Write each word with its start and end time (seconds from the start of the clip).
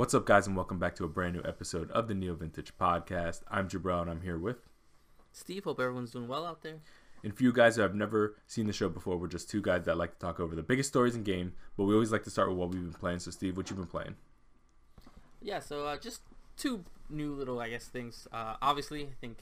What's 0.00 0.14
up, 0.14 0.24
guys, 0.24 0.46
and 0.46 0.56
welcome 0.56 0.78
back 0.78 0.94
to 0.94 1.04
a 1.04 1.08
brand 1.08 1.34
new 1.34 1.42
episode 1.44 1.90
of 1.90 2.08
the 2.08 2.14
Neo 2.14 2.34
Vintage 2.34 2.72
Podcast. 2.80 3.42
I'm 3.50 3.68
Jabril, 3.68 4.00
and 4.00 4.10
I'm 4.10 4.22
here 4.22 4.38
with. 4.38 4.56
Steve, 5.30 5.64
hope 5.64 5.78
everyone's 5.78 6.12
doing 6.12 6.26
well 6.26 6.46
out 6.46 6.62
there. 6.62 6.76
And 7.22 7.36
for 7.36 7.42
you 7.42 7.52
guys 7.52 7.76
who 7.76 7.82
have 7.82 7.94
never 7.94 8.34
seen 8.46 8.66
the 8.66 8.72
show 8.72 8.88
before, 8.88 9.18
we're 9.18 9.26
just 9.26 9.50
two 9.50 9.60
guys 9.60 9.84
that 9.84 9.98
like 9.98 10.14
to 10.14 10.18
talk 10.18 10.40
over 10.40 10.54
the 10.54 10.62
biggest 10.62 10.88
stories 10.88 11.14
in 11.16 11.22
game, 11.22 11.52
but 11.76 11.84
we 11.84 11.92
always 11.92 12.12
like 12.12 12.24
to 12.24 12.30
start 12.30 12.48
with 12.48 12.56
what 12.56 12.70
we've 12.70 12.82
been 12.82 12.94
playing. 12.94 13.18
So, 13.18 13.30
Steve, 13.30 13.58
what 13.58 13.68
you've 13.68 13.78
been 13.78 13.86
playing? 13.88 14.16
Yeah, 15.42 15.60
so 15.60 15.84
uh, 15.84 15.98
just 15.98 16.22
two 16.56 16.82
new 17.10 17.34
little, 17.34 17.60
I 17.60 17.68
guess, 17.68 17.84
things. 17.84 18.26
Uh, 18.32 18.54
obviously, 18.62 19.02
I 19.02 19.14
think, 19.20 19.36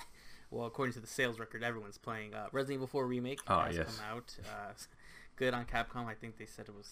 well, 0.50 0.66
according 0.66 0.94
to 0.94 1.00
the 1.00 1.06
sales 1.06 1.38
record, 1.38 1.62
everyone's 1.62 1.98
playing 1.98 2.34
uh, 2.34 2.48
Resident 2.50 2.78
Evil 2.78 2.88
4 2.88 3.06
Remake 3.06 3.38
Ah, 3.46 3.66
has 3.66 3.76
yes. 3.76 3.96
come 3.96 4.16
out. 4.16 4.36
Uh, 4.44 4.72
good 5.36 5.54
on 5.54 5.66
Capcom. 5.66 6.06
I 6.06 6.14
think 6.14 6.36
they 6.36 6.46
said 6.46 6.66
it 6.66 6.74
was, 6.74 6.88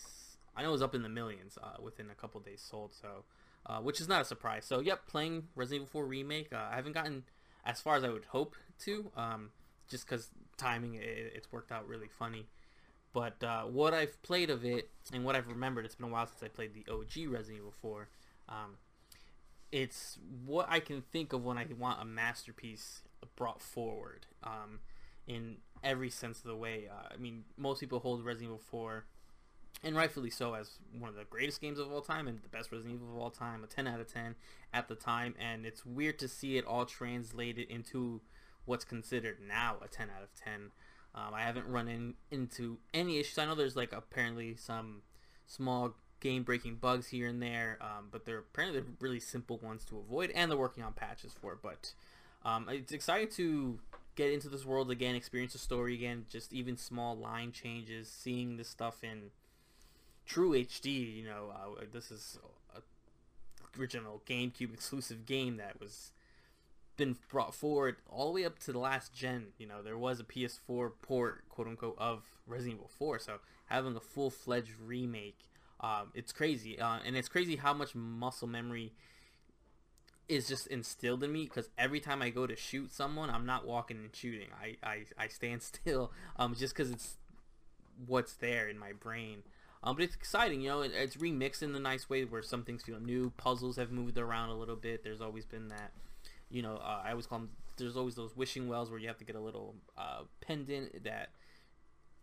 I 0.56 0.62
know 0.62 0.70
it 0.70 0.72
was 0.72 0.82
up 0.82 0.94
in 0.94 1.02
the 1.02 1.08
millions 1.08 1.58
uh, 1.62 1.80
within 1.82 2.10
a 2.10 2.14
couple 2.14 2.40
days 2.40 2.64
sold, 2.68 2.94
so, 2.94 3.24
uh, 3.66 3.78
which 3.80 4.00
is 4.00 4.08
not 4.08 4.22
a 4.22 4.24
surprise. 4.24 4.64
So, 4.64 4.80
yep, 4.80 5.06
playing 5.06 5.48
Resident 5.54 5.88
Evil 5.88 6.02
4 6.02 6.06
Remake. 6.06 6.52
Uh, 6.52 6.68
I 6.70 6.76
haven't 6.76 6.92
gotten 6.92 7.24
as 7.64 7.80
far 7.80 7.96
as 7.96 8.04
I 8.04 8.08
would 8.08 8.24
hope 8.26 8.56
to, 8.80 9.10
um, 9.16 9.50
just 9.88 10.06
because 10.06 10.28
timing, 10.56 10.94
it, 10.94 11.32
it's 11.34 11.52
worked 11.52 11.72
out 11.72 11.86
really 11.86 12.08
funny. 12.08 12.46
But 13.12 13.42
uh, 13.42 13.62
what 13.62 13.94
I've 13.94 14.20
played 14.22 14.50
of 14.50 14.64
it 14.64 14.90
and 15.12 15.24
what 15.24 15.36
I've 15.36 15.48
remembered, 15.48 15.84
it's 15.84 15.94
been 15.94 16.08
a 16.08 16.12
while 16.12 16.26
since 16.26 16.42
I 16.42 16.48
played 16.48 16.74
the 16.74 16.84
OG 16.90 17.32
Resident 17.32 17.58
Evil 17.58 17.74
4. 17.80 18.08
Um, 18.48 18.76
it's 19.72 20.18
what 20.44 20.66
I 20.68 20.80
can 20.80 21.02
think 21.02 21.32
of 21.32 21.44
when 21.44 21.58
I 21.58 21.66
want 21.78 22.00
a 22.00 22.04
masterpiece 22.04 23.02
brought 23.34 23.60
forward 23.60 24.26
um, 24.42 24.80
in 25.26 25.56
every 25.82 26.10
sense 26.10 26.38
of 26.38 26.44
the 26.44 26.56
way. 26.56 26.88
Uh, 26.90 27.14
I 27.14 27.16
mean, 27.16 27.44
most 27.56 27.80
people 27.80 27.98
hold 27.98 28.24
Resident 28.24 28.50
Evil 28.50 28.62
4, 28.70 29.04
and 29.82 29.94
rightfully 29.94 30.30
so, 30.30 30.54
as 30.54 30.78
one 30.98 31.08
of 31.08 31.16
the 31.16 31.24
greatest 31.24 31.60
games 31.60 31.78
of 31.78 31.92
all 31.92 32.00
time 32.00 32.26
and 32.26 32.42
the 32.42 32.48
best 32.48 32.72
Resident 32.72 32.94
Evil 32.94 33.14
of 33.14 33.22
all 33.22 33.30
time, 33.30 33.62
a 33.62 33.66
10 33.66 33.86
out 33.86 34.00
of 34.00 34.12
10 34.12 34.34
at 34.72 34.88
the 34.88 34.94
time. 34.94 35.34
And 35.38 35.66
it's 35.66 35.84
weird 35.84 36.18
to 36.20 36.28
see 36.28 36.56
it 36.56 36.64
all 36.64 36.86
translated 36.86 37.68
into 37.68 38.20
what's 38.64 38.84
considered 38.84 39.38
now 39.46 39.76
a 39.84 39.88
10 39.88 40.08
out 40.16 40.22
of 40.22 40.34
10. 40.34 40.72
Um, 41.14 41.34
I 41.34 41.42
haven't 41.42 41.66
run 41.66 41.88
in, 41.88 42.14
into 42.30 42.78
any 42.92 43.18
issues. 43.18 43.38
I 43.38 43.46
know 43.46 43.54
there's 43.54 43.76
like 43.76 43.92
apparently 43.92 44.56
some 44.56 45.02
small 45.46 45.94
game 46.20 46.42
breaking 46.42 46.76
bugs 46.76 47.08
here 47.08 47.28
and 47.28 47.42
there, 47.42 47.78
um, 47.80 48.08
but 48.10 48.24
they're 48.24 48.38
apparently 48.38 48.82
really 49.00 49.20
simple 49.20 49.58
ones 49.58 49.84
to 49.86 49.98
avoid, 49.98 50.30
and 50.34 50.50
they're 50.50 50.58
working 50.58 50.82
on 50.82 50.92
patches 50.92 51.32
for 51.40 51.52
it. 51.52 51.58
But 51.62 51.92
um, 52.44 52.68
it's 52.70 52.92
exciting 52.92 53.28
to 53.36 53.78
get 54.14 54.32
into 54.32 54.48
this 54.48 54.64
world 54.64 54.90
again, 54.90 55.14
experience 55.14 55.52
the 55.52 55.58
story 55.58 55.94
again, 55.94 56.26
just 56.28 56.52
even 56.52 56.76
small 56.76 57.16
line 57.16 57.52
changes, 57.52 58.10
seeing 58.10 58.56
this 58.56 58.68
stuff 58.68 59.04
in 59.04 59.30
true 60.26 60.50
HD. 60.50 61.16
You 61.16 61.24
know, 61.24 61.52
uh, 61.54 61.84
this 61.92 62.10
is 62.10 62.38
a 62.74 62.80
original 63.78 64.22
GameCube 64.26 64.72
exclusive 64.72 65.26
game 65.26 65.56
that 65.58 65.80
was 65.80 66.12
been 66.96 67.16
brought 67.28 67.54
forward 67.54 67.96
all 68.08 68.26
the 68.26 68.32
way 68.32 68.44
up 68.44 68.58
to 68.60 68.72
the 68.72 68.78
last 68.78 69.12
gen. 69.12 69.48
You 69.58 69.66
know, 69.66 69.82
there 69.82 69.98
was 69.98 70.20
a 70.20 70.24
PS4 70.24 70.92
port, 71.02 71.48
quote 71.48 71.68
unquote, 71.68 71.96
of 71.98 72.22
Resident 72.46 72.78
Evil 72.78 72.90
4. 72.98 73.18
So 73.18 73.38
having 73.66 73.96
a 73.96 74.00
full 74.00 74.30
fledged 74.30 74.72
remake, 74.84 75.38
um, 75.80 76.10
it's 76.14 76.32
crazy, 76.32 76.80
uh, 76.80 76.98
and 77.04 77.16
it's 77.16 77.28
crazy 77.28 77.56
how 77.56 77.74
much 77.74 77.94
muscle 77.94 78.48
memory 78.48 78.92
is 80.28 80.48
just 80.48 80.66
instilled 80.68 81.22
in 81.22 81.32
me 81.32 81.44
because 81.44 81.68
every 81.78 82.00
time 82.00 82.20
I 82.22 82.30
go 82.30 82.46
to 82.46 82.56
shoot 82.56 82.92
someone, 82.92 83.30
I'm 83.30 83.46
not 83.46 83.66
walking 83.66 83.98
and 83.98 84.14
shooting. 84.14 84.48
I, 84.60 84.76
I, 84.82 85.04
I 85.18 85.28
stand 85.28 85.62
still 85.62 86.12
um, 86.36 86.54
just 86.54 86.74
because 86.74 86.90
it's 86.90 87.16
what's 88.06 88.32
there 88.34 88.68
in 88.68 88.78
my 88.78 88.92
brain. 88.92 89.42
Um, 89.86 89.94
but 89.94 90.02
it's 90.02 90.16
exciting, 90.16 90.62
you 90.62 90.68
know. 90.68 90.80
It, 90.82 90.90
it's 90.92 91.16
remixed 91.16 91.62
in 91.62 91.74
a 91.76 91.78
nice 91.78 92.10
way 92.10 92.24
where 92.24 92.42
some 92.42 92.64
things 92.64 92.82
feel 92.82 92.98
new. 92.98 93.30
Puzzles 93.36 93.76
have 93.76 93.92
moved 93.92 94.18
around 94.18 94.50
a 94.50 94.56
little 94.56 94.74
bit. 94.74 95.04
There's 95.04 95.20
always 95.20 95.46
been 95.46 95.68
that, 95.68 95.92
you 96.50 96.60
know. 96.60 96.76
Uh, 96.76 97.02
I 97.04 97.10
always 97.12 97.26
call 97.26 97.38
them. 97.38 97.50
There's 97.76 97.96
always 97.96 98.16
those 98.16 98.36
wishing 98.36 98.68
wells 98.68 98.90
where 98.90 98.98
you 98.98 99.06
have 99.06 99.18
to 99.18 99.24
get 99.24 99.36
a 99.36 99.40
little 99.40 99.76
uh, 99.96 100.22
pendant 100.40 101.04
that, 101.04 101.28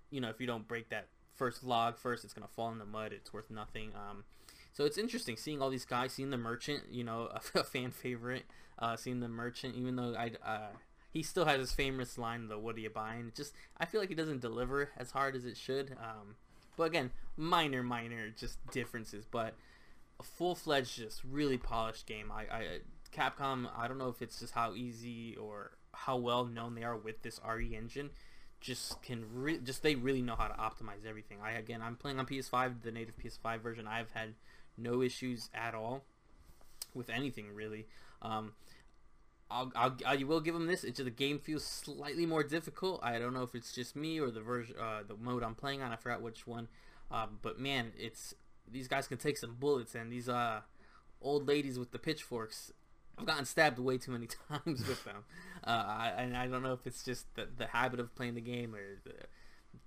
you 0.10 0.20
know, 0.20 0.30
if 0.30 0.42
you 0.42 0.48
don't 0.48 0.68
break 0.68 0.90
that 0.90 1.08
first 1.36 1.64
log 1.64 1.98
first, 1.98 2.26
it's 2.26 2.34
gonna 2.34 2.48
fall 2.48 2.70
in 2.70 2.80
the 2.80 2.86
mud. 2.86 3.14
It's 3.14 3.32
worth 3.32 3.50
nothing. 3.50 3.92
Um, 3.96 4.26
so 4.74 4.84
it's 4.84 4.98
interesting 4.98 5.38
seeing 5.38 5.62
all 5.62 5.70
these 5.70 5.86
guys, 5.86 6.12
seeing 6.12 6.32
the 6.32 6.38
merchant, 6.38 6.84
you 6.92 7.06
know, 7.06 7.30
a, 7.56 7.64
fan 7.64 7.92
favorite, 7.92 8.44
uh, 8.78 8.98
seeing 8.98 9.22
the 9.22 9.30
merchant, 9.30 9.76
even 9.76 9.96
though 9.96 10.16
I, 10.18 10.32
uh, 10.46 10.72
he 11.12 11.24
still 11.24 11.46
has 11.46 11.60
his 11.60 11.72
famous 11.72 12.18
line, 12.18 12.50
the 12.50 12.58
"What 12.58 12.76
are 12.76 12.80
you 12.80 12.90
buying?" 12.90 13.32
Just 13.36 13.54
I 13.78 13.86
feel 13.86 14.02
like 14.02 14.10
he 14.10 14.16
doesn't 14.16 14.42
deliver 14.42 14.90
as 14.98 15.12
hard 15.12 15.38
as 15.38 15.46
it 15.46 15.56
should. 15.56 15.96
Um, 16.02 16.36
but 16.78 16.84
again, 16.84 17.12
minor, 17.38 17.84
minor, 17.84 18.30
just 18.30 18.58
differences. 18.72 19.26
But 19.30 19.56
a 20.20 20.24
full 20.24 20.56
fledged, 20.56 20.98
just 20.98 21.22
really 21.24 21.58
polished 21.58 22.06
game. 22.06 22.32
I, 22.32 22.42
I, 22.42 22.80
Capcom. 23.12 23.70
I 23.76 23.88
don't 23.88 23.98
know 23.98 24.10
if 24.10 24.22
it's 24.22 24.40
just 24.40 24.54
how 24.54 24.74
easy 24.74 25.36
or 25.36 25.72
how 25.94 26.18
well 26.18 26.46
known 26.46 26.76
they 26.76 26.84
are 26.84 26.98
with 26.98 27.22
this 27.22 27.40
RE 27.48 27.76
engine. 27.76 28.10
Just 28.60 29.02
can 29.02 29.26
re- 29.34 29.60
just 29.60 29.84
they 29.84 29.96
really 29.96 30.22
know 30.22 30.36
how 30.36 30.48
to 30.48 30.54
optimize 30.56 31.06
everything. 31.06 31.38
I 31.44 31.52
again, 31.52 31.82
I'm 31.82 31.96
playing 31.96 32.20
on 32.20 32.26
PS5, 32.26 32.82
the 32.82 32.92
native 32.92 33.16
PS5 33.18 33.62
version. 33.62 33.88
I've 33.88 34.12
had 34.12 34.36
no 34.78 35.02
issues 35.02 35.50
at 35.54 35.76
all 35.76 36.04
with 36.94 37.10
anything 37.10 37.54
really. 37.54 37.88
Um, 38.22 38.54
I'll, 39.54 39.72
I'll, 39.76 39.96
I 40.06 40.24
will 40.24 40.42
give 40.42 40.56
them 40.56 40.66
this. 40.66 40.84
It's 40.84 40.98
just 40.98 41.06
the 41.06 41.12
game 41.12 41.38
feels 41.38 41.64
slightly 41.64 42.26
more 42.26 42.44
difficult. 42.44 43.00
I 43.04 43.20
don't 43.20 43.34
know 43.34 43.44
if 43.44 43.54
it's 43.54 43.72
just 43.72 43.96
me 43.96 44.20
or 44.20 44.32
the 44.32 44.42
version, 44.42 44.76
uh, 44.80 45.02
the 45.08 45.16
mode 45.16 45.44
I'm 45.44 45.54
playing 45.54 45.84
on. 45.84 45.92
I 45.92 45.96
forgot 45.96 46.22
which 46.24 46.48
one. 46.48 46.68
Um, 47.12 47.38
but 47.44 47.60
man, 47.60 47.92
it's 47.98 48.34
these 48.70 48.88
guys 48.88 49.08
can 49.08 49.18
take 49.18 49.38
some 49.38 49.56
bullets, 49.60 49.94
and 49.94 50.12
these 50.12 50.28
uh, 50.28 50.62
old 51.22 51.48
ladies 51.48 51.78
with 51.78 51.92
the 51.92 52.00
pitchforks. 52.00 52.72
I've 53.18 53.28
gotten 53.28 53.46
stabbed 53.46 53.78
way 53.78 54.00
too 54.00 54.12
many 54.12 54.28
times 54.50 54.88
with 54.88 55.04
them, 55.04 55.26
uh, 55.64 55.70
I, 55.70 56.14
and 56.18 56.36
I 56.36 56.48
don't 56.48 56.64
know 56.64 56.74
if 56.74 56.88
it's 56.88 57.04
just 57.04 57.28
the, 57.36 57.48
the 57.56 57.68
habit 57.68 58.00
of 58.00 58.16
playing 58.16 58.34
the 58.34 58.42
game 58.42 58.74
or 58.74 58.98
the, 59.04 59.14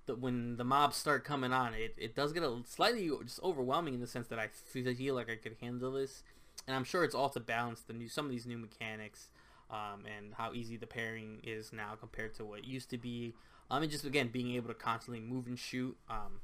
the, 0.06 0.14
when 0.14 0.56
the 0.56 0.62
mobs 0.62 0.94
start 0.94 1.24
coming 1.24 1.52
on. 1.52 1.74
It, 1.74 1.96
it 1.98 2.14
does 2.14 2.32
get 2.32 2.44
a 2.44 2.60
slightly 2.64 3.10
just 3.24 3.42
overwhelming 3.42 3.94
in 3.94 4.00
the 4.00 4.06
sense 4.06 4.28
that 4.28 4.38
I 4.38 4.46
feel 4.46 5.16
like 5.16 5.28
I 5.28 5.34
could 5.34 5.56
handle 5.60 5.90
this, 5.90 6.22
and 6.68 6.76
I'm 6.76 6.84
sure 6.84 7.02
it's 7.02 7.16
all 7.16 7.30
to 7.30 7.40
balance 7.40 7.80
the 7.80 7.94
new 7.94 8.08
some 8.08 8.26
of 8.26 8.30
these 8.30 8.46
new 8.46 8.58
mechanics 8.58 9.30
um, 9.70 10.04
and 10.16 10.34
how 10.34 10.52
easy 10.52 10.76
the 10.76 10.86
parrying 10.86 11.40
is 11.42 11.72
now 11.72 11.94
compared 11.98 12.34
to 12.34 12.44
what 12.44 12.64
used 12.64 12.90
to 12.90 12.98
be. 12.98 13.34
Um, 13.70 13.82
and 13.82 13.90
just 13.90 14.04
again 14.04 14.28
being 14.28 14.54
able 14.54 14.68
to 14.68 14.74
constantly 14.74 15.20
move 15.20 15.46
and 15.46 15.58
shoot. 15.58 15.96
Um, 16.08 16.40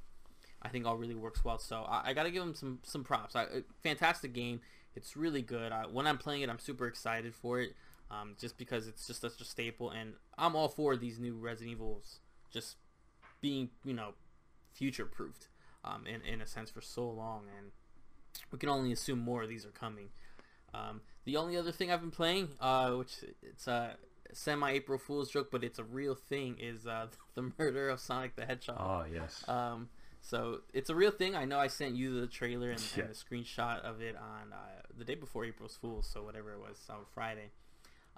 I 0.61 0.69
think 0.69 0.87
all 0.87 0.97
really 0.97 1.15
works 1.15 1.45
well. 1.45 1.59
So 1.59 1.83
I, 1.89 2.11
I 2.11 2.13
got 2.13 2.25
to 2.25 2.31
give 2.31 2.43
them 2.43 2.55
some 2.55 2.81
some 2.83 3.05
props. 3.05 3.37
I, 3.37 3.47
fantastic 3.83 4.33
game. 4.33 4.61
It's 4.95 5.17
really 5.17 5.43
good. 5.43 5.73
I, 5.73 5.87
when 5.87 6.07
I'm 6.07 6.19
playing 6.19 6.43
it, 6.43 6.51
I'm 6.51 6.59
super 6.59 6.87
excited 6.87 7.35
for 7.35 7.61
it. 7.61 7.75
Um, 8.11 8.35
just 8.39 8.59
because 8.59 8.89
it's 8.89 9.07
just 9.07 9.23
such 9.23 9.41
a 9.41 9.45
staple, 9.45 9.89
and 9.89 10.15
I'm 10.37 10.55
all 10.55 10.69
for 10.69 10.97
these 10.97 11.19
new 11.19 11.35
Resident 11.35 11.73
Evils 11.73 12.21
just 12.53 12.77
being 13.41 13.71
you 13.85 13.95
know 13.95 14.13
future 14.75 15.07
proofed 15.07 15.49
um, 15.85 16.07
in 16.07 16.21
in 16.23 16.41
a 16.43 16.47
sense 16.47 16.71
for 16.71 16.81
so 16.81 17.09
long, 17.09 17.45
and 17.57 17.73
we 18.51 18.59
can 18.59 18.69
only 18.69 18.93
assume 18.93 19.19
more 19.19 19.43
of 19.43 19.49
these 19.49 19.65
are 19.65 19.71
coming. 19.71 20.09
Um, 20.75 21.01
the 21.25 21.37
only 21.37 21.57
other 21.57 21.73
thing 21.73 21.91
I've 21.93 22.01
been 22.01 22.11
playing, 22.11 22.49
uh, 22.61 22.91
which 22.93 23.17
it's 23.43 23.67
a 23.67 23.97
semi-April 24.33 24.99
Fool's 24.99 25.31
joke, 25.31 25.51
but 25.51 25.63
it's 25.63 25.79
a 25.79 25.85
real 25.85 26.15
thing, 26.15 26.57
is 26.59 26.87
uh, 26.87 27.07
the 27.35 27.53
murder 27.59 27.89
of 27.89 28.01
Sonic 28.01 28.37
the 28.37 28.45
Hedgehog. 28.47 28.77
Oh, 28.81 29.05
yes. 29.13 29.45
Um, 29.49 29.89
so 30.21 30.61
it's 30.73 30.89
a 30.91 30.95
real 30.95 31.11
thing. 31.11 31.35
I 31.37 31.45
know 31.45 31.59
I 31.59 31.67
sent 31.67 31.95
you 31.97 32.21
the 32.21 32.27
trailer 32.27 32.71
and, 32.71 32.81
Yeah. 32.97 33.05
and 33.05 33.15
the 33.15 33.15
screenshot 33.15 33.81
of 33.81 34.01
it 34.01 34.17
on 34.17 34.53
uh, 34.53 34.57
the 34.97 35.05
day 35.05 35.15
before 35.17 35.45
April's 35.45 35.77
Fool's, 35.81 36.07
so 36.07 36.23
whatever 36.23 36.53
it 36.53 36.59
was, 36.61 36.79
on 36.89 36.99
Friday. 37.13 37.51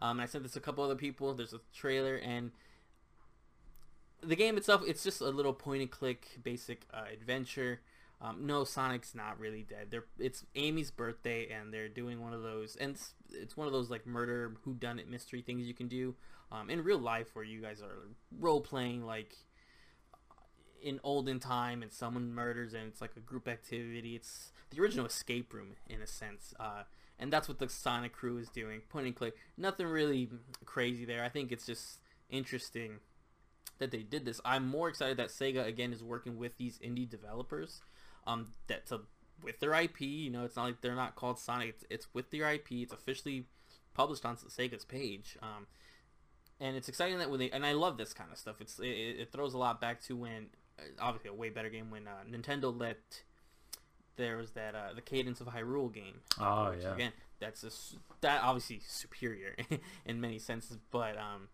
Um, 0.01 0.19
and 0.19 0.23
I 0.23 0.27
sent 0.27 0.45
this 0.45 0.53
to 0.53 0.59
a 0.59 0.63
couple 0.63 0.85
other 0.85 0.97
people. 0.97 1.35
There's 1.35 1.55
a 1.55 1.61
trailer 1.75 2.17
and 2.17 2.51
the 4.23 4.37
game 4.37 4.57
itself. 4.57 4.83
It's 4.87 5.03
just 5.03 5.21
a 5.21 5.29
little 5.29 5.53
point 5.53 5.83
and 5.83 5.91
click 5.91 6.27
basic 6.43 6.87
uh, 6.93 7.05
adventure. 7.13 7.81
Um, 8.25 8.47
no, 8.47 8.65
Sonic's 8.65 9.15
not 9.15 9.39
really 9.39 9.67
dead. 9.69 9.89
They're 9.91 10.07
it's 10.19 10.47
Amy's 10.55 10.91
birthday, 10.91 11.51
and 11.51 11.75
they're 11.75 11.91
doing 11.91 12.23
one 12.23 12.33
of 12.33 12.43
those, 12.43 12.75
and 12.75 12.93
it's, 12.93 13.13
it's 13.31 13.55
one 13.55 13.67
of 13.67 13.75
those 13.75 13.91
like 13.91 14.07
murder 14.07 14.57
who 14.63 14.73
done 14.73 14.99
it 14.99 15.11
mystery 15.11 15.43
things 15.43 15.67
you 15.67 15.75
can 15.75 15.89
do 15.89 16.15
um, 16.51 16.71
in 16.71 16.83
real 16.83 16.99
life, 16.99 17.35
where 17.35 17.45
you 17.45 17.61
guys 17.61 17.83
are 17.83 18.09
role 18.41 18.63
playing 18.63 19.05
like 19.05 19.37
in 20.83 21.01
olden 21.05 21.39
time, 21.39 21.83
and 21.83 21.93
someone 21.93 22.33
murders, 22.33 22.73
and 22.73 22.85
it's 22.85 23.03
like 23.03 23.15
a 23.19 23.21
group 23.21 23.47
activity. 23.47 24.17
It's 24.17 24.53
the 24.71 24.81
original 24.81 25.05
escape 25.05 25.53
room 25.53 25.75
in 25.91 26.01
a 26.01 26.07
sense, 26.07 26.55
uh, 26.59 26.85
and 27.19 27.31
that's 27.31 27.47
what 27.47 27.59
the 27.59 27.69
Sonic 27.69 28.15
crew 28.15 28.39
is 28.39 28.49
doing, 28.49 28.81
point 28.89 29.05
and 29.05 29.15
click. 29.15 29.35
Nothing 29.59 29.87
really 29.87 30.31
crazy 30.65 31.05
there. 31.05 31.23
I 31.23 31.29
think 31.29 31.53
it's 31.53 31.67
just 31.67 31.99
interesting 32.31 33.01
that 33.79 33.91
they 33.91 34.03
did 34.03 34.25
this. 34.25 34.41
I'm 34.47 34.67
more 34.67 34.89
excited 34.89 35.19
that 35.19 35.29
Sega 35.29 35.67
again 35.67 35.93
is 35.93 36.03
working 36.03 36.39
with 36.39 36.57
these 36.57 36.79
indie 36.79 37.09
developers. 37.09 37.83
Um, 38.27 38.53
that 38.69 38.87
to 38.87 39.03
with 39.43 39.61
their 39.61 39.75
IP, 39.75 40.01
you 40.01 40.31
know, 40.31 40.45
it's 40.45 40.57
not 40.57 40.65
like 40.65 40.81
they're 40.81 40.95
not 40.95 41.17
called 41.17 41.39
Sonic. 41.39 41.69
It's, 41.69 41.85
it's 41.91 42.15
with 42.15 42.31
their 42.31 42.51
IP. 42.51 42.73
It's 42.73 42.93
officially 42.93 43.45
published 43.93 44.25
on 44.25 44.37
Sega's 44.37 44.85
page. 44.85 45.37
Um, 45.43 45.67
and 46.61 46.77
it's 46.77 46.89
exciting 46.89 47.19
that 47.19 47.31
when 47.31 47.41
they 47.41 47.51
and 47.51 47.67
I 47.67 47.73
love 47.73 47.97
this 47.99 48.13
kind 48.13 48.31
of 48.33 48.39
stuff. 48.39 48.61
It's 48.61 48.79
it, 48.79 48.87
it 48.87 49.33
throws 49.33 49.55
a 49.55 49.59
lot 49.59 49.81
back 49.81 50.01
to 50.03 50.17
when 50.17 50.47
uh, 50.79 50.83
obviously 51.01 51.31
a 51.31 51.35
way 51.35 51.51
better 51.51 51.69
game 51.69 51.91
when 51.91 52.07
uh, 52.07 52.23
Nintendo 52.31 52.77
let 52.79 53.23
there 54.17 54.37
was 54.37 54.53
that 54.53 54.75
uh, 54.75 54.95
the 54.95 55.03
Cadence 55.03 55.41
of 55.41 55.49
Hyrule 55.49 55.93
game. 55.93 56.21
Oh 56.41 56.71
which, 56.71 56.83
yeah. 56.83 56.95
Again, 56.95 57.13
that's 57.41 57.65
a, 57.65 57.71
that 58.21 58.43
obviously 58.43 58.81
superior 58.87 59.57
in 60.07 60.21
many 60.21 60.39
senses, 60.39 60.79
but 60.91 61.19
um, 61.19 61.49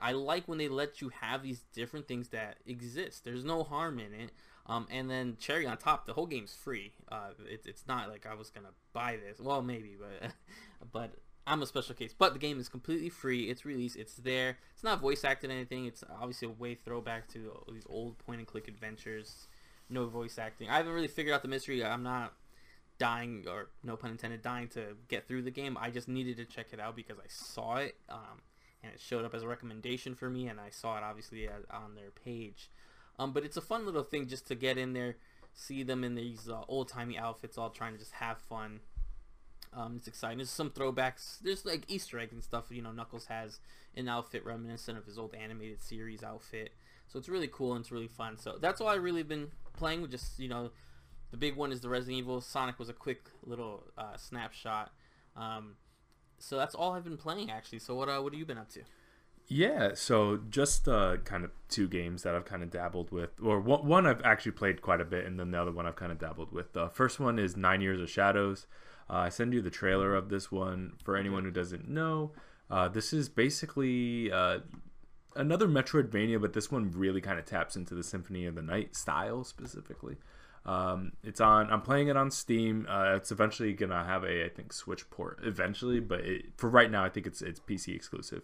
I 0.00 0.12
like 0.12 0.48
when 0.48 0.58
they 0.58 0.68
let 0.68 1.00
you 1.00 1.10
have 1.20 1.42
these 1.42 1.60
different 1.74 2.08
things 2.08 2.28
that 2.28 2.56
exist. 2.66 3.24
There's 3.24 3.44
no 3.44 3.62
harm 3.62 3.98
in 3.98 4.12
it. 4.14 4.30
Um, 4.68 4.86
and 4.90 5.10
then 5.10 5.36
cherry 5.40 5.66
on 5.66 5.78
top, 5.78 6.06
the 6.06 6.12
whole 6.12 6.26
game's 6.26 6.54
free. 6.54 6.92
Uh, 7.10 7.30
it, 7.50 7.62
it's 7.64 7.86
not 7.88 8.08
like 8.08 8.26
I 8.26 8.34
was 8.34 8.50
gonna 8.50 8.72
buy 8.92 9.16
this. 9.16 9.40
Well, 9.40 9.62
maybe, 9.62 9.96
but 9.98 10.32
but 10.92 11.12
I'm 11.46 11.62
a 11.62 11.66
special 11.66 11.94
case. 11.94 12.14
But 12.16 12.34
the 12.34 12.38
game 12.38 12.60
is 12.60 12.68
completely 12.68 13.08
free. 13.08 13.48
It's 13.48 13.64
released. 13.64 13.96
It's 13.96 14.16
there. 14.16 14.58
It's 14.74 14.84
not 14.84 15.00
voice 15.00 15.24
acted 15.24 15.50
anything. 15.50 15.86
It's 15.86 16.04
obviously 16.20 16.48
a 16.48 16.50
way 16.50 16.74
throwback 16.74 17.28
to 17.28 17.64
these 17.72 17.86
old 17.88 18.18
point 18.18 18.40
and 18.40 18.46
click 18.46 18.68
adventures. 18.68 19.46
No 19.88 20.06
voice 20.06 20.38
acting. 20.38 20.68
I 20.68 20.76
haven't 20.76 20.92
really 20.92 21.08
figured 21.08 21.34
out 21.34 21.40
the 21.40 21.48
mystery. 21.48 21.82
I'm 21.82 22.02
not 22.02 22.34
dying 22.98 23.44
or 23.48 23.68
no 23.82 23.96
pun 23.96 24.10
intended 24.10 24.42
dying 24.42 24.68
to 24.68 24.96
get 25.08 25.26
through 25.26 25.42
the 25.42 25.50
game. 25.50 25.78
I 25.80 25.90
just 25.90 26.08
needed 26.08 26.36
to 26.36 26.44
check 26.44 26.66
it 26.72 26.80
out 26.80 26.94
because 26.94 27.18
I 27.18 27.28
saw 27.28 27.76
it 27.76 27.96
um, 28.10 28.42
and 28.82 28.92
it 28.92 29.00
showed 29.00 29.24
up 29.24 29.34
as 29.34 29.42
a 29.42 29.48
recommendation 29.48 30.14
for 30.14 30.28
me, 30.28 30.48
and 30.48 30.60
I 30.60 30.70
saw 30.70 30.96
it 30.98 31.02
obviously 31.02 31.48
on 31.48 31.94
their 31.94 32.10
page. 32.10 32.70
Um, 33.18 33.32
but 33.32 33.44
it's 33.44 33.56
a 33.56 33.60
fun 33.60 33.84
little 33.84 34.02
thing 34.02 34.28
just 34.28 34.46
to 34.48 34.54
get 34.54 34.78
in 34.78 34.92
there, 34.92 35.16
see 35.54 35.82
them 35.82 36.04
in 36.04 36.14
these 36.14 36.48
uh, 36.48 36.62
old 36.68 36.88
timey 36.88 37.18
outfits, 37.18 37.58
all 37.58 37.70
trying 37.70 37.92
to 37.92 37.98
just 37.98 38.12
have 38.12 38.38
fun. 38.38 38.80
Um, 39.72 39.96
it's 39.96 40.08
exciting. 40.08 40.38
There's 40.38 40.50
some 40.50 40.70
throwbacks. 40.70 41.38
There's 41.40 41.64
like 41.64 41.84
Easter 41.88 42.18
eggs 42.18 42.32
and 42.32 42.42
stuff. 42.42 42.66
You 42.70 42.82
know, 42.82 42.92
Knuckles 42.92 43.26
has 43.26 43.60
an 43.96 44.08
outfit 44.08 44.44
reminiscent 44.44 44.96
of 44.96 45.04
his 45.04 45.18
old 45.18 45.34
animated 45.34 45.82
series 45.82 46.22
outfit. 46.22 46.72
So 47.08 47.18
it's 47.18 47.28
really 47.28 47.48
cool 47.48 47.72
and 47.74 47.82
it's 47.82 47.90
really 47.92 48.08
fun. 48.08 48.36
So 48.36 48.56
that's 48.60 48.80
all 48.80 48.88
I've 48.88 49.02
really 49.02 49.22
been 49.22 49.48
playing 49.76 50.02
with. 50.02 50.10
Just 50.10 50.38
you 50.38 50.48
know, 50.48 50.70
the 51.30 51.36
big 51.36 51.56
one 51.56 51.72
is 51.72 51.80
the 51.80 51.88
Resident 51.88 52.18
Evil. 52.18 52.40
Sonic 52.40 52.78
was 52.78 52.88
a 52.88 52.92
quick 52.94 53.28
little 53.44 53.84
uh, 53.96 54.16
snapshot. 54.16 54.92
Um, 55.36 55.74
so 56.38 56.56
that's 56.56 56.74
all 56.74 56.92
I've 56.92 57.04
been 57.04 57.16
playing 57.16 57.50
actually. 57.50 57.80
So 57.80 57.94
what 57.94 58.08
uh, 58.08 58.20
what 58.20 58.32
have 58.32 58.38
you 58.38 58.46
been 58.46 58.58
up 58.58 58.70
to? 58.70 58.80
Yeah, 59.50 59.92
so 59.94 60.40
just 60.50 60.86
uh, 60.88 61.16
kind 61.24 61.42
of 61.42 61.50
two 61.70 61.88
games 61.88 62.22
that 62.22 62.34
I've 62.34 62.44
kind 62.44 62.62
of 62.62 62.70
dabbled 62.70 63.10
with, 63.10 63.30
or 63.42 63.58
one, 63.58 63.86
one 63.86 64.06
I've 64.06 64.22
actually 64.22 64.52
played 64.52 64.82
quite 64.82 65.00
a 65.00 65.06
bit, 65.06 65.24
and 65.24 65.40
then 65.40 65.50
the 65.50 65.60
other 65.60 65.72
one 65.72 65.86
I've 65.86 65.96
kind 65.96 66.12
of 66.12 66.18
dabbled 66.18 66.52
with. 66.52 66.74
The 66.74 66.90
first 66.90 67.18
one 67.18 67.38
is 67.38 67.56
Nine 67.56 67.80
Years 67.80 67.98
of 67.98 68.10
Shadows. 68.10 68.66
Uh, 69.08 69.14
I 69.14 69.28
send 69.30 69.54
you 69.54 69.62
the 69.62 69.70
trailer 69.70 70.14
of 70.14 70.28
this 70.28 70.52
one 70.52 70.92
for 71.02 71.16
anyone 71.16 71.44
who 71.44 71.50
doesn't 71.50 71.88
know. 71.88 72.32
Uh, 72.70 72.88
this 72.88 73.14
is 73.14 73.30
basically 73.30 74.30
uh, 74.30 74.58
another 75.34 75.66
Metroidvania, 75.66 76.38
but 76.38 76.52
this 76.52 76.70
one 76.70 76.90
really 76.94 77.22
kind 77.22 77.38
of 77.38 77.46
taps 77.46 77.74
into 77.74 77.94
the 77.94 78.04
Symphony 78.04 78.44
of 78.44 78.54
the 78.54 78.60
Night 78.60 78.94
style 78.94 79.44
specifically. 79.44 80.18
Um, 80.66 81.12
it's 81.24 81.40
on. 81.40 81.70
I'm 81.70 81.80
playing 81.80 82.08
it 82.08 82.18
on 82.18 82.30
Steam. 82.30 82.86
Uh, 82.86 83.14
it's 83.16 83.32
eventually 83.32 83.72
gonna 83.72 84.04
have 84.04 84.24
a, 84.24 84.44
I 84.44 84.50
think, 84.50 84.74
Switch 84.74 85.08
port 85.08 85.38
eventually, 85.42 86.00
but 86.00 86.20
it, 86.20 86.46
for 86.58 86.68
right 86.68 86.90
now, 86.90 87.02
I 87.02 87.08
think 87.08 87.26
it's 87.26 87.40
it's 87.40 87.60
PC 87.60 87.94
exclusive. 87.94 88.42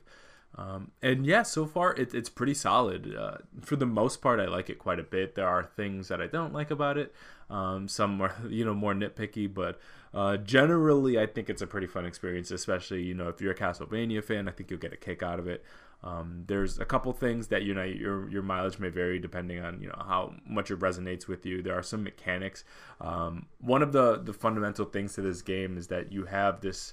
Um, 0.57 0.93
and 1.03 1.27
yeah, 1.27 1.43
so 1.43 1.67
far 1.67 1.95
it, 1.95 2.15
it's 2.15 2.29
pretty 2.29 2.55
solid. 2.55 3.15
Uh, 3.15 3.39
for 3.61 3.77
the 3.77 3.87
most 3.87 4.23
part, 4.23 4.39
I 4.39 4.47
like 4.47 4.71
it 4.71 4.79
quite 4.79 5.01
a 5.01 5.05
bit. 5.05 5.35
There 5.35 5.49
are 5.49 5.65
things 5.65 6.09
that 6.09 6.21
I 6.21 6.27
don't 6.27 6.53
like 6.53 6.71
about 6.71 6.97
it. 6.97 7.15
Um, 7.51 7.89
some 7.89 8.21
are 8.21 8.35
you 8.49 8.65
know 8.65 8.75
more 8.75 8.95
nitpicky, 8.95 9.53
but 9.53 9.81
uh, 10.13 10.37
generally, 10.37 11.19
I 11.19 11.27
think 11.27 11.51
it's 11.51 11.63
a 11.63 11.67
pretty 11.67 11.89
fun 11.89 12.05
experience. 12.05 12.51
Especially 12.51 13.03
you 13.03 13.15
know 13.15 13.29
if 13.29 13.41
you're 13.41 13.53
a 13.53 13.57
Castlevania 13.57 14.23
fan, 14.23 14.49
I 14.49 14.53
think 14.53 14.71
you'll 14.71 14.81
get 14.81 14.93
a 14.93 14.97
kick 14.97 15.23
out 15.23 15.39
of 15.39 15.49
it. 15.49 15.65
Um, 16.05 16.45
there's 16.47 16.79
a 16.79 16.85
couple 16.85 17.13
things 17.15 17.49
that 17.49 17.63
you 17.63 17.75
know 17.75 17.83
your 17.83 18.29
your 18.31 18.43
mileage 18.43 18.79
may 18.79 18.91
vary 18.91 19.19
depending 19.19 19.61
on 19.65 19.81
you 19.81 19.89
know 19.89 20.03
how 20.07 20.35
much 20.47 20.71
it 20.71 20.79
resonates 20.79 21.27
with 21.27 21.45
you. 21.47 21.63
There 21.63 21.77
are 21.77 21.83
some 21.83 22.05
mechanics. 22.05 22.63
Um, 23.01 23.47
one 23.59 23.83
of 23.83 23.93
the 23.93 24.21
the 24.23 24.35
fundamental 24.35 24.85
things 24.85 25.15
to 25.15 25.23
this 25.23 25.43
game 25.43 25.77
is 25.79 25.89
that 25.89 26.13
you 26.13 26.27
have 26.27 26.61
this 26.61 26.93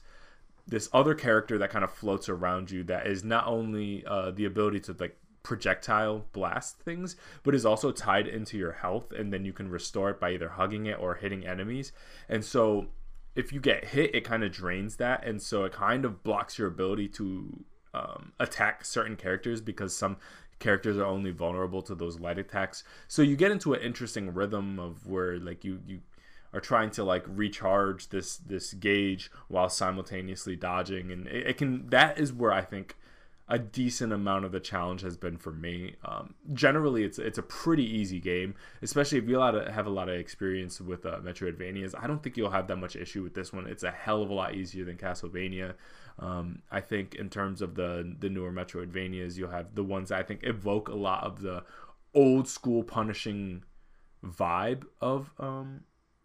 this 0.71 0.89
other 0.93 1.13
character 1.13 1.57
that 1.57 1.69
kind 1.69 1.83
of 1.83 1.91
floats 1.91 2.29
around 2.29 2.71
you 2.71 2.81
that 2.85 3.05
is 3.05 3.23
not 3.23 3.45
only 3.45 4.03
uh, 4.07 4.31
the 4.31 4.45
ability 4.45 4.79
to 4.79 4.95
like 4.99 5.17
projectile 5.43 6.25
blast 6.31 6.79
things 6.79 7.15
but 7.43 7.53
is 7.53 7.65
also 7.65 7.91
tied 7.91 8.27
into 8.27 8.57
your 8.57 8.71
health 8.71 9.11
and 9.11 9.33
then 9.33 9.43
you 9.43 9.51
can 9.51 9.69
restore 9.69 10.11
it 10.11 10.19
by 10.19 10.31
either 10.31 10.49
hugging 10.49 10.85
it 10.85 10.97
or 10.97 11.15
hitting 11.15 11.45
enemies. 11.45 11.91
And 12.29 12.43
so 12.43 12.87
if 13.35 13.51
you 13.51 13.59
get 13.59 13.85
hit 13.85 14.15
it 14.15 14.23
kind 14.23 14.43
of 14.43 14.51
drains 14.51 14.95
that 14.95 15.25
and 15.25 15.41
so 15.41 15.65
it 15.65 15.73
kind 15.73 16.05
of 16.05 16.23
blocks 16.23 16.57
your 16.57 16.69
ability 16.69 17.09
to 17.09 17.65
um, 17.93 18.31
attack 18.39 18.85
certain 18.85 19.17
characters 19.17 19.59
because 19.59 19.95
some 19.95 20.17
characters 20.59 20.95
are 20.95 21.05
only 21.05 21.31
vulnerable 21.31 21.81
to 21.81 21.95
those 21.95 22.19
light 22.19 22.37
attacks. 22.37 22.85
So 23.09 23.21
you 23.21 23.35
get 23.35 23.51
into 23.51 23.73
an 23.73 23.81
interesting 23.81 24.33
rhythm 24.33 24.79
of 24.79 25.05
where 25.05 25.37
like 25.37 25.65
you 25.65 25.81
you 25.85 25.99
are 26.53 26.59
trying 26.59 26.89
to 26.91 27.03
like 27.03 27.23
recharge 27.27 28.09
this 28.09 28.37
this 28.37 28.73
gauge 28.73 29.31
while 29.47 29.69
simultaneously 29.69 30.55
dodging. 30.55 31.11
And 31.11 31.27
it, 31.27 31.47
it 31.47 31.57
can 31.57 31.89
that 31.89 32.19
is 32.19 32.33
where 32.33 32.51
i 32.51 32.61
think 32.61 32.97
a 33.47 33.59
decent 33.59 34.13
amount 34.13 34.45
of 34.45 34.53
the 34.53 34.61
challenge 34.61 35.01
has 35.01 35.17
been 35.17 35.37
for 35.37 35.51
me. 35.51 35.95
Um, 36.05 36.35
generally 36.53 37.03
it's 37.03 37.19
it's 37.19 37.37
a 37.37 37.43
pretty 37.43 37.83
easy 37.83 38.19
game 38.19 38.55
especially 38.81 39.17
if 39.17 39.27
you 39.27 39.39
have 39.39 39.85
a 39.85 39.89
lot 39.89 40.07
of 40.07 40.15
experience 40.15 40.79
with 40.79 41.05
uh, 41.05 41.19
metroidvanias. 41.19 41.93
I 42.01 42.07
don't 42.07 42.23
think 42.23 42.37
you'll 42.37 42.51
have 42.51 42.67
that 42.67 42.77
much 42.77 42.95
issue 42.95 43.23
with 43.23 43.33
this 43.33 43.51
one. 43.51 43.67
It's 43.67 43.83
a 43.83 43.91
hell 43.91 44.21
of 44.21 44.29
a 44.29 44.33
lot 44.33 44.55
easier 44.55 44.85
than 44.85 44.97
castlevania. 44.97 45.75
Um, 46.19 46.61
i 46.69 46.81
think 46.81 47.15
in 47.15 47.29
terms 47.29 47.61
of 47.61 47.75
the 47.75 48.15
the 48.19 48.29
newer 48.29 48.51
metroidvanias 48.51 49.37
you'll 49.37 49.49
have 49.49 49.73
the 49.73 49.83
ones 49.83 50.11
i 50.11 50.21
think 50.21 50.41
evoke 50.43 50.89
a 50.89 50.93
lot 50.93 51.23
of 51.23 51.41
the 51.41 51.63
old 52.13 52.47
school 52.47 52.83
punishing 52.83 53.63
vibe 54.23 54.83
of 54.99 55.31
um, 55.39 55.81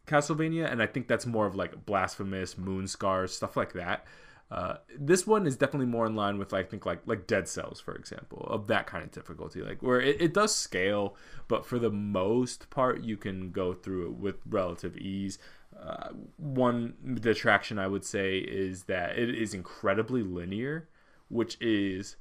Castlevania, 0.06 0.70
and 0.70 0.82
I 0.82 0.87
think 0.87 1.08
that's 1.08 1.26
more 1.26 1.47
of 1.47 1.56
like 1.56 1.87
blasphemous, 1.87 2.55
Moonscars, 2.55 3.31
stuff 3.31 3.56
like 3.56 3.73
that. 3.75 4.06
Uh, 4.49 4.76
this 4.97 5.26
one 5.26 5.44
is 5.44 5.56
definitely 5.56 5.87
more 5.87 6.06
in 6.06 6.14
line 6.14 6.38
with 6.38 6.55
I 6.55 6.62
think 6.62 6.87
like 6.87 7.00
like 7.06 7.26
Dead 7.26 7.49
Cells, 7.49 7.81
for 7.81 7.94
example, 7.97 8.47
of 8.49 8.69
that 8.69 8.87
kind 8.87 9.03
of 9.03 9.11
difficulty, 9.11 9.61
like 9.61 9.82
where 9.82 10.00
it, 10.00 10.20
it 10.20 10.35
does 10.35 10.55
scale, 10.55 11.17
but 11.49 11.67
for 11.67 11.79
the 11.81 11.91
most 11.91 12.70
part 12.70 13.03
you 13.03 13.17
can 13.17 13.50
go 13.50 13.75
through 13.75 14.06
it 14.06 14.12
with 14.12 14.37
relative 14.49 14.97
ease. 14.97 15.38
Uh, 15.76 16.11
one 16.37 16.94
detraction 17.20 17.79
I 17.79 17.88
would 17.88 18.05
say 18.05 18.38
is 18.38 18.85
that 18.85 19.19
it 19.19 19.35
is 19.35 19.52
incredibly 19.52 20.23
linear, 20.23 20.88
which 21.29 21.61
is 21.61 22.17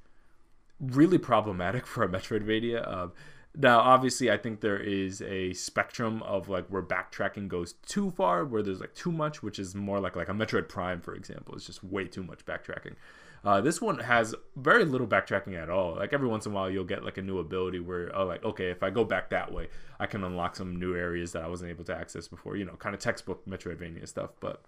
really 0.79 1.19
problematic 1.19 1.85
for 1.87 2.03
a 2.03 2.09
Metroidvania. 2.09 2.87
Uh, 2.87 3.07
now, 3.57 3.79
obviously, 3.79 4.29
I 4.31 4.37
think 4.37 4.61
there 4.61 4.77
is 4.79 5.21
a 5.21 5.53
spectrum 5.53 6.21
of 6.23 6.49
like 6.49 6.67
where 6.67 6.81
backtracking 6.81 7.47
goes 7.47 7.73
too 7.85 8.11
far, 8.11 8.43
where 8.45 8.61
there's 8.61 8.79
like 8.79 8.95
too 8.95 9.11
much, 9.11 9.41
which 9.41 9.59
is 9.59 9.75
more 9.75 9.99
like 9.99 10.15
like 10.15 10.29
a 10.29 10.33
Metroid 10.33 10.67
Prime, 10.67 11.01
for 11.01 11.15
example, 11.15 11.55
it's 11.55 11.65
just 11.65 11.83
way 11.83 12.05
too 12.05 12.23
much 12.23 12.45
backtracking. 12.45 12.95
Uh, 13.43 13.61
this 13.61 13.79
one 13.79 13.99
has 13.99 14.33
very 14.55 14.83
little 14.83 15.05
backtracking 15.05 15.55
at 15.55 15.69
all. 15.69 15.95
Like 15.95 16.13
every 16.13 16.27
once 16.27 16.45
in 16.47 16.51
a 16.51 16.55
while, 16.55 16.69
you'll 16.69 16.83
get 16.83 17.05
like 17.05 17.17
a 17.17 17.21
new 17.21 17.37
ability 17.37 17.79
where, 17.79 18.13
oh, 18.15 18.25
like 18.25 18.43
okay, 18.43 18.69
if 18.71 18.83
I 18.83 18.89
go 18.89 19.03
back 19.03 19.29
that 19.29 19.53
way, 19.53 19.69
I 19.99 20.07
can 20.07 20.23
unlock 20.23 20.55
some 20.55 20.77
new 20.77 20.95
areas 20.95 21.31
that 21.33 21.43
I 21.43 21.47
wasn't 21.47 21.69
able 21.69 21.83
to 21.85 21.95
access 21.95 22.27
before. 22.27 22.57
You 22.57 22.65
know, 22.65 22.73
kind 22.73 22.95
of 22.95 23.01
textbook 23.01 23.45
Metroidvania 23.45 24.07
stuff. 24.07 24.31
But 24.39 24.63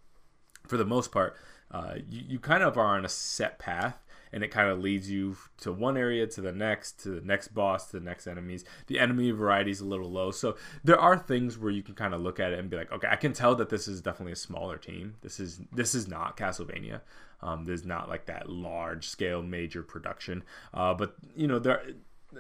for 0.68 0.78
the 0.78 0.86
most 0.86 1.12
part, 1.12 1.36
uh, 1.72 1.96
you, 2.10 2.22
you 2.28 2.40
kind 2.40 2.64
of 2.64 2.78
are 2.78 2.98
on 2.98 3.04
a 3.04 3.10
set 3.10 3.60
path 3.60 3.98
and 4.32 4.44
it 4.44 4.50
kind 4.50 4.70
of 4.70 4.80
leads 4.80 5.10
you 5.10 5.38
to 5.62 5.72
one 5.72 5.98
area 5.98 6.28
to 6.28 6.42
the 6.42 6.52
next 6.52 7.02
to 7.04 7.10
the 7.10 7.22
next 7.22 7.50
boss 7.50 7.88
to 7.92 8.00
the 8.00 8.06
next 8.06 8.28
enemies. 8.28 8.66
The 8.88 9.00
enemy 9.00 9.32
variety 9.32 9.72
is 9.72 9.80
a 9.80 9.86
little 9.86 10.12
low. 10.12 10.32
So 10.32 10.58
there 10.84 11.00
are 11.00 11.18
things 11.18 11.58
where 11.58 11.72
you 11.72 11.84
can 11.84 11.96
kind 11.96 12.14
of 12.14 12.22
look 12.22 12.40
at 12.40 12.52
it 12.52 12.60
and 12.60 12.70
be 12.70 12.78
like 12.78 12.92
okay 12.92 13.08
i 13.10 13.16
can 13.16 13.34
tell 13.34 13.56
that 13.56 13.70
this 13.70 13.88
is 13.88 14.02
definitely 14.02 14.34
a 14.34 14.38
smaller 14.38 14.78
team. 14.78 15.16
This 15.22 15.40
is 15.40 15.60
this 15.72 15.96
is 15.96 16.08
not 16.08 16.38
castlevania. 16.38 17.02
Um, 17.42 17.66
there's 17.66 17.86
not 17.86 18.10
like 18.10 18.26
that 18.26 18.50
large 18.50 19.08
scale 19.08 19.44
major 19.44 19.84
production. 19.84 20.44
Uh, 20.74 20.94
but 20.94 21.16
you 21.36 21.48
know 21.48 21.60
there 21.60 21.84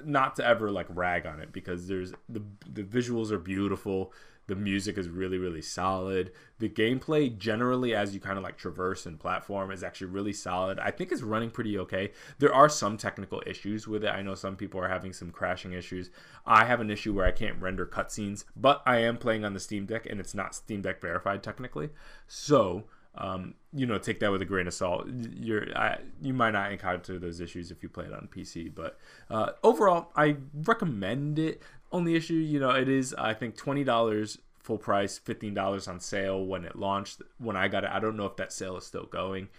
not 0.05 0.35
to 0.35 0.45
ever 0.45 0.69
like 0.69 0.87
rag 0.89 1.25
on 1.25 1.39
it 1.39 1.51
because 1.51 1.87
there's 1.87 2.11
the 2.29 2.41
the 2.71 2.83
visuals 2.83 3.31
are 3.31 3.39
beautiful 3.39 4.13
the 4.47 4.55
music 4.55 4.97
is 4.97 5.09
really 5.09 5.37
really 5.37 5.61
solid. 5.61 6.31
The 6.59 6.69
gameplay 6.69 7.37
generally 7.37 7.93
as 7.93 8.13
you 8.13 8.19
kind 8.19 8.37
of 8.37 8.43
like 8.43 8.57
traverse 8.57 9.05
and 9.05 9.19
platform 9.19 9.71
is 9.71 9.83
actually 9.83 10.07
really 10.07 10.33
solid. 10.33 10.79
I 10.79 10.91
think 10.91 11.11
it's 11.11 11.21
running 11.21 11.51
pretty 11.51 11.77
okay. 11.79 12.11
There 12.39 12.53
are 12.53 12.69
some 12.69 12.97
technical 12.97 13.43
issues 13.45 13.87
with 13.87 14.03
it. 14.03 14.09
I 14.09 14.21
know 14.21 14.35
some 14.35 14.55
people 14.55 14.81
are 14.81 14.89
having 14.89 15.13
some 15.13 15.31
crashing 15.31 15.73
issues. 15.73 16.09
I 16.45 16.65
have 16.65 16.79
an 16.79 16.89
issue 16.89 17.13
where 17.13 17.25
i 17.25 17.31
can't 17.31 17.61
render 17.61 17.85
cutscenes 17.85 18.45
but 18.55 18.81
i 18.85 18.97
am 18.99 19.17
playing 19.17 19.43
on 19.45 19.53
the 19.53 19.59
steam 19.59 19.85
deck 19.85 20.05
and 20.05 20.19
it's 20.19 20.33
not 20.33 20.55
steam 20.55 20.81
deck 20.81 21.01
verified 21.01 21.43
technically. 21.43 21.89
So 22.27 22.85
um, 23.17 23.55
you 23.73 23.85
know, 23.85 23.97
take 23.97 24.19
that 24.19 24.31
with 24.31 24.41
a 24.41 24.45
grain 24.45 24.67
of 24.67 24.73
salt. 24.73 25.07
You're, 25.35 25.75
I, 25.75 25.97
you 26.21 26.33
might 26.33 26.51
not 26.51 26.71
encounter 26.71 27.17
those 27.17 27.41
issues 27.41 27.71
if 27.71 27.81
you 27.81 27.89
play 27.89 28.05
it 28.05 28.13
on 28.13 28.29
PC, 28.31 28.73
but 28.73 28.99
uh, 29.29 29.51
overall, 29.63 30.11
I 30.15 30.37
recommend 30.53 31.39
it. 31.39 31.61
Only 31.91 32.15
issue, 32.15 32.33
you 32.33 32.59
know, 32.59 32.71
it 32.71 32.89
is 32.89 33.13
I 33.17 33.33
think 33.33 33.55
twenty 33.55 33.83
dollars 33.83 34.37
full 34.59 34.77
price, 34.77 35.17
fifteen 35.17 35.53
dollars 35.53 35.87
on 35.87 35.99
sale 35.99 36.45
when 36.45 36.65
it 36.65 36.75
launched. 36.75 37.21
When 37.37 37.55
I 37.55 37.67
got 37.67 37.83
it, 37.83 37.89
I 37.91 37.99
don't 37.99 38.17
know 38.17 38.25
if 38.25 38.35
that 38.37 38.51
sale 38.51 38.77
is 38.77 38.85
still 38.85 39.05
going. 39.05 39.49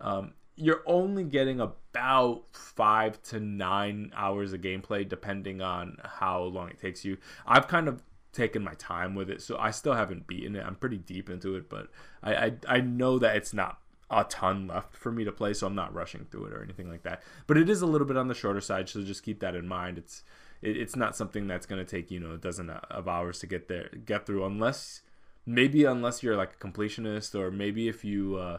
Um, 0.00 0.34
you're 0.56 0.82
only 0.86 1.24
getting 1.24 1.60
about 1.60 2.44
five 2.52 3.20
to 3.24 3.40
nine 3.40 4.12
hours 4.14 4.52
of 4.52 4.60
gameplay, 4.60 5.08
depending 5.08 5.60
on 5.60 5.98
how 6.04 6.42
long 6.42 6.68
it 6.68 6.78
takes 6.78 7.04
you. 7.04 7.18
I've 7.44 7.66
kind 7.66 7.88
of 7.88 8.02
taken 8.32 8.62
my 8.62 8.74
time 8.74 9.14
with 9.14 9.30
it, 9.30 9.42
so 9.42 9.56
I 9.58 9.70
still 9.72 9.94
haven't 9.94 10.26
beaten 10.26 10.54
it. 10.54 10.64
I'm 10.64 10.76
pretty 10.76 10.98
deep 10.98 11.28
into 11.28 11.56
it, 11.56 11.68
but 11.68 11.88
I 12.22 12.34
I, 12.34 12.52
I 12.68 12.80
know 12.80 13.18
that 13.18 13.36
it's 13.36 13.52
not 13.52 13.78
a 14.10 14.22
ton 14.24 14.68
left 14.68 14.94
for 14.94 15.10
me 15.10 15.24
to 15.24 15.32
play, 15.32 15.54
so 15.54 15.66
I'm 15.66 15.74
not 15.74 15.92
rushing 15.92 16.26
through 16.30 16.46
it 16.46 16.52
or 16.52 16.62
anything 16.62 16.88
like 16.88 17.02
that. 17.02 17.22
But 17.48 17.56
it 17.56 17.68
is 17.68 17.82
a 17.82 17.86
little 17.86 18.06
bit 18.06 18.16
on 18.16 18.28
the 18.28 18.34
shorter 18.34 18.60
side, 18.60 18.88
so 18.88 19.02
just 19.02 19.24
keep 19.24 19.40
that 19.40 19.56
in 19.56 19.66
mind. 19.66 19.98
It's 19.98 20.22
it, 20.64 20.76
it's 20.76 20.96
not 20.96 21.14
something 21.14 21.46
that's 21.46 21.66
going 21.66 21.84
to 21.84 21.90
take 21.90 22.10
you 22.10 22.18
know 22.18 22.32
a 22.32 22.38
dozen 22.38 22.70
of 22.70 23.06
hours 23.06 23.38
to 23.40 23.46
get 23.46 23.68
there 23.68 23.90
get 24.04 24.26
through, 24.26 24.44
unless 24.44 25.02
maybe 25.46 25.84
unless 25.84 26.22
you're 26.22 26.36
like 26.36 26.54
a 26.54 26.66
completionist 26.66 27.34
or 27.34 27.50
maybe 27.50 27.88
if 27.88 28.04
you 28.04 28.36
uh, 28.36 28.58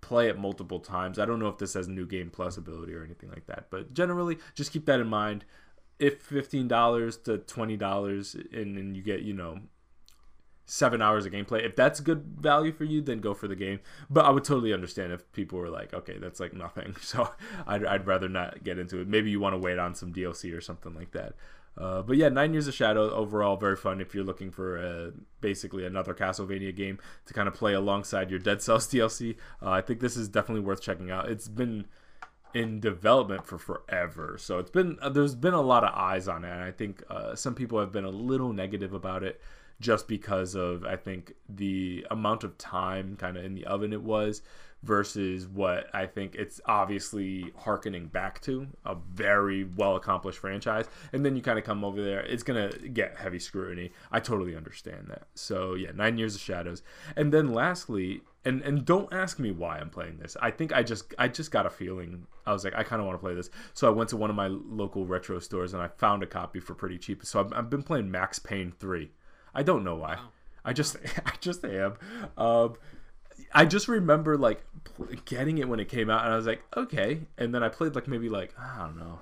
play 0.00 0.28
it 0.28 0.38
multiple 0.38 0.80
times. 0.80 1.18
I 1.18 1.24
don't 1.24 1.38
know 1.38 1.48
if 1.48 1.58
this 1.58 1.74
has 1.74 1.88
new 1.88 2.06
game 2.06 2.30
plus 2.30 2.56
ability 2.56 2.94
or 2.94 3.04
anything 3.04 3.30
like 3.30 3.46
that, 3.46 3.66
but 3.70 3.94
generally 3.94 4.38
just 4.54 4.72
keep 4.72 4.86
that 4.86 5.00
in 5.00 5.06
mind. 5.06 5.44
If 5.98 6.22
fifteen 6.22 6.68
dollars 6.68 7.16
to 7.18 7.38
twenty 7.38 7.76
dollars, 7.76 8.36
and 8.52 8.96
you 8.96 9.02
get 9.02 9.22
you 9.22 9.32
know 9.32 9.60
seven 10.68 11.00
hours 11.00 11.24
of 11.24 11.32
gameplay. 11.32 11.64
If 11.64 11.74
that's 11.74 11.98
good 12.00 12.24
value 12.38 12.72
for 12.72 12.84
you, 12.84 13.00
then 13.00 13.20
go 13.20 13.32
for 13.32 13.48
the 13.48 13.56
game. 13.56 13.80
But 14.10 14.26
I 14.26 14.30
would 14.30 14.44
totally 14.44 14.74
understand 14.74 15.12
if 15.12 15.30
people 15.32 15.58
were 15.58 15.70
like, 15.70 15.94
okay, 15.94 16.18
that's 16.18 16.40
like 16.40 16.52
nothing. 16.52 16.94
So 17.08 17.30
I'd, 17.66 17.86
I'd 17.86 18.06
rather 18.06 18.28
not 18.28 18.62
get 18.64 18.78
into 18.78 19.00
it. 19.00 19.08
Maybe 19.08 19.30
you 19.30 19.40
want 19.40 19.54
to 19.54 19.58
wait 19.58 19.78
on 19.78 19.94
some 19.94 20.12
DLC 20.12 20.54
or 20.54 20.60
something 20.60 20.94
like 20.94 21.12
that. 21.12 21.32
Uh, 21.76 22.02
but 22.02 22.18
yeah, 22.18 22.28
Nine 22.28 22.52
Years 22.52 22.68
of 22.68 22.74
Shadow 22.74 23.10
overall 23.10 23.56
very 23.56 23.76
fun 23.76 24.00
if 24.00 24.14
you're 24.14 24.24
looking 24.24 24.50
for 24.50 24.76
a, 24.76 25.12
basically 25.40 25.86
another 25.86 26.12
Castlevania 26.12 26.74
game 26.74 26.98
to 27.24 27.32
kind 27.32 27.48
of 27.48 27.54
play 27.54 27.72
alongside 27.72 28.30
your 28.30 28.40
Dead 28.40 28.60
Cells 28.60 28.86
DLC. 28.92 29.36
Uh, 29.62 29.70
I 29.70 29.80
think 29.80 30.00
this 30.00 30.16
is 30.16 30.28
definitely 30.28 30.64
worth 30.64 30.82
checking 30.82 31.10
out. 31.10 31.30
It's 31.30 31.48
been 31.48 31.86
in 32.52 32.80
development 32.80 33.46
for 33.46 33.58
forever, 33.58 34.36
so 34.38 34.58
it's 34.58 34.70
been 34.70 34.98
uh, 35.00 35.08
there's 35.08 35.34
been 35.34 35.54
a 35.54 35.62
lot 35.62 35.84
of 35.84 35.94
eyes 35.94 36.28
on 36.28 36.44
it. 36.44 36.50
And 36.50 36.62
I 36.62 36.72
think 36.72 37.02
uh, 37.08 37.34
some 37.34 37.54
people 37.54 37.80
have 37.80 37.92
been 37.92 38.04
a 38.04 38.10
little 38.10 38.52
negative 38.52 38.92
about 38.92 39.22
it 39.22 39.40
just 39.80 40.08
because 40.08 40.54
of 40.54 40.84
I 40.84 40.96
think 40.96 41.34
the 41.48 42.06
amount 42.10 42.44
of 42.44 42.58
time 42.58 43.16
kind 43.16 43.36
of 43.36 43.44
in 43.44 43.54
the 43.54 43.66
oven 43.66 43.92
it 43.92 44.02
was 44.02 44.42
versus 44.82 45.48
what 45.48 45.88
I 45.92 46.06
think 46.06 46.36
it's 46.36 46.60
obviously 46.66 47.52
harkening 47.56 48.06
back 48.06 48.40
to 48.42 48.68
a 48.84 48.94
very 48.94 49.64
well 49.64 49.96
accomplished 49.96 50.38
franchise. 50.38 50.86
And 51.12 51.24
then 51.24 51.34
you 51.34 51.42
kind 51.42 51.58
of 51.58 51.64
come 51.64 51.84
over 51.84 52.02
there, 52.02 52.20
it's 52.20 52.42
gonna 52.42 52.70
get 52.92 53.16
heavy 53.16 53.38
scrutiny. 53.40 53.90
I 54.12 54.20
totally 54.20 54.56
understand 54.56 55.06
that. 55.08 55.26
So 55.34 55.74
yeah, 55.74 55.90
nine 55.94 56.18
years 56.18 56.34
of 56.34 56.40
shadows. 56.40 56.82
And 57.16 57.32
then 57.32 57.52
lastly, 57.52 58.22
and 58.44 58.62
and 58.62 58.84
don't 58.84 59.12
ask 59.12 59.38
me 59.38 59.50
why 59.50 59.78
I'm 59.78 59.90
playing 59.90 60.18
this. 60.18 60.36
I 60.40 60.50
think 60.50 60.72
I 60.72 60.82
just 60.82 61.12
I 61.18 61.28
just 61.28 61.50
got 61.50 61.66
a 61.66 61.70
feeling. 61.70 62.26
I 62.46 62.52
was 62.52 62.64
like, 62.64 62.74
I 62.74 62.84
kind 62.84 63.00
of 63.00 63.06
want 63.06 63.18
to 63.18 63.22
play 63.22 63.34
this. 63.34 63.50
So 63.74 63.88
I 63.88 63.90
went 63.90 64.10
to 64.10 64.16
one 64.16 64.30
of 64.30 64.36
my 64.36 64.46
local 64.46 65.06
retro 65.06 65.40
stores 65.40 65.74
and 65.74 65.82
I 65.82 65.88
found 65.88 66.22
a 66.22 66.26
copy 66.26 66.60
for 66.60 66.74
pretty 66.74 66.98
cheap. 66.98 67.24
So 67.24 67.40
I've, 67.40 67.52
I've 67.52 67.70
been 67.70 67.82
playing 67.82 68.10
Max 68.10 68.38
Payne 68.38 68.72
three. 68.78 69.10
I 69.58 69.64
don't 69.64 69.82
know 69.82 69.96
why. 69.96 70.14
Wow. 70.14 70.28
I 70.64 70.72
just 70.72 70.96
I 71.26 71.32
just 71.40 71.64
am. 71.64 71.94
Um, 72.36 72.74
I 73.52 73.64
just 73.64 73.88
remember 73.88 74.38
like 74.38 74.64
getting 75.24 75.58
it 75.58 75.68
when 75.68 75.80
it 75.80 75.88
came 75.88 76.08
out, 76.10 76.24
and 76.24 76.32
I 76.32 76.36
was 76.36 76.46
like, 76.46 76.62
okay. 76.76 77.22
And 77.36 77.52
then 77.52 77.64
I 77.64 77.68
played 77.68 77.96
like 77.96 78.06
maybe 78.06 78.28
like 78.28 78.54
I 78.56 78.78
don't 78.78 78.96
know, 78.96 79.18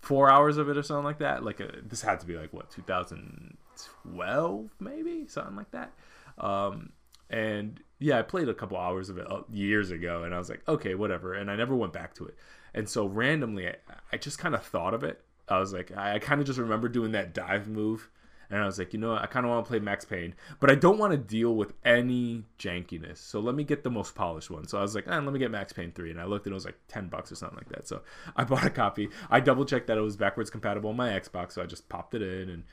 four 0.00 0.28
hours 0.28 0.56
of 0.56 0.68
it 0.68 0.76
or 0.76 0.82
something 0.82 1.04
like 1.04 1.20
that. 1.20 1.44
Like 1.44 1.60
a, 1.60 1.68
uh, 1.68 1.80
this 1.84 2.02
had 2.02 2.18
to 2.20 2.26
be 2.26 2.36
like 2.36 2.52
what 2.52 2.70
2012 2.72 4.70
maybe 4.80 5.28
something 5.28 5.54
like 5.54 5.70
that. 5.70 5.92
Um, 6.38 6.90
and 7.30 7.78
yeah, 8.00 8.18
I 8.18 8.22
played 8.22 8.48
a 8.48 8.54
couple 8.54 8.76
hours 8.78 9.10
of 9.10 9.18
it 9.18 9.30
uh, 9.30 9.42
years 9.48 9.92
ago, 9.92 10.24
and 10.24 10.34
I 10.34 10.38
was 10.38 10.50
like, 10.50 10.62
okay, 10.66 10.96
whatever. 10.96 11.34
And 11.34 11.52
I 11.52 11.54
never 11.54 11.76
went 11.76 11.92
back 11.92 12.14
to 12.14 12.26
it. 12.26 12.34
And 12.74 12.88
so 12.88 13.06
randomly, 13.06 13.68
I, 13.68 13.76
I 14.12 14.16
just 14.16 14.40
kind 14.40 14.56
of 14.56 14.64
thought 14.64 14.92
of 14.92 15.04
it. 15.04 15.22
I 15.48 15.60
was 15.60 15.72
like, 15.72 15.96
I, 15.96 16.14
I 16.14 16.18
kind 16.18 16.40
of 16.40 16.48
just 16.48 16.58
remember 16.58 16.88
doing 16.88 17.12
that 17.12 17.32
dive 17.32 17.68
move 17.68 18.10
and 18.50 18.62
I 18.62 18.66
was 18.66 18.78
like, 18.78 18.92
you 18.92 18.98
know 18.98 19.12
what? 19.12 19.22
I 19.22 19.26
kind 19.26 19.44
of 19.44 19.50
want 19.50 19.64
to 19.64 19.68
play 19.68 19.78
Max 19.78 20.04
Payne, 20.04 20.34
but 20.60 20.70
I 20.70 20.74
don't 20.74 20.98
want 20.98 21.12
to 21.12 21.18
deal 21.18 21.54
with 21.54 21.74
any 21.84 22.44
jankiness. 22.58 23.18
So 23.18 23.40
let 23.40 23.54
me 23.54 23.64
get 23.64 23.82
the 23.82 23.90
most 23.90 24.14
polished 24.14 24.50
one. 24.50 24.66
So 24.68 24.78
I 24.78 24.82
was 24.82 24.94
like, 24.94 25.06
eh, 25.08 25.18
let 25.18 25.32
me 25.32 25.38
get 25.38 25.50
Max 25.50 25.72
Payne 25.72 25.92
3. 25.92 26.12
And 26.12 26.20
I 26.20 26.24
looked 26.24 26.46
and 26.46 26.52
it 26.52 26.54
was 26.54 26.64
like 26.64 26.78
10 26.88 27.08
bucks 27.08 27.32
or 27.32 27.34
something 27.34 27.58
like 27.58 27.68
that. 27.70 27.88
So 27.88 28.02
I 28.36 28.44
bought 28.44 28.64
a 28.64 28.70
copy. 28.70 29.08
I 29.30 29.40
double 29.40 29.64
checked 29.64 29.88
that 29.88 29.98
it 29.98 30.02
was 30.02 30.16
backwards 30.16 30.50
compatible 30.50 30.90
on 30.90 30.96
my 30.96 31.10
Xbox. 31.10 31.52
So 31.52 31.62
I 31.62 31.66
just 31.66 31.88
popped 31.88 32.14
it 32.14 32.22
in 32.22 32.48
and 32.48 32.64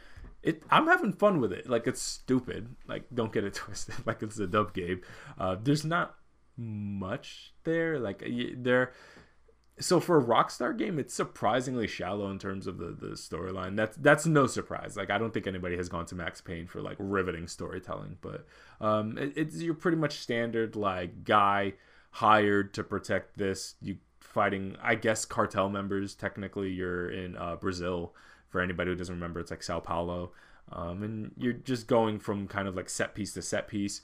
it, 0.44 0.64
I'm 0.70 0.88
having 0.88 1.14
fun 1.14 1.40
with 1.40 1.54
it. 1.54 1.70
Like 1.70 1.88
it's 1.88 2.02
stupid. 2.02 2.76
Like 2.88 3.06
don't 3.14 3.32
get 3.32 3.44
it 3.44 3.54
twisted. 3.56 3.96
like 4.06 4.22
it's 4.22 4.40
a 4.40 4.48
dub 4.48 4.74
game. 4.74 5.02
Uh, 5.40 5.56
there's 5.62 5.86
not 5.86 6.16
much 6.58 7.54
there. 7.64 8.00
Like 8.00 8.24
there 8.58 8.94
so 9.80 10.00
for 10.00 10.20
a 10.20 10.24
Rockstar 10.24 10.78
game, 10.78 11.00
it's 11.00 11.14
surprisingly 11.14 11.88
shallow 11.88 12.30
in 12.30 12.38
terms 12.38 12.68
of 12.68 12.78
the, 12.78 12.92
the 12.92 13.16
storyline. 13.16 13.76
That's 13.76 13.98
that's 13.98 14.26
no 14.26 14.46
surprise. 14.46 14.96
Like 14.96 15.10
I 15.10 15.18
don't 15.18 15.34
think 15.34 15.48
anybody 15.48 15.76
has 15.78 15.90
gone 15.90 16.06
to 16.08 16.16
Max 16.16 16.42
Payne 16.42 16.68
for 16.68 16.82
like 16.82 16.98
riveting 17.00 17.48
storytelling, 17.48 18.18
but 18.22 18.46
um, 18.80 19.18
it, 19.18 19.34
it's 19.36 19.58
you're 19.58 19.74
pretty 19.74 19.98
much 19.98 20.20
standard 20.20 20.76
like 20.76 21.24
guy 21.24 21.74
hired 22.12 22.74
to 22.76 22.84
protect 22.84 23.38
this. 23.38 23.76
You 23.82 23.98
fighting, 24.20 24.78
I 24.82 24.96
guess, 24.96 25.26
cartel 25.26 25.70
members. 25.70 26.14
Technically, 26.14 26.72
you're 26.72 27.10
in 27.10 27.36
uh, 27.38 27.56
Brazil. 27.56 28.14
For 28.50 28.62
anybody 28.62 28.92
who 28.92 28.96
doesn't 28.96 29.16
remember, 29.16 29.40
it's 29.40 29.50
like 29.50 29.64
Sao 29.64 29.80
Paulo, 29.80 30.32
um, 30.72 31.02
and 31.02 31.32
you're 31.36 31.54
just 31.54 31.88
going 31.88 32.20
from 32.20 32.48
kind 32.48 32.68
of 32.68 32.76
like 32.76 32.88
set 32.88 33.16
piece 33.16 33.34
to 33.34 33.42
set 33.42 33.68
piece 33.68 34.02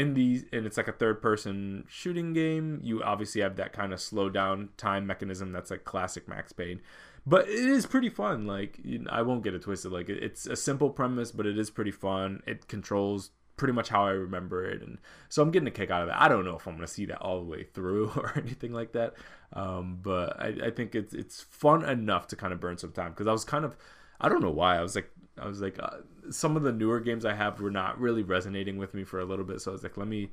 in 0.00 0.14
these 0.14 0.46
and 0.50 0.64
it's 0.64 0.78
like 0.78 0.88
a 0.88 0.92
third 0.92 1.20
person 1.20 1.84
shooting 1.86 2.32
game 2.32 2.80
you 2.82 3.02
obviously 3.02 3.42
have 3.42 3.56
that 3.56 3.70
kind 3.72 3.92
of 3.92 4.00
slow 4.00 4.30
down 4.30 4.70
time 4.78 5.06
mechanism 5.06 5.52
that's 5.52 5.70
like 5.70 5.84
classic 5.84 6.26
max 6.26 6.52
payne. 6.52 6.80
But 7.26 7.48
it 7.48 7.66
is 7.68 7.84
pretty 7.84 8.08
fun 8.08 8.46
like 8.46 8.80
i 9.10 9.20
won't 9.20 9.44
get 9.44 9.54
it 9.54 9.62
twisted 9.62 9.92
like 9.92 10.08
it's 10.08 10.46
a 10.46 10.56
simple 10.56 10.88
premise 10.88 11.32
but 11.32 11.46
it 11.46 11.58
is 11.58 11.70
pretty 11.70 11.90
fun. 11.90 12.42
It 12.46 12.66
controls 12.66 13.30
pretty 13.58 13.74
much 13.74 13.90
how 13.90 14.06
i 14.06 14.10
remember 14.10 14.64
it 14.64 14.80
and 14.80 14.96
so 15.28 15.42
i'm 15.42 15.50
getting 15.50 15.68
a 15.68 15.70
kick 15.70 15.90
out 15.90 16.00
of 16.00 16.08
that 16.08 16.18
i 16.18 16.28
don't 16.28 16.46
know 16.46 16.56
if 16.56 16.66
i'm 16.66 16.76
going 16.76 16.86
to 16.86 16.90
see 16.90 17.04
that 17.04 17.18
all 17.18 17.40
the 17.40 17.44
way 17.44 17.62
through 17.62 18.08
or 18.16 18.32
anything 18.34 18.72
like 18.72 18.92
that 18.92 19.12
um, 19.52 19.98
but 20.00 20.40
I, 20.40 20.68
I 20.68 20.70
think 20.70 20.94
it's 20.94 21.12
it's 21.12 21.42
fun 21.42 21.84
enough 21.84 22.26
to 22.28 22.36
kind 22.36 22.54
of 22.54 22.60
burn 22.60 22.78
some 22.78 22.92
time 22.92 23.10
because 23.10 23.26
i 23.26 23.32
was 23.32 23.44
kind 23.44 23.66
of 23.66 23.76
i 24.18 24.30
don't 24.30 24.40
know 24.40 24.50
why 24.50 24.78
i 24.78 24.80
was 24.80 24.94
like 24.94 25.10
I 25.40 25.46
was 25.46 25.60
like, 25.60 25.78
uh, 25.82 25.98
some 26.30 26.56
of 26.56 26.62
the 26.62 26.72
newer 26.72 27.00
games 27.00 27.24
I 27.24 27.34
have 27.34 27.60
were 27.60 27.70
not 27.70 28.00
really 28.00 28.22
resonating 28.22 28.76
with 28.76 28.94
me 28.94 29.04
for 29.04 29.20
a 29.20 29.24
little 29.24 29.44
bit. 29.44 29.60
So 29.60 29.70
I 29.70 29.72
was 29.72 29.82
like, 29.82 29.96
let 29.96 30.08
me 30.08 30.30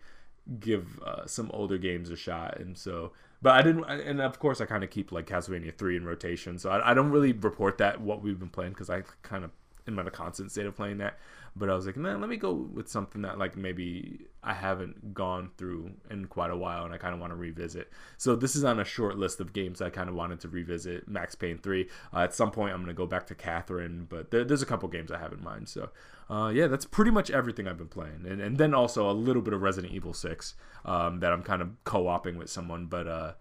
give 0.59 0.99
uh, 1.01 1.25
some 1.25 1.51
older 1.53 1.77
games 1.77 2.09
a 2.09 2.15
shot. 2.15 2.59
And 2.59 2.77
so, 2.77 3.11
but 3.41 3.53
I 3.53 3.61
didn't, 3.61 3.85
and 3.85 4.21
of 4.21 4.39
course, 4.39 4.61
I 4.61 4.65
kind 4.65 4.83
of 4.83 4.89
keep 4.89 5.11
like 5.11 5.27
Castlevania 5.27 5.77
3 5.77 5.97
in 5.97 6.05
rotation. 6.05 6.57
So 6.57 6.69
I, 6.69 6.91
I 6.91 6.93
don't 6.93 7.11
really 7.11 7.33
report 7.33 7.77
that 7.79 8.01
what 8.01 8.21
we've 8.21 8.39
been 8.39 8.49
playing 8.49 8.71
because 8.71 8.89
I 8.89 9.01
kind 9.21 9.43
of 9.43 9.51
am 9.87 9.99
in 9.99 10.07
a 10.07 10.11
constant 10.11 10.51
state 10.51 10.65
of 10.65 10.75
playing 10.75 10.97
that. 10.99 11.17
But 11.55 11.69
I 11.69 11.75
was 11.75 11.87
like, 11.87 11.97
man, 11.97 12.21
let 12.21 12.29
me 12.29 12.37
go 12.37 12.53
with 12.53 12.87
something 12.87 13.23
that 13.23 13.39
like 13.39 13.57
maybe 13.57 14.27
I 14.43 14.53
haven't 14.53 15.13
gone 15.13 15.49
through 15.57 15.91
in 16.09 16.25
quite 16.25 16.51
a 16.51 16.57
while, 16.57 16.85
and 16.85 16.93
I 16.93 16.97
kind 16.97 17.15
of 17.15 17.19
want 17.19 17.31
to 17.31 17.35
revisit. 17.35 17.89
So 18.17 18.35
this 18.35 18.55
is 18.55 18.63
on 18.63 18.79
a 18.79 18.85
short 18.85 19.17
list 19.17 19.39
of 19.39 19.53
games 19.53 19.81
I 19.81 19.89
kind 19.89 20.07
of 20.07 20.15
wanted 20.15 20.39
to 20.41 20.49
revisit. 20.49 21.07
Max 21.07 21.33
Payne 21.33 21.57
three. 21.57 21.89
Uh, 22.13 22.19
at 22.19 22.35
some 22.35 22.51
point, 22.51 22.73
I'm 22.73 22.81
gonna 22.81 22.93
go 22.93 23.07
back 23.07 23.25
to 23.27 23.35
Catherine, 23.35 24.05
but 24.07 24.29
there, 24.29 24.43
there's 24.43 24.61
a 24.61 24.67
couple 24.67 24.87
games 24.89 25.11
I 25.11 25.17
have 25.17 25.33
in 25.33 25.43
mind. 25.43 25.67
So 25.67 25.89
uh, 26.29 26.51
yeah, 26.53 26.67
that's 26.67 26.85
pretty 26.85 27.11
much 27.11 27.31
everything 27.31 27.67
I've 27.67 27.77
been 27.77 27.87
playing, 27.87 28.25
and 28.27 28.39
and 28.39 28.57
then 28.57 28.73
also 28.73 29.09
a 29.09 29.13
little 29.13 29.41
bit 29.41 29.53
of 29.53 29.61
Resident 29.61 29.93
Evil 29.93 30.13
six 30.13 30.53
um, 30.85 31.21
that 31.21 31.33
I'm 31.33 31.43
kind 31.43 31.61
of 31.61 31.71
co-oping 31.85 32.37
with 32.37 32.49
someone, 32.49 32.85
but 32.85 33.07
uh, 33.07 33.33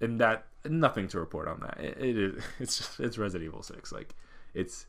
and 0.00 0.20
that 0.20 0.46
nothing 0.68 1.08
to 1.08 1.20
report 1.20 1.48
on 1.48 1.60
that. 1.60 1.78
It, 1.78 1.96
it 1.98 2.18
is 2.18 2.44
it's 2.58 2.78
just, 2.78 3.00
it's 3.00 3.18
Resident 3.18 3.48
Evil 3.48 3.62
six. 3.62 3.92
Like 3.92 4.14
it's 4.54 4.86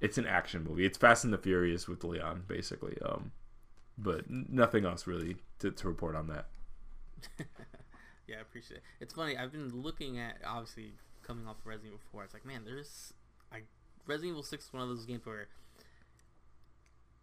it's 0.00 0.18
an 0.18 0.26
action 0.26 0.64
movie. 0.64 0.86
It's 0.86 0.98
Fast 0.98 1.24
and 1.24 1.32
the 1.32 1.38
Furious 1.38 1.88
with 1.88 2.04
Leon, 2.04 2.44
basically. 2.46 2.96
Um, 3.04 3.32
but 3.98 4.30
nothing 4.30 4.84
else 4.84 5.06
really 5.06 5.36
to, 5.58 5.70
to 5.70 5.88
report 5.88 6.16
on 6.16 6.28
that. 6.28 6.46
yeah, 8.26 8.36
I 8.38 8.40
appreciate 8.40 8.78
it. 8.78 8.82
It's 9.00 9.14
funny. 9.14 9.36
I've 9.36 9.52
been 9.52 9.82
looking 9.82 10.18
at 10.18 10.38
obviously 10.46 10.94
coming 11.22 11.46
off 11.46 11.58
of 11.58 11.66
Resident 11.66 11.94
Evil 11.94 12.00
4. 12.12 12.24
It's 12.24 12.34
like, 12.34 12.46
man, 12.46 12.62
there's 12.64 13.12
I 13.52 13.62
Resident 14.06 14.30
Evil 14.30 14.42
6 14.42 14.64
is 14.64 14.72
one 14.72 14.82
of 14.82 14.88
those 14.88 15.04
games 15.04 15.26
where 15.26 15.48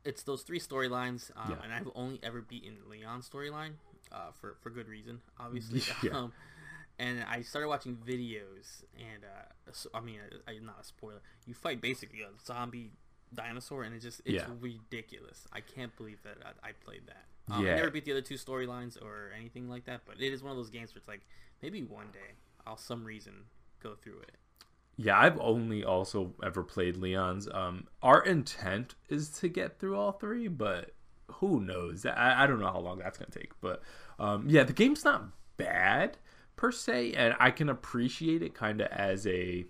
it's 0.05 0.23
those 0.23 0.43
three 0.43 0.59
storylines, 0.59 1.31
um, 1.35 1.51
yeah. 1.51 1.57
and 1.63 1.73
I've 1.73 1.89
only 1.95 2.19
ever 2.23 2.41
beaten 2.41 2.77
Leon's 2.89 3.27
storyline 3.29 3.73
uh, 4.11 4.31
for 4.39 4.55
for 4.61 4.69
good 4.69 4.87
reason, 4.87 5.21
obviously. 5.39 5.81
yeah. 6.03 6.11
Um, 6.17 6.33
and 6.99 7.23
I 7.23 7.41
started 7.41 7.67
watching 7.67 7.95
videos, 7.95 8.83
and 8.97 9.23
uh, 9.23 9.71
so, 9.71 9.89
I 9.93 9.99
mean, 9.99 10.19
I, 10.47 10.51
I, 10.51 10.59
not 10.59 10.77
a 10.81 10.83
spoiler. 10.83 11.21
You 11.45 11.53
fight 11.53 11.81
basically 11.81 12.21
a 12.21 12.29
zombie 12.45 12.91
dinosaur, 13.33 13.83
and 13.83 13.95
it 13.95 14.01
just 14.01 14.21
it's 14.25 14.35
yeah. 14.35 14.47
ridiculous. 14.59 15.47
I 15.53 15.61
can't 15.61 15.95
believe 15.95 16.21
that 16.23 16.37
I, 16.43 16.69
I 16.69 16.71
played 16.71 17.01
that. 17.07 17.25
Um, 17.53 17.65
yeah. 17.65 17.73
I 17.73 17.75
never 17.75 17.91
beat 17.91 18.05
the 18.05 18.11
other 18.11 18.21
two 18.21 18.35
storylines 18.35 19.01
or 19.01 19.31
anything 19.37 19.69
like 19.69 19.85
that, 19.85 20.01
but 20.05 20.19
it 20.19 20.33
is 20.33 20.43
one 20.43 20.51
of 20.51 20.57
those 20.57 20.69
games 20.69 20.93
where 20.93 20.99
it's 20.99 21.07
like 21.07 21.21
maybe 21.61 21.83
one 21.83 22.07
day 22.11 22.35
I'll 22.65 22.77
some 22.77 23.05
reason 23.05 23.33
go 23.81 23.95
through 23.95 24.19
it. 24.21 24.33
Yeah, 24.97 25.19
I've 25.19 25.39
only 25.39 25.83
also 25.83 26.33
ever 26.43 26.63
played 26.63 26.97
Leon's. 26.97 27.47
Um, 27.47 27.87
our 28.01 28.23
intent 28.23 28.95
is 29.09 29.29
to 29.39 29.47
get 29.47 29.79
through 29.79 29.95
all 29.95 30.13
three, 30.13 30.47
but 30.47 30.93
who 31.33 31.61
knows? 31.61 32.05
I, 32.05 32.43
I 32.43 32.47
don't 32.47 32.59
know 32.59 32.71
how 32.71 32.79
long 32.79 32.97
that's 32.97 33.17
gonna 33.17 33.29
take. 33.31 33.51
But 33.61 33.83
um, 34.17 34.45
yeah, 34.49 34.63
the 34.63 34.73
game's 34.73 35.05
not 35.05 35.25
bad 35.57 36.17
per 36.57 36.71
se, 36.71 37.13
and 37.13 37.35
I 37.39 37.51
can 37.51 37.69
appreciate 37.69 38.41
it 38.41 38.53
kind 38.53 38.81
of 38.81 38.87
as 38.87 39.25
a 39.25 39.65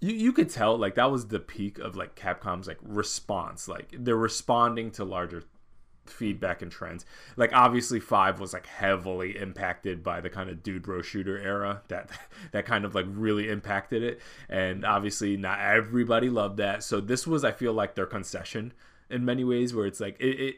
you 0.00 0.14
you 0.14 0.32
could 0.32 0.50
tell 0.50 0.76
like 0.76 0.94
that 0.96 1.10
was 1.10 1.28
the 1.28 1.40
peak 1.40 1.78
of 1.78 1.96
like 1.96 2.14
Capcom's 2.14 2.68
like 2.68 2.78
response. 2.82 3.66
Like 3.66 3.94
they're 3.98 4.16
responding 4.16 4.90
to 4.92 5.04
larger 5.04 5.44
feedback 6.04 6.62
and 6.62 6.70
trends. 6.70 7.04
Like 7.36 7.52
obviously 7.52 8.00
5 8.00 8.40
was 8.40 8.52
like 8.52 8.66
heavily 8.66 9.36
impacted 9.36 10.02
by 10.02 10.20
the 10.20 10.30
kind 10.30 10.48
of 10.48 10.62
dude 10.62 10.82
bro 10.82 11.02
shooter 11.02 11.38
era 11.38 11.82
that 11.88 12.10
that 12.52 12.66
kind 12.66 12.84
of 12.84 12.94
like 12.94 13.06
really 13.08 13.48
impacted 13.48 14.02
it 14.02 14.20
and 14.48 14.84
obviously 14.84 15.36
not 15.36 15.60
everybody 15.60 16.28
loved 16.28 16.58
that. 16.58 16.82
So 16.82 17.00
this 17.00 17.26
was 17.26 17.44
I 17.44 17.52
feel 17.52 17.72
like 17.72 17.94
their 17.94 18.06
concession 18.06 18.72
in 19.10 19.24
many 19.24 19.44
ways 19.44 19.74
where 19.74 19.86
it's 19.86 20.00
like 20.00 20.18
it, 20.20 20.40
it 20.40 20.54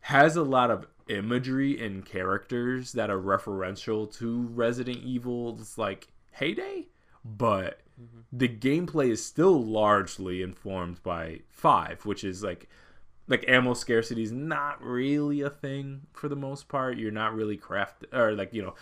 has 0.00 0.36
a 0.36 0.42
lot 0.42 0.70
of 0.70 0.86
imagery 1.08 1.84
and 1.84 2.04
characters 2.04 2.92
that 2.92 3.10
are 3.10 3.20
referential 3.20 4.12
to 4.18 4.42
Resident 4.52 4.98
Evil's 4.98 5.78
like 5.78 6.08
heyday, 6.32 6.86
but 7.24 7.80
mm-hmm. 8.00 8.20
the 8.32 8.48
gameplay 8.48 9.10
is 9.10 9.24
still 9.24 9.62
largely 9.62 10.42
informed 10.42 11.02
by 11.02 11.40
5, 11.48 12.04
which 12.06 12.24
is 12.24 12.42
like 12.42 12.68
like 13.28 13.44
ammo 13.48 13.74
scarcity 13.74 14.22
is 14.22 14.30
not 14.30 14.80
really 14.82 15.40
a 15.40 15.50
thing 15.50 16.02
for 16.12 16.28
the 16.28 16.36
most 16.36 16.68
part. 16.68 16.96
You're 16.96 17.10
not 17.10 17.34
really 17.34 17.56
craft 17.56 18.04
or 18.12 18.32
like 18.32 18.54
you 18.54 18.62
know 18.62 18.74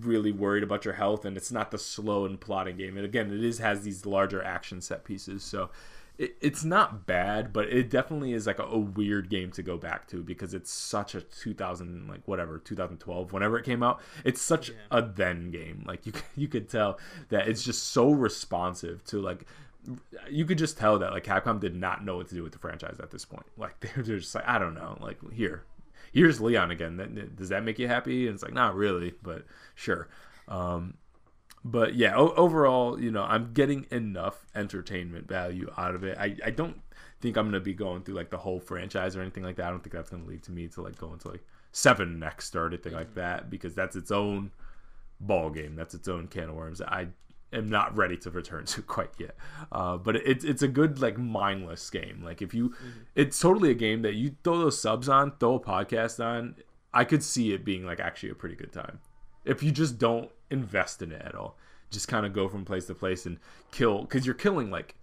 really 0.00 0.32
worried 0.32 0.62
about 0.62 0.84
your 0.84 0.94
health, 0.94 1.24
and 1.24 1.36
it's 1.36 1.52
not 1.52 1.70
the 1.70 1.78
slow 1.78 2.24
and 2.24 2.40
plotting 2.40 2.76
game. 2.76 2.96
And 2.96 3.04
again, 3.04 3.32
it 3.32 3.44
is 3.44 3.58
has 3.58 3.82
these 3.82 4.06
larger 4.06 4.42
action 4.42 4.80
set 4.80 5.04
pieces, 5.04 5.44
so 5.44 5.70
it, 6.18 6.36
it's 6.40 6.64
not 6.64 7.06
bad, 7.06 7.52
but 7.52 7.68
it 7.68 7.88
definitely 7.88 8.32
is 8.32 8.46
like 8.46 8.58
a, 8.58 8.64
a, 8.64 8.78
weird 8.78 9.30
game 9.30 9.52
to 9.52 9.62
go 9.62 9.76
back 9.76 10.08
to 10.08 10.22
because 10.22 10.52
it's 10.52 10.70
such 10.70 11.14
a 11.14 11.20
2000 11.20 12.08
like 12.08 12.26
whatever 12.26 12.58
2012 12.58 13.32
whenever 13.32 13.56
it 13.58 13.64
came 13.64 13.82
out. 13.82 14.00
It's 14.24 14.42
such 14.42 14.70
yeah. 14.70 14.76
a 14.90 15.02
then 15.02 15.50
game. 15.50 15.84
Like 15.86 16.06
you 16.06 16.12
you 16.36 16.48
could 16.48 16.68
tell 16.68 16.98
that 17.28 17.48
it's 17.48 17.62
just 17.62 17.90
so 17.90 18.10
responsive 18.10 19.04
to 19.06 19.20
like 19.20 19.46
you 20.28 20.44
could 20.44 20.58
just 20.58 20.76
tell 20.76 20.98
that 20.98 21.12
like 21.12 21.24
Capcom 21.24 21.60
did 21.60 21.76
not 21.76 22.04
know 22.04 22.16
what 22.16 22.28
to 22.28 22.34
do 22.34 22.42
with 22.42 22.52
the 22.52 22.58
franchise 22.58 22.98
at 23.00 23.10
this 23.10 23.24
point. 23.24 23.46
Like 23.56 23.78
they're 23.94 24.02
just 24.02 24.34
like 24.34 24.46
I 24.46 24.58
don't 24.58 24.74
know, 24.74 24.98
like 25.00 25.18
here, 25.32 25.64
here's 26.12 26.40
Leon 26.40 26.72
again. 26.72 27.32
Does 27.36 27.50
that 27.50 27.62
make 27.62 27.78
you 27.78 27.86
happy? 27.86 28.26
And 28.26 28.34
it's 28.34 28.42
like 28.42 28.54
not 28.54 28.74
really, 28.74 29.14
but 29.22 29.44
sure. 29.76 30.08
Um, 30.48 30.94
but 31.70 31.94
yeah, 31.94 32.16
o- 32.16 32.34
overall, 32.34 33.00
you 33.00 33.10
know, 33.10 33.22
I'm 33.22 33.52
getting 33.52 33.86
enough 33.90 34.46
entertainment 34.54 35.28
value 35.28 35.70
out 35.76 35.94
of 35.94 36.04
it. 36.04 36.16
I, 36.18 36.36
I 36.44 36.50
don't 36.50 36.80
think 37.20 37.36
I'm 37.36 37.46
gonna 37.46 37.60
be 37.60 37.74
going 37.74 38.02
through 38.02 38.14
like 38.14 38.30
the 38.30 38.38
whole 38.38 38.60
franchise 38.60 39.16
or 39.16 39.20
anything 39.20 39.42
like 39.42 39.56
that. 39.56 39.66
I 39.66 39.70
don't 39.70 39.82
think 39.82 39.92
that's 39.92 40.10
gonna 40.10 40.24
lead 40.24 40.42
to 40.44 40.52
me 40.52 40.68
to 40.68 40.82
like 40.82 40.98
go 40.98 41.12
into 41.12 41.28
like 41.28 41.44
seven 41.72 42.18
next 42.18 42.56
or 42.56 42.66
anything 42.66 42.94
like 42.94 43.14
that 43.14 43.50
because 43.50 43.74
that's 43.74 43.96
its 43.96 44.10
own 44.10 44.50
ball 45.20 45.50
game. 45.50 45.76
That's 45.76 45.94
its 45.94 46.08
own 46.08 46.28
can 46.28 46.48
of 46.48 46.54
worms. 46.54 46.80
I 46.80 47.08
am 47.52 47.68
not 47.68 47.96
ready 47.96 48.16
to 48.18 48.30
return 48.30 48.64
to 48.66 48.82
quite 48.96 49.10
yet. 49.18 49.36
Uh, 49.70 49.98
but 49.98 50.16
it's 50.16 50.44
it's 50.44 50.62
a 50.62 50.68
good 50.68 51.00
like 51.00 51.18
mindless 51.18 51.90
game. 51.90 52.22
Like 52.24 52.40
if 52.40 52.54
you, 52.54 52.70
mm-hmm. 52.70 52.88
it's 53.14 53.38
totally 53.38 53.70
a 53.70 53.74
game 53.74 54.02
that 54.02 54.14
you 54.14 54.36
throw 54.42 54.58
those 54.58 54.80
subs 54.80 55.08
on, 55.08 55.32
throw 55.38 55.56
a 55.56 55.60
podcast 55.60 56.24
on. 56.24 56.54
I 56.94 57.04
could 57.04 57.22
see 57.22 57.52
it 57.52 57.64
being 57.64 57.84
like 57.84 58.00
actually 58.00 58.30
a 58.30 58.34
pretty 58.34 58.56
good 58.56 58.72
time 58.72 59.00
if 59.48 59.62
you 59.62 59.72
just 59.72 59.98
don't 59.98 60.30
invest 60.50 61.02
in 61.02 61.12
it 61.12 61.22
at 61.22 61.34
all. 61.34 61.56
Just 61.90 62.08
kind 62.08 62.26
of 62.26 62.32
go 62.32 62.48
from 62.48 62.64
place 62.64 62.86
to 62.86 62.94
place 62.94 63.26
and 63.26 63.38
kill 63.72 64.02
because 64.02 64.26
you're 64.26 64.34
killing 64.34 64.70
like 64.70 64.94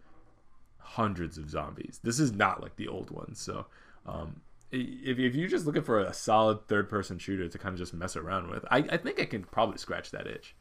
hundreds 0.78 1.38
of 1.38 1.50
zombies. 1.50 2.00
This 2.04 2.20
is 2.20 2.32
not 2.32 2.62
like 2.62 2.76
the 2.76 2.88
old 2.88 3.12
ones. 3.12 3.40
So 3.40 3.66
um, 4.06 4.42
if, 4.72 5.18
if 5.20 5.36
you're 5.36 5.50
just 5.50 5.66
looking 5.66 5.84
for 5.84 6.00
a 6.00 6.14
solid 6.14 6.68
third 6.68 6.90
person 6.90 7.18
shooter 7.18 7.48
to 7.48 7.58
kind 7.58 7.74
of 7.74 7.80
just 7.80 7.94
mess 7.94 8.16
around 8.16 8.50
with, 8.50 8.66
I, 8.70 8.78
I 8.78 8.98
think 8.98 9.20
I 9.20 9.26
can 9.26 9.44
probably 9.44 9.78
scratch 9.78 10.12
that 10.12 10.28
itch. 10.28 10.56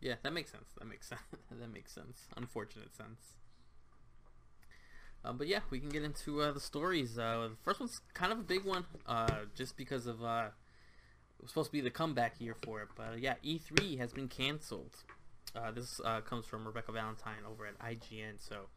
Yeah, 0.00 0.14
that 0.22 0.32
makes 0.32 0.50
sense. 0.50 0.70
That 0.78 0.86
makes 0.86 1.08
sense. 1.08 1.20
that 1.50 1.72
makes 1.72 1.92
sense. 1.92 2.26
Unfortunate 2.36 2.94
sense. 2.94 3.34
Uh, 5.24 5.32
but 5.32 5.46
yeah, 5.46 5.60
we 5.70 5.78
can 5.78 5.88
get 5.88 6.02
into 6.02 6.40
uh, 6.40 6.50
the 6.50 6.60
stories. 6.60 7.18
Uh, 7.18 7.48
the 7.50 7.56
first 7.62 7.78
one's 7.78 8.00
kind 8.12 8.32
of 8.32 8.40
a 8.40 8.42
big 8.42 8.64
one, 8.64 8.84
uh, 9.06 9.42
just 9.54 9.76
because 9.76 10.06
of 10.06 10.24
uh, 10.24 10.48
was 11.42 11.50
supposed 11.50 11.68
to 11.68 11.72
be 11.72 11.80
the 11.80 11.90
comeback 11.90 12.40
year 12.40 12.56
for 12.64 12.80
it. 12.80 12.88
But 12.96 13.20
yeah, 13.20 13.34
E3 13.44 13.98
has 13.98 14.12
been 14.12 14.28
canceled. 14.28 14.96
Uh, 15.54 15.70
this 15.70 16.00
comes 16.24 16.46
from 16.46 16.66
Rebecca 16.66 16.92
Valentine 16.92 17.44
over 17.46 17.66
at 17.66 17.78
IGN. 17.78 18.36
So, 18.38 18.68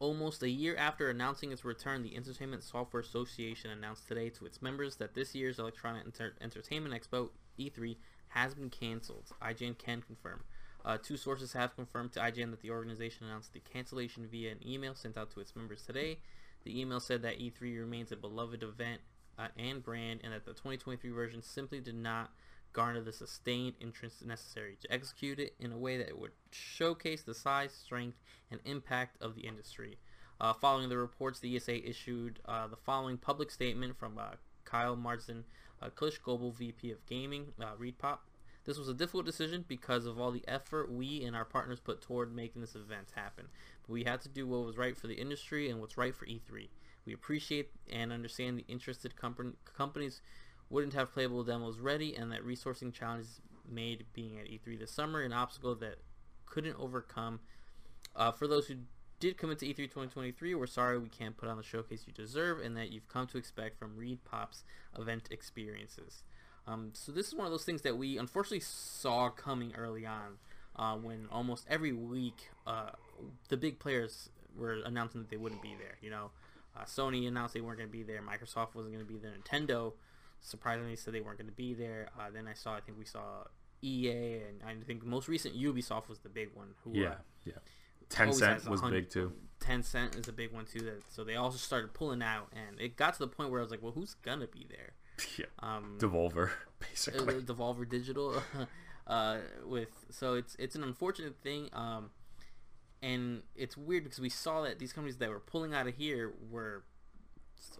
almost 0.00 0.42
a 0.42 0.48
year 0.48 0.76
after 0.76 1.08
announcing 1.08 1.52
its 1.52 1.64
return, 1.64 2.02
the 2.02 2.16
Entertainment 2.16 2.64
Software 2.64 3.02
Association 3.02 3.70
announced 3.70 4.08
today 4.08 4.30
to 4.30 4.46
its 4.46 4.60
members 4.60 4.96
that 4.96 5.14
this 5.14 5.34
year's 5.34 5.58
Electronic 5.58 6.04
Enter- 6.06 6.34
Entertainment 6.40 6.94
Expo 6.94 7.28
E3 7.58 7.96
has 8.28 8.54
been 8.54 8.70
canceled. 8.70 9.30
IGN 9.42 9.78
can 9.78 10.02
confirm. 10.02 10.42
Uh, 10.84 10.96
two 10.96 11.16
sources 11.16 11.52
have 11.52 11.76
confirmed 11.76 12.12
to 12.12 12.20
IGN 12.20 12.50
that 12.50 12.62
the 12.62 12.70
organization 12.70 13.26
announced 13.26 13.52
the 13.52 13.60
cancellation 13.60 14.26
via 14.26 14.52
an 14.52 14.66
email 14.66 14.94
sent 14.94 15.18
out 15.18 15.30
to 15.30 15.40
its 15.40 15.54
members 15.54 15.82
today. 15.82 16.18
The 16.64 16.80
email 16.80 17.00
said 17.00 17.22
that 17.22 17.38
E3 17.38 17.78
remains 17.78 18.12
a 18.12 18.16
beloved 18.16 18.62
event 18.62 19.00
uh, 19.40 19.48
and 19.56 19.82
brand, 19.82 20.20
and 20.22 20.32
that 20.32 20.44
the 20.44 20.52
2023 20.52 21.10
version 21.10 21.42
simply 21.42 21.80
did 21.80 21.94
not 21.94 22.30
garner 22.72 23.00
the 23.00 23.12
sustained 23.12 23.74
interest 23.80 24.24
necessary 24.24 24.76
to 24.80 24.92
execute 24.92 25.40
it 25.40 25.54
in 25.58 25.72
a 25.72 25.78
way 25.78 25.96
that 25.96 26.18
would 26.18 26.30
showcase 26.52 27.22
the 27.22 27.34
size, 27.34 27.72
strength, 27.72 28.18
and 28.50 28.60
impact 28.64 29.16
of 29.20 29.34
the 29.34 29.42
industry. 29.42 29.98
Uh, 30.40 30.52
following 30.52 30.88
the 30.88 30.96
reports, 30.96 31.40
the 31.40 31.56
ESA 31.56 31.88
issued 31.88 32.38
uh, 32.46 32.66
the 32.66 32.76
following 32.76 33.18
public 33.18 33.50
statement 33.50 33.98
from 33.98 34.18
uh, 34.18 34.30
Kyle 34.64 34.96
Marsden, 34.96 35.44
uh, 35.82 35.88
Kish 35.90 36.18
Global 36.18 36.52
VP 36.52 36.90
of 36.92 37.04
Gaming, 37.06 37.46
uh, 37.60 37.74
ReedPop. 37.78 38.18
This 38.64 38.78
was 38.78 38.88
a 38.88 38.94
difficult 38.94 39.26
decision 39.26 39.64
because 39.66 40.06
of 40.06 40.20
all 40.20 40.30
the 40.30 40.44
effort 40.46 40.92
we 40.92 41.24
and 41.24 41.34
our 41.34 41.44
partners 41.44 41.80
put 41.80 42.02
toward 42.02 42.34
making 42.34 42.60
this 42.60 42.74
event 42.74 43.08
happen. 43.14 43.46
But 43.82 43.92
we 43.92 44.04
had 44.04 44.20
to 44.22 44.28
do 44.28 44.46
what 44.46 44.64
was 44.64 44.76
right 44.76 44.96
for 44.96 45.06
the 45.06 45.14
industry 45.14 45.70
and 45.70 45.80
what's 45.80 45.96
right 45.96 46.14
for 46.14 46.26
E3. 46.26 46.68
We 47.10 47.14
appreciate 47.14 47.70
and 47.92 48.12
understand 48.12 48.56
the 48.56 48.64
interested 48.68 49.16
com- 49.16 49.56
companies 49.64 50.20
wouldn't 50.68 50.94
have 50.94 51.12
playable 51.12 51.42
demos 51.42 51.80
ready 51.80 52.14
and 52.14 52.30
that 52.30 52.46
resourcing 52.46 52.92
challenges 52.92 53.40
made 53.68 54.06
being 54.12 54.38
at 54.38 54.46
E3 54.46 54.78
this 54.78 54.92
summer 54.92 55.20
an 55.20 55.32
obstacle 55.32 55.74
that 55.74 55.96
couldn't 56.46 56.76
overcome. 56.78 57.40
Uh, 58.14 58.30
for 58.30 58.46
those 58.46 58.68
who 58.68 58.76
did 59.18 59.36
come 59.36 59.50
into 59.50 59.64
E3 59.64 59.76
2023. 59.76 60.54
We're 60.54 60.66
sorry 60.68 60.98
we 60.98 61.08
can't 61.08 61.36
put 61.36 61.48
on 61.48 61.56
the 61.56 61.64
showcase 61.64 62.04
you 62.06 62.12
deserve 62.12 62.60
and 62.60 62.76
that 62.76 62.92
you've 62.92 63.08
come 63.08 63.26
to 63.26 63.38
expect 63.38 63.76
from 63.76 63.96
ReedPop's 63.98 64.62
event 64.96 65.28
experiences. 65.32 66.22
Um, 66.68 66.90
so 66.92 67.10
this 67.10 67.26
is 67.26 67.34
one 67.34 67.44
of 67.44 67.52
those 67.52 67.64
things 67.64 67.82
that 67.82 67.98
we 67.98 68.18
unfortunately 68.18 68.60
saw 68.60 69.30
coming 69.30 69.74
early 69.76 70.06
on 70.06 70.38
uh, 70.76 70.94
when 70.94 71.26
almost 71.32 71.66
every 71.68 71.92
week 71.92 72.50
uh, 72.68 72.90
the 73.48 73.56
big 73.56 73.80
players 73.80 74.30
were 74.56 74.78
announcing 74.84 75.20
that 75.20 75.30
they 75.30 75.36
wouldn't 75.36 75.62
be 75.62 75.74
there. 75.78 75.96
You 76.00 76.10
know, 76.10 76.30
uh, 76.76 76.84
Sony 76.84 77.26
announced 77.26 77.54
they 77.54 77.60
weren't 77.60 77.78
going 77.78 77.88
to 77.88 77.92
be 77.92 78.02
there. 78.02 78.20
Microsoft 78.20 78.74
wasn't 78.74 78.94
going 78.94 79.06
to 79.06 79.12
be 79.12 79.18
there. 79.18 79.32
Nintendo 79.32 79.92
surprisingly 80.40 80.96
said 80.96 81.14
they 81.14 81.20
weren't 81.20 81.38
going 81.38 81.50
to 81.50 81.56
be 81.56 81.74
there. 81.74 82.08
Uh, 82.18 82.30
then 82.32 82.46
I 82.48 82.54
saw, 82.54 82.74
I 82.74 82.80
think 82.80 82.98
we 82.98 83.04
saw 83.04 83.44
EA, 83.82 84.40
and 84.48 84.62
I 84.64 84.74
think 84.86 85.04
most 85.04 85.28
recent 85.28 85.56
Ubisoft 85.56 86.08
was 86.08 86.18
the 86.20 86.28
big 86.28 86.50
one. 86.54 86.68
Who, 86.84 86.92
yeah, 86.94 87.14
yeah 87.44 87.54
Tencent 88.10 88.68
was 88.68 88.82
big 88.82 89.08
too. 89.08 89.32
Tencent 89.60 90.18
is 90.18 90.28
a 90.28 90.32
big 90.32 90.52
one 90.52 90.66
too. 90.66 90.80
That 90.80 91.02
so 91.10 91.24
they 91.24 91.36
also 91.36 91.58
started 91.58 91.94
pulling 91.94 92.22
out, 92.22 92.48
and 92.52 92.80
it 92.80 92.96
got 92.96 93.14
to 93.14 93.20
the 93.20 93.28
point 93.28 93.50
where 93.50 93.60
I 93.60 93.62
was 93.62 93.70
like, 93.70 93.82
well, 93.82 93.92
who's 93.92 94.14
gonna 94.14 94.48
be 94.48 94.66
there? 94.68 94.92
Yeah. 95.36 95.46
Um, 95.58 95.98
Devolver, 96.00 96.48
basically. 96.78 97.36
Uh, 97.36 97.40
Devolver 97.40 97.86
Digital. 97.86 98.42
uh, 99.06 99.38
with 99.66 99.90
so 100.08 100.34
it's 100.34 100.56
it's 100.58 100.74
an 100.74 100.82
unfortunate 100.82 101.36
thing. 101.42 101.68
Um, 101.74 102.10
and 103.02 103.42
it's 103.54 103.76
weird 103.76 104.04
because 104.04 104.20
we 104.20 104.28
saw 104.28 104.62
that 104.62 104.78
these 104.78 104.92
companies 104.92 105.16
that 105.18 105.30
were 105.30 105.40
pulling 105.40 105.74
out 105.74 105.86
of 105.86 105.94
here 105.94 106.32
were 106.50 106.84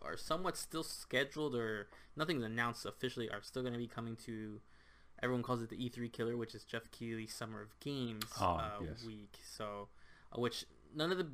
are 0.03 0.17
somewhat 0.17 0.57
still 0.57 0.83
scheduled 0.83 1.55
or 1.55 1.89
nothing's 2.17 2.45
announced 2.45 2.85
officially 2.85 3.31
are 3.31 3.43
still 3.43 3.63
going 3.63 3.73
to 3.73 3.79
be 3.79 3.87
coming 3.87 4.17
to 4.17 4.61
everyone 5.23 5.43
calls 5.43 5.63
it 5.63 5.69
the 5.69 5.77
E3 5.77 6.13
killer, 6.13 6.37
which 6.37 6.55
is 6.55 6.65
Geoff 6.65 6.91
Keighley's 6.93 7.35
Summer 7.35 7.61
of 7.63 7.79
Games 7.81 8.25
oh, 8.41 8.45
uh, 8.45 8.71
yes. 8.83 9.05
week. 9.07 9.39
So 9.57 9.89
uh, 10.37 10.41
which 10.41 10.65
none 10.95 11.13
of 11.13 11.19
the 11.19 11.27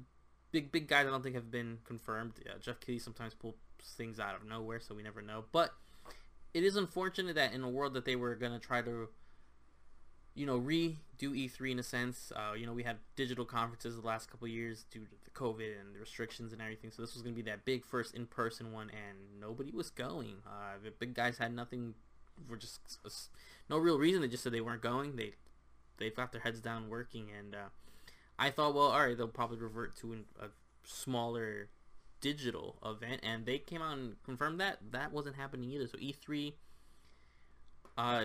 big 0.52 0.72
big 0.72 0.88
guys 0.88 1.06
I 1.06 1.10
don't 1.10 1.22
think 1.22 1.34
have 1.34 1.50
been 1.50 1.78
confirmed. 1.84 2.34
Yeah, 2.44 2.52
Geoff 2.60 2.80
Keighley 2.80 2.98
sometimes 2.98 3.34
pulls 3.34 3.54
things 3.96 4.18
out 4.18 4.34
of 4.34 4.46
nowhere, 4.46 4.80
so 4.80 4.94
we 4.94 5.02
never 5.02 5.22
know. 5.22 5.44
But 5.52 5.72
it 6.54 6.64
is 6.64 6.76
unfortunate 6.76 7.34
that 7.36 7.52
in 7.52 7.62
a 7.62 7.68
world 7.68 7.94
that 7.94 8.04
they 8.04 8.16
were 8.16 8.34
gonna 8.34 8.58
try 8.58 8.82
to, 8.82 9.08
you 10.36 10.46
know, 10.46 10.60
redo 10.60 10.96
E3 11.22 11.72
in 11.72 11.78
a 11.78 11.82
sense. 11.82 12.32
Uh, 12.36 12.54
you 12.54 12.66
know, 12.66 12.72
we 12.72 12.84
had 12.84 12.98
digital 13.16 13.44
conferences 13.44 13.96
the 13.96 14.06
last 14.06 14.30
couple 14.30 14.46
years 14.46 14.84
due 14.90 15.00
to 15.00 15.10
the 15.24 15.30
COVID 15.30 15.80
and 15.80 15.94
the 15.94 15.98
restrictions 15.98 16.52
and 16.52 16.62
everything. 16.62 16.90
So 16.92 17.02
this 17.02 17.14
was 17.14 17.22
gonna 17.22 17.34
be 17.34 17.42
that 17.42 17.64
big 17.64 17.84
first 17.84 18.14
in 18.14 18.26
person 18.26 18.72
one, 18.72 18.90
and 18.90 19.40
nobody 19.40 19.72
was 19.72 19.90
going. 19.90 20.36
Uh, 20.46 20.74
the 20.84 20.90
big 20.90 21.14
guys 21.14 21.38
had 21.38 21.52
nothing. 21.52 21.94
Were 22.48 22.56
just 22.56 22.80
uh, 23.04 23.08
no 23.70 23.78
real 23.78 23.98
reason. 23.98 24.20
They 24.20 24.28
just 24.28 24.42
said 24.44 24.52
they 24.52 24.60
weren't 24.60 24.82
going. 24.82 25.16
They 25.16 25.32
they've 25.96 26.14
got 26.14 26.32
their 26.32 26.42
heads 26.42 26.60
down 26.60 26.88
working 26.88 27.28
and. 27.36 27.54
Uh, 27.54 27.68
I 28.38 28.50
thought, 28.50 28.74
well, 28.74 28.88
all 28.88 29.06
right, 29.06 29.16
they'll 29.16 29.28
probably 29.28 29.58
revert 29.58 29.96
to 29.96 30.12
an, 30.12 30.24
a 30.40 30.48
smaller 30.84 31.68
digital 32.20 32.76
event, 32.84 33.20
and 33.22 33.46
they 33.46 33.58
came 33.58 33.82
out 33.82 33.96
and 33.96 34.22
confirmed 34.24 34.60
that 34.60 34.78
that 34.90 35.12
wasn't 35.12 35.36
happening 35.36 35.70
either. 35.70 35.86
So 35.86 35.98
E3, 35.98 36.52
uh, 37.96 38.24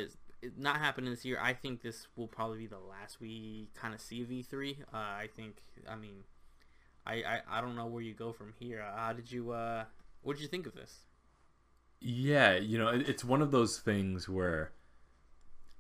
not 0.58 0.78
happening 0.78 1.12
this 1.12 1.26
year. 1.26 1.40
I 1.42 1.54
think 1.54 1.82
this 1.82 2.08
will 2.16 2.28
probably 2.28 2.60
be 2.60 2.68
the 2.68 2.80
last 2.80 3.20
we 3.22 3.68
kind 3.76 3.94
of 3.94 4.02
see 4.02 4.22
of 4.22 4.30
E3. 4.30 4.82
Uh, 4.82 4.98
I 4.98 5.30
think. 5.36 5.58
I 5.90 5.96
mean, 5.96 6.24
I, 7.06 7.16
I 7.16 7.42
I 7.50 7.62
don't 7.62 7.76
know 7.76 7.86
where 7.86 8.02
you 8.02 8.14
go 8.14 8.32
from 8.32 8.54
here. 8.60 8.82
Uh, 8.82 8.98
how 8.98 9.14
did 9.14 9.32
you? 9.32 9.52
Uh, 9.52 9.86
what 10.22 10.34
did 10.34 10.42
you 10.42 10.48
think 10.48 10.66
of 10.66 10.76
this? 10.76 11.00
Yeah, 12.00 12.56
you 12.56 12.78
know, 12.78 12.88
it, 12.88 13.08
it's 13.08 13.24
one 13.24 13.42
of 13.42 13.52
those 13.52 13.78
things 13.78 14.28
where 14.28 14.72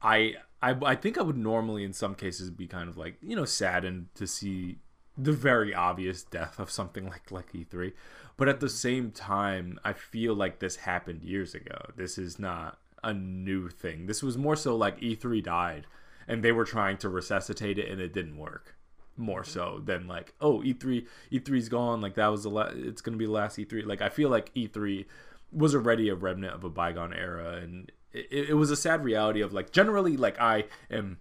I, 0.02 0.36
I 0.62 0.76
I 0.84 0.95
think 0.95 1.17
I 1.17 1.24
would 1.24 1.38
normally 1.38 1.84
in 1.84 1.93
some 1.93 2.15
cases 2.15 2.50
be 2.50 2.67
kind 2.67 2.89
of 2.89 2.97
like 2.97 3.15
you 3.21 3.36
know 3.36 3.45
saddened 3.45 4.08
to 4.15 4.28
see 4.28 4.78
the 5.17 5.32
very 5.34 5.74
obvious 5.74 6.24
death 6.24 6.60
of 6.60 6.71
something 6.71 7.06
like 7.10 7.32
like 7.32 7.52
E3, 7.54 7.93
but 8.38 8.47
at 8.47 8.60
the 8.60 8.69
same 8.69 9.12
time 9.12 9.80
I 9.84 9.93
feel 9.93 10.36
like 10.36 10.60
this 10.60 10.78
happened 10.78 11.24
years 11.24 11.56
ago. 11.56 11.91
This 11.95 12.17
is 12.17 12.39
not 12.39 12.78
a 13.04 13.14
new 13.14 13.70
thing. 13.70 14.06
This 14.06 14.24
was 14.24 14.38
more 14.38 14.56
so 14.56 14.76
like 14.76 15.00
E3 15.00 15.44
died 15.44 15.88
and 16.28 16.44
they 16.44 16.52
were 16.52 16.66
trying 16.66 16.98
to 16.98 17.10
resuscitate 17.10 17.78
it 17.80 17.90
and 17.90 18.00
it 18.00 18.14
didn't 18.14 18.38
work. 18.38 18.76
More 19.18 19.44
so 19.44 19.82
than 19.84 20.08
like 20.08 20.34
oh 20.40 20.62
E3 20.62 21.06
E3's 21.32 21.70
gone 21.70 22.02
like 22.02 22.16
that 22.16 22.28
was 22.28 22.44
the 22.44 22.50
last 22.50 22.76
it's 22.76 23.02
gonna 23.02 23.18
be 23.18 23.26
the 23.26 23.32
last 23.32 23.58
E3. 23.58 23.86
Like 23.86 24.02
I 24.02 24.10
feel 24.10 24.30
like 24.30 24.54
E3 24.56 25.06
was 25.52 25.76
already 25.76 26.10
a 26.10 26.16
remnant 26.16 26.54
of 26.54 26.64
a 26.64 26.70
bygone 26.70 27.14
era 27.14 27.58
and 27.58 27.92
it, 28.14 28.50
it 28.50 28.54
was 28.54 28.72
a 28.72 28.76
sad 28.76 29.04
reality 29.04 29.42
of 29.42 29.54
like 29.54 29.72
generally 29.72 30.18
like 30.18 30.40
I 30.40 30.66
am 30.90 31.18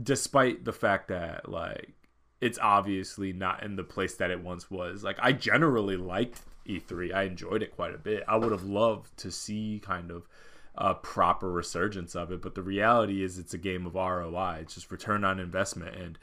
despite 0.00 0.64
the 0.64 0.72
fact 0.72 1.08
that 1.08 1.48
like 1.48 1.92
it's 2.40 2.58
obviously 2.60 3.32
not 3.32 3.62
in 3.62 3.76
the 3.76 3.84
place 3.84 4.16
that 4.16 4.30
it 4.30 4.42
once 4.42 4.70
was. 4.70 5.04
Like 5.04 5.18
I 5.20 5.32
generally 5.32 5.96
liked 5.96 6.42
E3. 6.66 7.14
I 7.14 7.22
enjoyed 7.22 7.62
it 7.62 7.74
quite 7.74 7.94
a 7.94 7.98
bit. 7.98 8.24
I 8.26 8.36
would 8.36 8.52
have 8.52 8.64
loved 8.64 9.16
to 9.18 9.30
see 9.30 9.80
kind 9.84 10.10
of 10.10 10.26
a 10.74 10.94
proper 10.94 11.50
resurgence 11.50 12.14
of 12.14 12.32
it, 12.32 12.40
but 12.40 12.54
the 12.54 12.62
reality 12.62 13.22
is 13.22 13.38
it's 13.38 13.54
a 13.54 13.58
game 13.58 13.86
of 13.86 13.94
ROI. 13.94 14.58
It's 14.62 14.74
just 14.74 14.90
return 14.90 15.24
on 15.24 15.38
investment 15.38 15.96
and 15.96 16.18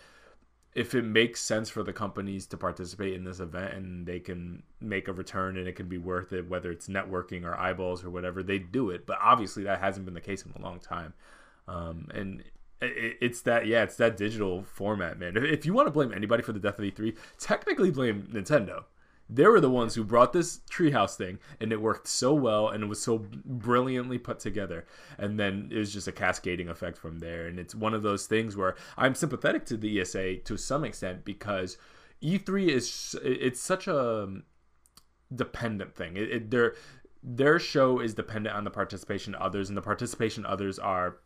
if 0.75 0.93
it 0.93 1.03
makes 1.03 1.41
sense 1.41 1.69
for 1.69 1.83
the 1.83 1.93
companies 1.93 2.45
to 2.45 2.57
participate 2.57 3.13
in 3.13 3.23
this 3.23 3.39
event 3.39 3.73
and 3.73 4.05
they 4.05 4.19
can 4.19 4.62
make 4.79 5.07
a 5.07 5.13
return 5.13 5.57
and 5.57 5.67
it 5.67 5.75
can 5.75 5.88
be 5.88 5.97
worth 5.97 6.31
it, 6.31 6.47
whether 6.47 6.71
it's 6.71 6.88
networking 6.88 7.43
or 7.43 7.57
eyeballs 7.57 8.03
or 8.03 8.09
whatever, 8.09 8.43
they 8.43 8.59
do 8.59 8.91
it. 8.91 9.05
But 9.05 9.17
obviously, 9.21 9.63
that 9.63 9.79
hasn't 9.79 10.05
been 10.05 10.13
the 10.13 10.21
case 10.21 10.45
in 10.45 10.53
a 10.55 10.62
long 10.62 10.79
time. 10.79 11.13
Um, 11.67 12.07
and 12.13 12.43
it's 12.81 13.41
that, 13.41 13.65
yeah, 13.65 13.83
it's 13.83 13.97
that 13.97 14.15
digital 14.15 14.63
format, 14.63 15.19
man. 15.19 15.35
If, 15.35 15.65
you 15.65 15.73
want 15.73 15.88
to 15.88 15.91
blame 15.91 16.13
anybody 16.13 16.43
for 16.43 16.53
the 16.53 16.59
death 16.59 16.77
of 16.77 16.85
E3, 16.85 17.17
technically 17.39 17.91
blame 17.91 18.29
Nintendo 18.31 18.85
they 19.30 19.46
were 19.46 19.62
the 19.62 19.70
ones 19.70 19.94
who 19.94 20.04
brought 20.04 20.34
this 20.34 20.62
treehouse 20.72 21.15
thing 21.15 21.38
and 21.60 21.72
it 21.72 21.82
worked 21.82 22.08
so 22.08 22.34
well 22.34 22.70
and 22.70 22.84
it 22.84 22.88
was 22.88 23.02
so 23.02 23.20
brilliantly 23.46 24.18
put 24.18 24.39
together. 24.39 24.86
And 25.18 25.39
then 25.39 25.70
it 25.72 25.78
was 25.78 25.94
just 25.94 26.08
a 26.08 26.12
cascading 26.12 26.68
effect 26.68 26.98
from 26.98 27.20
there. 27.20 27.46
And 27.46 27.60
it's 27.60 27.76
one 27.76 27.94
of 27.94 28.02
those 28.02 28.26
things 28.26 28.58
where 28.58 28.76
i'm 28.98 29.13
sympathetic 29.13 29.65
to 29.68 29.78
the 29.78 30.00
esa 30.00 30.38
to 30.38 30.58
some 30.58 30.84
extent 30.84 31.24
because 31.26 31.78
e3 32.24 32.68
is 32.68 33.15
it's 33.24 33.62
such 33.62 33.88
a 33.88 34.24
um, 34.24 34.44
dependent 35.34 35.96
thing. 35.96 36.18
It, 36.18 36.32
it 36.32 36.52
their 36.52 36.76
their 37.22 37.60
show 37.60 38.00
is 38.00 38.13
dependent 38.13 38.56
on 38.56 38.63
the 38.63 38.72
participation 38.72 39.36
of 39.36 39.42
others 39.42 39.70
and 39.70 39.78
the 39.78 39.82
participation 39.82 40.46
others 40.46 40.80
are 40.80 41.18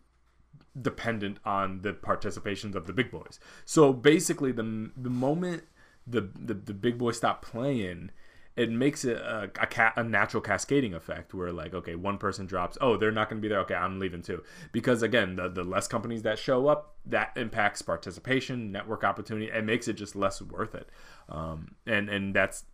dependent 0.81 1.37
on 1.45 1.81
the 1.81 1.93
participations 1.93 2.75
of 2.75 2.87
the 2.87 2.93
big 2.93 3.11
boys. 3.11 3.39
So 3.65 3.93
basically 3.93 4.51
the 4.51 4.91
the 4.97 5.09
moment 5.09 5.63
the 6.05 6.21
the, 6.35 6.53
the 6.53 6.73
big 6.73 6.97
boys 6.97 7.17
stop 7.17 7.43
playing 7.43 8.11
it 8.55 8.69
makes 8.69 9.03
it 9.03 9.17
a, 9.17 9.49
a, 9.59 9.65
ca- 9.65 9.93
a, 9.95 10.03
natural 10.03 10.41
cascading 10.41 10.93
effect 10.93 11.33
where 11.33 11.51
like 11.51 11.73
okay 11.73 11.95
one 11.95 12.17
person 12.17 12.45
drops 12.45 12.77
oh 12.81 12.97
they're 12.97 13.11
not 13.11 13.29
going 13.29 13.41
to 13.41 13.41
be 13.41 13.47
there 13.47 13.59
okay 13.59 13.75
i'm 13.75 13.99
leaving 13.99 14.21
too. 14.21 14.43
Because 14.71 15.01
again 15.01 15.35
the, 15.35 15.49
the 15.49 15.63
less 15.63 15.87
companies 15.87 16.23
that 16.23 16.37
show 16.37 16.67
up 16.67 16.95
that 17.05 17.31
impacts 17.35 17.81
participation 17.81 18.71
network 18.71 19.03
opportunity 19.03 19.49
and 19.51 19.65
makes 19.65 19.87
it 19.87 19.93
just 19.93 20.15
less 20.15 20.41
worth 20.41 20.75
it. 20.75 20.89
Um, 21.29 21.75
and 21.87 22.09
and 22.09 22.35
that's 22.35 22.65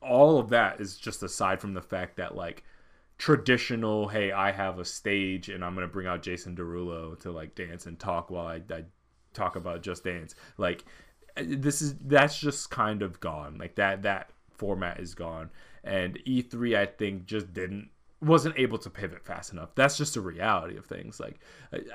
all 0.00 0.38
of 0.38 0.48
that 0.50 0.80
is 0.80 0.96
just 0.96 1.22
aside 1.22 1.60
from 1.60 1.74
the 1.74 1.82
fact 1.82 2.16
that 2.16 2.34
like 2.34 2.64
traditional 3.18 4.08
hey 4.08 4.32
i 4.32 4.50
have 4.50 4.78
a 4.78 4.84
stage 4.84 5.50
and 5.50 5.62
i'm 5.62 5.74
going 5.74 5.86
to 5.86 5.92
bring 5.92 6.06
out 6.06 6.22
jason 6.22 6.56
derulo 6.56 7.18
to 7.20 7.30
like 7.30 7.54
dance 7.54 7.84
and 7.84 7.98
talk 7.98 8.30
while 8.30 8.46
I, 8.46 8.62
I 8.72 8.84
talk 9.32 9.56
about 9.56 9.82
just 9.82 10.04
dance. 10.04 10.34
Like 10.58 10.84
this 11.46 11.82
is 11.82 11.94
that's 12.04 12.38
just 12.38 12.70
kind 12.70 13.02
of 13.02 13.20
gone. 13.20 13.58
Like 13.58 13.76
that 13.76 14.02
that 14.02 14.30
format 14.56 15.00
is 15.00 15.14
gone, 15.14 15.50
and 15.84 16.18
E3 16.26 16.76
I 16.76 16.86
think 16.86 17.26
just 17.26 17.52
didn't 17.52 17.90
wasn't 18.20 18.58
able 18.58 18.78
to 18.78 18.90
pivot 18.90 19.24
fast 19.24 19.52
enough. 19.52 19.74
That's 19.74 19.96
just 19.96 20.16
a 20.16 20.20
reality 20.20 20.76
of 20.76 20.84
things. 20.84 21.18
Like, 21.18 21.40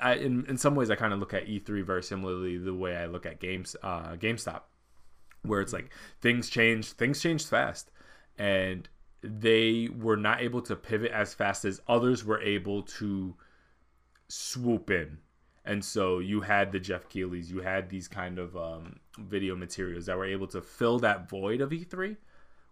I, 0.02 0.14
in 0.14 0.44
in 0.46 0.56
some 0.56 0.74
ways, 0.74 0.90
I 0.90 0.96
kind 0.96 1.12
of 1.12 1.20
look 1.20 1.34
at 1.34 1.46
E3 1.46 1.84
very 1.84 2.02
similarly 2.02 2.58
the 2.58 2.74
way 2.74 2.96
I 2.96 3.06
look 3.06 3.26
at 3.26 3.40
games, 3.40 3.76
uh, 3.82 4.16
GameStop, 4.16 4.62
where 5.42 5.60
it's 5.60 5.72
like 5.72 5.90
things 6.20 6.48
change, 6.48 6.92
things 6.92 7.20
changed 7.20 7.48
fast, 7.48 7.90
and 8.38 8.88
they 9.22 9.88
were 9.96 10.16
not 10.16 10.40
able 10.40 10.62
to 10.62 10.76
pivot 10.76 11.12
as 11.12 11.34
fast 11.34 11.64
as 11.64 11.80
others 11.88 12.24
were 12.24 12.40
able 12.40 12.82
to 12.82 13.34
swoop 14.28 14.90
in 14.90 15.18
and 15.66 15.84
so 15.84 16.20
you 16.20 16.40
had 16.40 16.70
the 16.70 16.78
Geoff 16.78 17.08
Keighley's, 17.08 17.50
you 17.50 17.60
had 17.60 17.90
these 17.90 18.06
kind 18.06 18.38
of 18.38 18.56
um, 18.56 19.00
video 19.18 19.56
materials 19.56 20.06
that 20.06 20.16
were 20.16 20.26
able 20.26 20.46
to 20.48 20.60
fill 20.60 20.98
that 21.00 21.28
void 21.28 21.60
of 21.60 21.70
E3, 21.70 22.16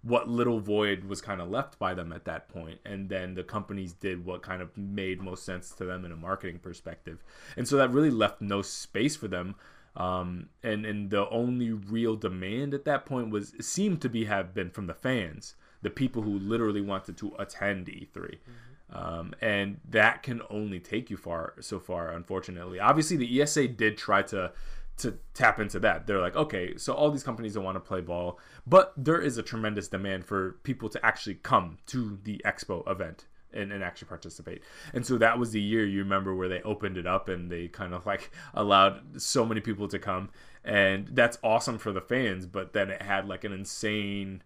what 0.03 0.29
little 0.29 0.61
void 0.61 1.05
was 1.05 1.23
kind 1.23 1.41
of 1.41 1.49
left 1.49 1.79
by 1.79 1.95
them 1.95 2.13
at 2.13 2.27
that 2.27 2.49
point. 2.49 2.79
And 2.85 3.09
then 3.09 3.35
the 3.35 3.43
companies 3.43 3.95
did 3.95 4.25
what 4.25 4.43
kind 4.43 4.61
of 4.61 4.77
made 4.77 5.23
most 5.23 5.45
sense 5.45 5.71
to 5.77 5.85
them 5.85 6.05
in 6.05 6.13
a 6.13 6.17
marketing 6.17 6.59
perspective. 6.59 7.25
And 7.57 7.67
so 7.67 7.77
that 7.79 7.91
really 7.91 8.11
left 8.11 8.43
no 8.43 8.61
space 8.61 9.17
for 9.17 9.29
them. 9.29 9.55
Um, 9.97 10.49
and, 10.63 10.85
and 10.85 11.11
the 11.11 11.29
only 11.31 11.73
real 11.73 12.17
demand 12.17 12.75
at 12.75 12.85
that 12.85 13.07
point 13.07 13.31
was 13.31 13.55
seemed 13.61 14.03
to 14.03 14.09
be 14.09 14.27
have 14.27 14.53
been 14.53 14.71
from 14.71 14.87
the 14.87 14.95
fans, 14.95 15.55
the 15.83 15.91
people 15.91 16.23
who 16.23 16.39
literally 16.39 16.83
wanted 16.83 17.17
to 17.19 17.35
attend 17.39 17.87
E3. 17.87 18.09
Mm-hmm. 18.13 18.75
Um, 18.93 19.35
and 19.41 19.81
that 19.89 20.23
can 20.23 20.43
only 20.51 20.79
take 20.79 21.11
you 21.11 21.17
far 21.17 21.55
so 21.59 21.81
far 21.81 22.13
unfortunately 22.13 22.79
obviously 22.79 23.17
the 23.17 23.41
esa 23.41 23.67
did 23.67 23.97
try 23.97 24.23
to 24.23 24.53
to 24.99 25.19
tap 25.33 25.59
into 25.59 25.81
that. 25.81 26.07
They're 26.07 26.21
like 26.21 26.37
okay 26.37 26.77
so 26.77 26.93
all 26.93 27.11
these 27.11 27.23
companies 27.23 27.55
don't 27.55 27.65
want 27.65 27.77
to 27.77 27.81
play 27.81 28.01
ball 28.01 28.39
but 28.67 28.93
there 28.97 29.21
is 29.21 29.39
a 29.39 29.43
tremendous 29.43 29.89
demand 29.89 30.25
for 30.25 30.53
people 30.63 30.89
to 30.91 31.05
actually 31.05 31.35
come 31.37 31.79
to 31.87 32.19
the 32.25 32.41
expo 32.45 32.89
event 32.91 33.27
and, 33.53 33.73
and 33.73 33.83
actually 33.83 34.09
participate. 34.09 34.63
And 34.93 35.07
so 35.07 35.17
that 35.19 35.39
was 35.39 35.53
the 35.53 35.61
year 35.61 35.87
you 35.87 36.01
remember 36.01 36.35
where 36.35 36.49
they 36.49 36.61
opened 36.63 36.97
it 36.97 37.07
up 37.07 37.29
and 37.29 37.51
they 37.51 37.69
kind 37.69 37.95
of 37.95 38.05
like 38.05 38.31
allowed 38.53 39.21
so 39.23 39.47
many 39.47 39.61
people 39.61 39.89
to 39.89 39.99
come. 39.99 40.31
And 40.65 41.09
that's 41.13 41.39
awesome 41.43 41.79
for 41.79 41.93
the 41.93 42.01
fans 42.01 42.47
but 42.47 42.73
then 42.73 42.91
it 42.91 43.03
had 43.03 43.29
like 43.29 43.45
an 43.45 43.53
insane 43.53 44.43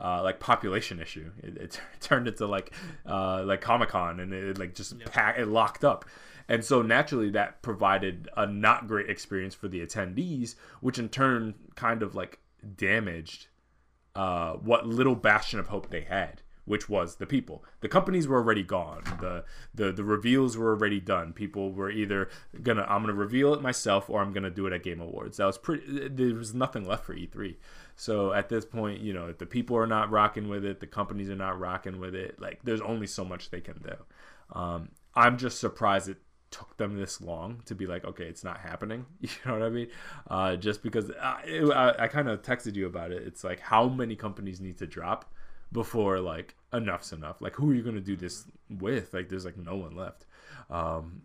uh, 0.00 0.22
like 0.22 0.40
population 0.40 1.00
issue. 1.00 1.30
It, 1.42 1.56
it 1.56 1.80
turned 2.00 2.28
into 2.28 2.46
like 2.46 2.72
uh, 3.06 3.42
like 3.44 3.60
Comic 3.60 3.90
Con, 3.90 4.20
and 4.20 4.32
it 4.32 4.58
like 4.58 4.74
just 4.74 4.94
yep. 4.98 5.12
pack, 5.12 5.38
it 5.38 5.46
locked 5.46 5.84
up. 5.84 6.04
And 6.48 6.64
so 6.64 6.82
naturally, 6.82 7.30
that 7.30 7.62
provided 7.62 8.28
a 8.36 8.46
not 8.46 8.88
great 8.88 9.08
experience 9.08 9.54
for 9.54 9.68
the 9.68 9.86
attendees, 9.86 10.56
which 10.80 10.98
in 10.98 11.08
turn 11.08 11.54
kind 11.76 12.02
of 12.02 12.14
like 12.14 12.40
damaged 12.76 13.46
uh, 14.16 14.54
what 14.54 14.86
little 14.86 15.14
bastion 15.14 15.60
of 15.60 15.68
hope 15.68 15.90
they 15.90 16.02
had 16.02 16.42
which 16.70 16.88
was 16.88 17.16
the 17.16 17.26
people. 17.26 17.64
The 17.80 17.88
companies 17.88 18.28
were 18.28 18.36
already 18.36 18.62
gone. 18.62 19.02
The 19.20 19.44
the 19.74 19.90
the 19.90 20.04
reveals 20.04 20.56
were 20.56 20.70
already 20.70 21.00
done. 21.00 21.32
People 21.32 21.72
were 21.72 21.90
either 21.90 22.28
gonna 22.62 22.86
I'm 22.88 23.02
gonna 23.02 23.12
reveal 23.12 23.52
it 23.54 23.60
myself 23.60 24.08
or 24.08 24.22
I'm 24.22 24.32
gonna 24.32 24.50
do 24.50 24.66
it 24.66 24.72
at 24.72 24.84
Game 24.84 25.00
Awards. 25.00 25.38
That 25.38 25.46
was 25.46 25.58
pretty. 25.58 26.08
There 26.08 26.34
was 26.34 26.54
nothing 26.54 26.84
left 26.84 27.04
for 27.04 27.14
E3. 27.14 27.56
So 28.00 28.32
at 28.32 28.48
this 28.48 28.64
point, 28.64 29.02
you 29.02 29.12
know, 29.12 29.26
if 29.26 29.36
the 29.36 29.44
people 29.44 29.76
are 29.76 29.86
not 29.86 30.10
rocking 30.10 30.48
with 30.48 30.64
it, 30.64 30.80
the 30.80 30.86
companies 30.86 31.28
are 31.28 31.36
not 31.36 31.60
rocking 31.60 32.00
with 32.00 32.14
it. 32.14 32.40
Like 32.40 32.60
there's 32.64 32.80
only 32.80 33.06
so 33.06 33.26
much 33.26 33.50
they 33.50 33.60
can 33.60 33.76
do. 33.76 33.94
Um, 34.58 34.88
I'm 35.14 35.36
just 35.36 35.60
surprised 35.60 36.08
it 36.08 36.16
took 36.50 36.78
them 36.78 36.96
this 36.96 37.20
long 37.20 37.60
to 37.66 37.74
be 37.74 37.86
like, 37.86 38.06
okay, 38.06 38.24
it's 38.24 38.42
not 38.42 38.60
happening. 38.60 39.04
You 39.20 39.28
know 39.44 39.52
what 39.52 39.62
I 39.62 39.68
mean? 39.68 39.88
Uh, 40.30 40.56
just 40.56 40.82
because 40.82 41.10
I, 41.20 41.60
I, 41.74 42.04
I 42.04 42.08
kind 42.08 42.30
of 42.30 42.40
texted 42.40 42.74
you 42.74 42.86
about 42.86 43.12
it. 43.12 43.22
It's 43.26 43.44
like 43.44 43.60
how 43.60 43.86
many 43.86 44.16
companies 44.16 44.62
need 44.62 44.78
to 44.78 44.86
drop 44.86 45.30
before 45.70 46.20
like 46.20 46.54
enough's 46.72 47.12
enough. 47.12 47.42
Like 47.42 47.54
who 47.56 47.70
are 47.70 47.74
you 47.74 47.82
gonna 47.82 48.00
do 48.00 48.16
this 48.16 48.46
with? 48.70 49.12
Like 49.12 49.28
there's 49.28 49.44
like 49.44 49.58
no 49.58 49.76
one 49.76 49.94
left. 49.94 50.24
Um, 50.70 51.20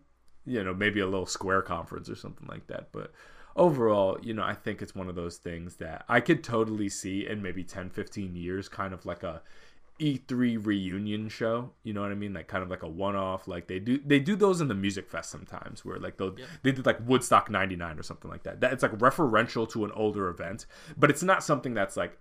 you 0.45 0.61
know, 0.61 0.73
maybe 0.73 0.99
a 0.99 1.05
little 1.05 1.25
square 1.25 1.61
conference 1.61 2.09
or 2.09 2.15
something 2.15 2.49
like 2.49 2.67
that. 2.67 2.89
But 2.91 3.13
overall, 3.55 4.17
you 4.21 4.33
know, 4.33 4.43
I 4.43 4.53
think 4.53 4.81
it's 4.81 4.95
one 4.95 5.09
of 5.09 5.15
those 5.15 5.37
things 5.37 5.75
that 5.77 6.05
I 6.09 6.19
could 6.19 6.43
totally 6.43 6.89
see 6.89 7.27
in 7.27 7.41
maybe 7.41 7.63
10, 7.63 7.89
15 7.89 8.35
years, 8.35 8.67
kind 8.67 8.93
of 8.93 9.05
like 9.05 9.23
a 9.23 9.41
E3 9.99 10.65
reunion 10.65 11.29
show. 11.29 11.71
You 11.83 11.93
know 11.93 12.01
what 12.01 12.11
I 12.11 12.15
mean? 12.15 12.33
Like 12.33 12.47
kind 12.47 12.63
of 12.63 12.69
like 12.69 12.83
a 12.83 12.87
one-off. 12.87 13.47
Like 13.47 13.67
they 13.67 13.79
do 13.79 13.97
they 14.05 14.19
do 14.19 14.35
those 14.35 14.61
in 14.61 14.67
the 14.67 14.75
music 14.75 15.09
fest 15.09 15.29
sometimes, 15.29 15.85
where 15.85 15.97
like 15.97 16.17
they'll 16.17 16.37
yeah. 16.37 16.45
they 16.63 16.71
did 16.71 16.85
like 16.85 16.99
Woodstock 17.07 17.49
'99 17.49 17.97
or 17.97 18.03
something 18.03 18.29
like 18.29 18.43
that. 18.43 18.59
That 18.59 18.73
it's 18.73 18.83
like 18.83 18.97
referential 18.97 19.69
to 19.71 19.85
an 19.85 19.91
older 19.91 20.27
event, 20.27 20.65
but 20.97 21.09
it's 21.09 21.23
not 21.23 21.43
something 21.43 21.73
that's 21.73 21.95
like 21.95 22.17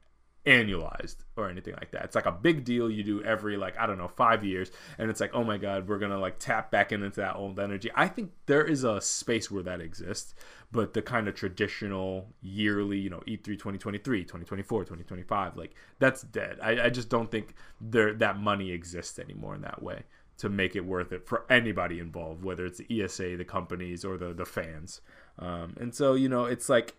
annualized 0.46 1.16
or 1.36 1.48
anything 1.48 1.74
like 1.74 1.90
that. 1.92 2.04
It's 2.04 2.14
like 2.14 2.26
a 2.26 2.32
big 2.32 2.64
deal 2.64 2.90
you 2.90 3.02
do 3.02 3.22
every 3.24 3.56
like 3.56 3.78
I 3.78 3.86
don't 3.86 3.98
know 3.98 4.08
five 4.08 4.44
years, 4.44 4.70
and 4.98 5.10
it's 5.10 5.20
like 5.20 5.34
oh 5.34 5.42
my 5.42 5.58
god, 5.58 5.88
we're 5.88 5.98
gonna 5.98 6.18
like 6.18 6.38
tap 6.38 6.70
back 6.70 6.92
into 6.92 7.10
that 7.10 7.36
old 7.36 7.58
energy. 7.58 7.90
I 7.94 8.08
think 8.08 8.32
there 8.46 8.64
is 8.64 8.84
a 8.84 9.00
space 9.00 9.50
where 9.50 9.62
that 9.62 9.80
exists, 9.80 10.34
but 10.74 10.92
the 10.92 11.00
kind 11.00 11.28
of 11.28 11.36
traditional 11.36 12.26
yearly, 12.42 12.98
you 12.98 13.08
know, 13.08 13.20
E3 13.28 13.44
2023, 13.44 14.22
2024, 14.22 14.80
2025, 14.80 15.56
like 15.56 15.72
that's 16.00 16.22
dead. 16.22 16.58
I, 16.60 16.86
I 16.86 16.90
just 16.90 17.08
don't 17.08 17.30
think 17.30 17.54
there 17.80 18.12
that 18.14 18.40
money 18.40 18.72
exists 18.72 19.20
anymore 19.20 19.54
in 19.54 19.60
that 19.60 19.82
way 19.82 20.02
to 20.38 20.48
make 20.48 20.74
it 20.74 20.84
worth 20.84 21.12
it 21.12 21.28
for 21.28 21.46
anybody 21.48 22.00
involved, 22.00 22.42
whether 22.42 22.66
it's 22.66 22.78
the 22.78 23.02
ESA, 23.02 23.36
the 23.36 23.44
companies, 23.44 24.04
or 24.04 24.18
the 24.18 24.34
the 24.34 24.44
fans. 24.44 25.00
Um, 25.38 25.76
and 25.80 25.94
so 25.94 26.14
you 26.14 26.28
know, 26.28 26.44
it's 26.44 26.68
like 26.68 26.96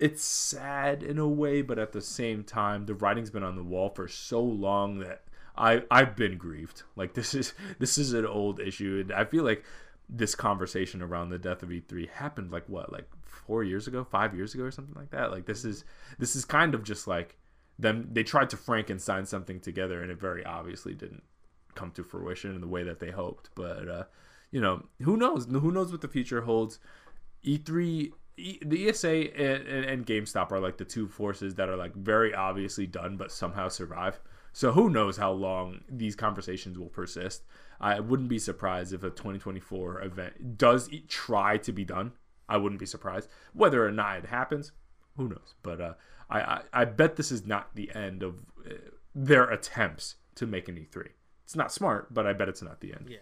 it's 0.00 0.24
sad 0.24 1.04
in 1.04 1.18
a 1.18 1.28
way, 1.28 1.62
but 1.62 1.78
at 1.78 1.92
the 1.92 2.02
same 2.02 2.42
time, 2.42 2.86
the 2.86 2.94
writing's 2.94 3.30
been 3.30 3.44
on 3.44 3.54
the 3.54 3.62
wall 3.62 3.90
for 3.90 4.08
so 4.08 4.42
long 4.42 4.98
that 4.98 5.22
I 5.56 5.84
I've 5.88 6.16
been 6.16 6.36
grieved. 6.36 6.82
Like 6.96 7.14
this 7.14 7.32
is 7.32 7.54
this 7.78 7.96
is 7.96 8.12
an 8.12 8.26
old 8.26 8.58
issue, 8.58 8.98
and 9.02 9.12
I 9.12 9.24
feel 9.24 9.44
like 9.44 9.62
this 10.08 10.34
conversation 10.34 11.02
around 11.02 11.30
the 11.30 11.38
death 11.38 11.62
of 11.62 11.68
E3 11.68 12.08
happened 12.08 12.50
like 12.50 12.68
what, 12.68 12.92
like 12.92 13.08
four 13.22 13.62
years 13.62 13.86
ago, 13.86 14.04
five 14.04 14.34
years 14.34 14.54
ago, 14.54 14.64
or 14.64 14.70
something 14.70 14.94
like 14.94 15.10
that. 15.10 15.30
Like 15.30 15.46
this 15.46 15.64
is 15.64 15.84
this 16.18 16.34
is 16.34 16.44
kind 16.44 16.74
of 16.74 16.82
just 16.82 17.06
like 17.06 17.36
them. 17.78 18.08
They 18.12 18.22
tried 18.22 18.50
to 18.50 18.56
Frankenstein 18.56 19.26
something 19.26 19.60
together, 19.60 20.02
and 20.02 20.10
it 20.10 20.20
very 20.20 20.44
obviously 20.44 20.94
didn't 20.94 21.22
come 21.74 21.90
to 21.92 22.02
fruition 22.02 22.54
in 22.54 22.60
the 22.60 22.68
way 22.68 22.82
that 22.82 23.00
they 23.00 23.10
hoped. 23.10 23.50
But 23.54 23.88
uh, 23.88 24.04
you 24.50 24.60
know, 24.60 24.84
who 25.02 25.16
knows? 25.16 25.46
Who 25.46 25.72
knows 25.72 25.92
what 25.92 26.00
the 26.00 26.08
future 26.08 26.42
holds? 26.42 26.78
E3 27.44 28.12
the 28.64 28.88
ESA 28.88 29.36
and, 29.36 29.66
and, 29.66 29.84
and, 29.84 30.06
GameStop 30.06 30.52
are 30.52 30.60
like 30.60 30.76
the 30.76 30.84
two 30.84 31.08
forces 31.08 31.56
that 31.56 31.68
are 31.68 31.76
like 31.76 31.92
very 31.94 32.32
obviously 32.32 32.86
done 32.86 33.16
but 33.16 33.32
somehow 33.32 33.68
survive. 33.68 34.20
So 34.58 34.72
who 34.72 34.90
knows 34.90 35.18
how 35.18 35.30
long 35.30 35.82
these 35.88 36.16
conversations 36.16 36.76
will 36.76 36.88
persist. 36.88 37.44
I 37.80 38.00
wouldn't 38.00 38.28
be 38.28 38.40
surprised 38.40 38.92
if 38.92 39.04
a 39.04 39.10
2024 39.10 40.02
event 40.02 40.58
does 40.58 40.90
try 41.06 41.58
to 41.58 41.70
be 41.70 41.84
done. 41.84 42.14
I 42.48 42.56
wouldn't 42.56 42.80
be 42.80 42.84
surprised. 42.84 43.28
Whether 43.52 43.86
or 43.86 43.92
not 43.92 44.18
it 44.18 44.26
happens, 44.26 44.72
who 45.16 45.28
knows. 45.28 45.54
But 45.62 45.80
uh, 45.80 45.94
I, 46.28 46.40
I, 46.40 46.60
I 46.72 46.84
bet 46.86 47.14
this 47.14 47.30
is 47.30 47.46
not 47.46 47.76
the 47.76 47.88
end 47.94 48.24
of 48.24 48.46
uh, 48.68 48.74
their 49.14 49.44
attempts 49.44 50.16
to 50.34 50.44
make 50.44 50.68
an 50.68 50.74
E3. 50.74 51.06
It's 51.44 51.54
not 51.54 51.70
smart, 51.70 52.12
but 52.12 52.26
I 52.26 52.32
bet 52.32 52.48
it's 52.48 52.60
not 52.60 52.80
the 52.80 52.94
end. 52.94 53.06
Yeah. 53.08 53.18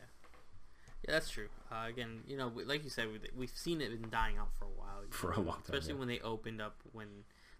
Yeah, 1.07 1.13
that's 1.13 1.29
true. 1.29 1.49
Uh, 1.71 1.85
again, 1.87 2.23
you 2.27 2.39
know, 2.39 2.51
like 2.65 2.83
you 2.83 2.89
said, 2.89 3.09
we've 3.37 3.51
seen 3.55 3.83
it 3.83 3.91
been 4.01 4.09
dying 4.09 4.39
out 4.39 4.55
for 4.59 4.65
a 4.65 4.69
while. 4.69 5.03
For 5.11 5.33
a 5.33 5.41
long 5.41 5.57
time, 5.57 5.65
especially 5.65 5.93
yeah. 5.93 5.99
when 5.99 6.09
they 6.09 6.21
opened 6.21 6.63
up 6.63 6.81
when 6.93 7.09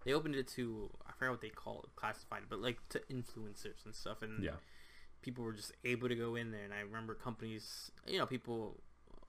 they 0.07 0.13
opened 0.13 0.35
it 0.35 0.47
to 0.47 0.89
I 1.05 1.11
forgot 1.11 1.31
what 1.31 1.41
they 1.41 1.49
call 1.49 1.81
it, 1.83 1.93
classified, 1.97 2.43
but 2.49 2.61
like 2.61 2.77
to 2.89 2.99
influencers 3.11 3.83
and 3.83 3.93
stuff, 3.93 4.21
and 4.21 4.41
yeah, 4.41 4.51
people 5.21 5.43
were 5.43 5.51
just 5.51 5.73
able 5.83 6.07
to 6.07 6.15
go 6.15 6.35
in 6.35 6.51
there. 6.51 6.63
And 6.63 6.73
I 6.73 6.79
remember 6.79 7.13
companies, 7.13 7.91
you 8.07 8.17
know, 8.17 8.25
people 8.25 8.79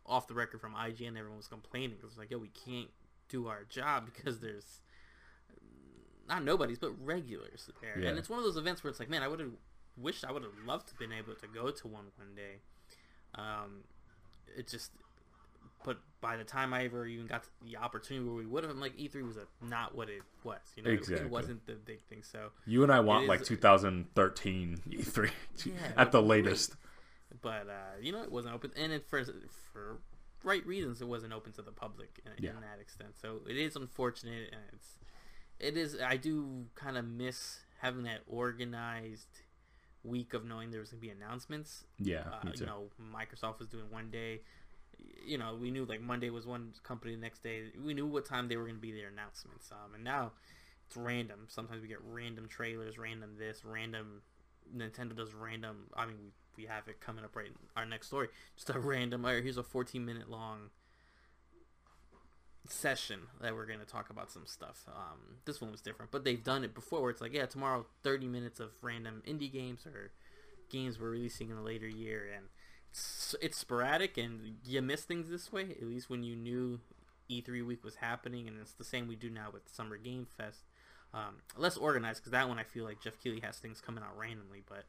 off 0.07 0.29
the 0.29 0.35
record 0.35 0.61
from 0.61 0.75
IGN, 0.75 1.19
everyone 1.19 1.37
was 1.37 1.49
complaining. 1.49 1.97
It 1.99 2.05
was 2.05 2.17
like, 2.17 2.31
yo, 2.31 2.39
we 2.39 2.51
can't 2.51 2.91
do 3.29 3.49
our 3.49 3.65
job 3.65 4.09
because 4.15 4.39
there's 4.39 4.81
not 6.29 6.45
nobodies, 6.45 6.79
but 6.79 6.93
regulars 7.05 7.69
there. 7.83 7.99
Yeah. 7.99 8.11
And 8.11 8.19
it's 8.19 8.29
one 8.29 8.39
of 8.39 8.45
those 8.45 8.57
events 8.57 8.85
where 8.85 8.91
it's 8.93 9.01
like, 9.01 9.11
man, 9.11 9.25
I 9.25 9.29
would 9.29 9.41
have 9.41 9.51
wished 9.97 10.25
I 10.25 10.31
would 10.31 10.45
have 10.45 10.53
loved 10.65 10.89
to 10.91 10.95
been 10.95 11.13
able 11.13 11.35
to 11.35 11.47
go 11.49 11.73
to 11.73 11.89
one 11.89 12.05
one 12.17 12.37
day. 12.37 12.61
Um, 13.35 13.83
it 14.57 14.69
just 14.69 14.93
but 15.85 15.99
by 16.21 16.37
the 16.37 16.45
time 16.45 16.75
I 16.75 16.85
ever 16.85 17.07
even 17.07 17.27
got 17.27 17.45
the 17.65 17.77
opportunity 17.77 18.27
where 18.27 18.35
we 18.35 18.47
would 18.47 18.65
have, 18.65 18.73
I'm 18.73 18.81
like 18.81 18.97
E3 18.97 19.27
was 19.27 19.37
a, 19.37 19.47
not 19.65 19.95
what 19.95 20.09
it 20.09 20.23
was. 20.45 20.59
You 20.77 20.83
know, 20.83 20.91
exactly. 20.91 21.27
it 21.27 21.31
wasn't 21.31 21.67
the 21.67 21.75
big 21.75 22.03
thing. 22.03 22.23
So 22.23 22.51
you 22.67 22.83
and 22.83 22.93
I 22.93 23.01
want 23.01 23.27
like 23.27 23.45
2013 23.45 24.83
E3 24.91 25.31
yeah, 25.65 25.73
at 25.97 26.13
the 26.13 26.23
latest. 26.23 26.71
Great. 26.71 27.43
But 27.43 27.69
uh, 27.69 28.01
you 28.01 28.13
know, 28.13 28.23
it 28.23 28.33
wasn't 28.33 28.55
open, 28.55 28.73
and 28.77 28.93
it, 28.93 29.07
for 29.07 29.23
for 29.73 30.01
right 30.43 30.67
reasons, 30.67 31.01
it 31.01 31.09
wasn't 31.09 31.33
open 31.33 31.53
to 31.53 31.63
the 31.63 31.71
public 31.71 32.21
in, 32.25 32.33
yeah. 32.43 32.51
in 32.51 32.61
that 32.63 32.81
extent. 32.81 33.11
So 33.21 33.41
it 33.49 33.57
is 33.57 33.77
unfortunate, 33.77 34.49
and 34.51 34.63
it's 34.73 34.99
it 35.61 35.77
is. 35.77 35.97
I 36.05 36.17
do 36.17 36.67
kind 36.75 36.97
of 36.97 37.05
miss 37.05 37.61
having 37.81 38.05
that 38.05 38.21
organized 38.27 39.43
week 40.05 40.33
of 40.33 40.45
knowing 40.45 40.71
there 40.71 40.81
was 40.81 40.91
gonna 40.91 41.01
be 41.01 41.11
announcements. 41.11 41.85
Yeah, 41.99 42.23
uh, 42.33 42.51
you 42.55 42.67
know, 42.67 42.89
Microsoft 43.01 43.59
was 43.59 43.69
doing 43.69 43.85
one 43.91 44.11
day. 44.11 44.41
You 45.25 45.39
know, 45.39 45.57
we 45.61 45.71
knew 45.71 45.85
like 45.85 46.01
Monday 46.01 46.31
was 46.31 46.47
one 46.47 46.73
company, 46.83 47.15
the 47.15 47.21
next 47.21 47.43
day 47.43 47.65
we 47.85 47.95
knew 47.95 48.07
what 48.07 48.25
time 48.25 48.49
they 48.49 48.57
were 48.57 48.67
gonna 48.67 48.79
be 48.79 48.93
their 48.93 49.09
announcements. 49.09 49.71
Um, 49.71 49.95
and 49.95 50.05
now 50.05 50.33
it's 50.87 50.97
random. 50.97 51.47
Sometimes 51.49 51.83
we 51.83 51.89
get 51.89 51.99
random 52.03 52.49
trailers, 52.49 52.99
random 52.99 53.37
this, 53.39 53.65
random. 53.65 54.23
Nintendo 54.75 55.17
does 55.17 55.35
random. 55.35 55.87
I 55.95 56.07
mean, 56.07 56.17
we, 56.19 56.63
we 56.63 56.67
have 56.67 56.89
it 56.89 57.01
coming 57.01 57.25
up 57.25 57.37
right 57.37 57.47
in 57.47 57.53
our 57.77 57.87
next 57.87 58.09
story. 58.09 58.29
Just 58.57 58.71
a 58.71 58.79
random. 58.79 59.25
Right, 59.25 59.43
here's 59.43 59.57
a 59.59 59.63
14 59.63 60.05
minute 60.05 60.31
long 60.31 60.71
session 62.71 63.21
that 63.41 63.55
we're 63.55 63.67
going 63.67 63.79
to 63.81 63.87
talk 63.87 64.11
about 64.11 64.31
some 64.31 64.47
stuff. 64.47 64.85
Um, 64.89 65.39
this 65.45 65.61
one 65.61 65.71
was 65.71 65.81
different, 65.81 66.11
but 66.11 66.25
they've 66.25 66.43
done 66.43 66.65
it 66.65 66.75
before 66.75 67.03
where 67.03 67.11
it's 67.11 67.21
like, 67.21 67.33
yeah, 67.33 67.47
tomorrow 67.47 67.87
30 68.03 68.27
minutes 68.27 68.61
of 68.61 68.71
random 68.83 69.23
indie 69.27 69.53
games 69.53 69.87
or 69.87 70.13
games 70.71 70.99
we're 70.99 71.11
releasing 71.11 71.51
in 71.51 71.57
a 71.57 71.63
later 71.63 71.89
year, 71.89 72.29
and 72.35 72.47
it's, 72.93 73.57
sporadic, 73.59 74.17
and 74.17 74.57
you 74.65 74.83
miss 74.83 75.03
things 75.03 75.29
this 75.29 75.53
way. 75.53 75.77
At 75.81 75.87
least 75.87 76.11
when 76.11 76.23
you 76.23 76.37
knew 76.37 76.81
E3 77.31 77.67
week 77.67 77.85
was 77.85 77.97
happening, 77.97 78.49
and 78.49 78.59
it's 78.61 78.73
the 78.73 78.85
same 78.85 79.09
we 79.09 79.17
do 79.17 79.31
now 79.31 79.49
with 79.53 79.63
Summer 79.71 79.97
Game 79.97 80.27
Fest. 80.37 80.61
Um, 81.15 81.37
less 81.57 81.77
organized 81.77 82.21
because 82.21 82.33
that 82.33 82.49
one 82.49 82.59
I 82.59 82.65
feel 82.65 82.85
like 82.85 83.01
Geoff 83.03 83.19
Keighley 83.23 83.41
has 83.41 83.57
things 83.57 83.81
coming 83.81 84.05
out 84.05 84.17
randomly, 84.19 84.63
but 84.69 84.85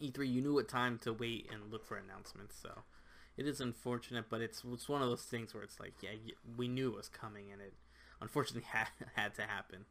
E3 0.00 0.32
you 0.32 0.40
knew 0.40 0.54
what 0.54 0.68
time 0.68 0.98
to 1.02 1.12
wait 1.12 1.48
and 1.52 1.72
look 1.72 1.84
for 1.84 1.96
announcements, 1.96 2.56
so 2.60 2.70
it 3.36 3.46
is 3.46 3.60
unfortunate, 3.60 4.26
but 4.28 4.40
it's 4.40 4.62
it's 4.72 4.88
one 4.88 5.02
of 5.02 5.08
those 5.08 5.22
things 5.24 5.52
where 5.54 5.62
it's 5.62 5.80
like, 5.80 5.94
yeah, 6.00 6.10
we 6.56 6.68
knew 6.68 6.90
it 6.90 6.96
was 6.96 7.08
coming, 7.08 7.50
and 7.50 7.60
it 7.60 7.74
unfortunately 8.20 8.68
had 8.72 8.88
had 9.14 9.34
to 9.34 9.42
happen. 9.42 9.86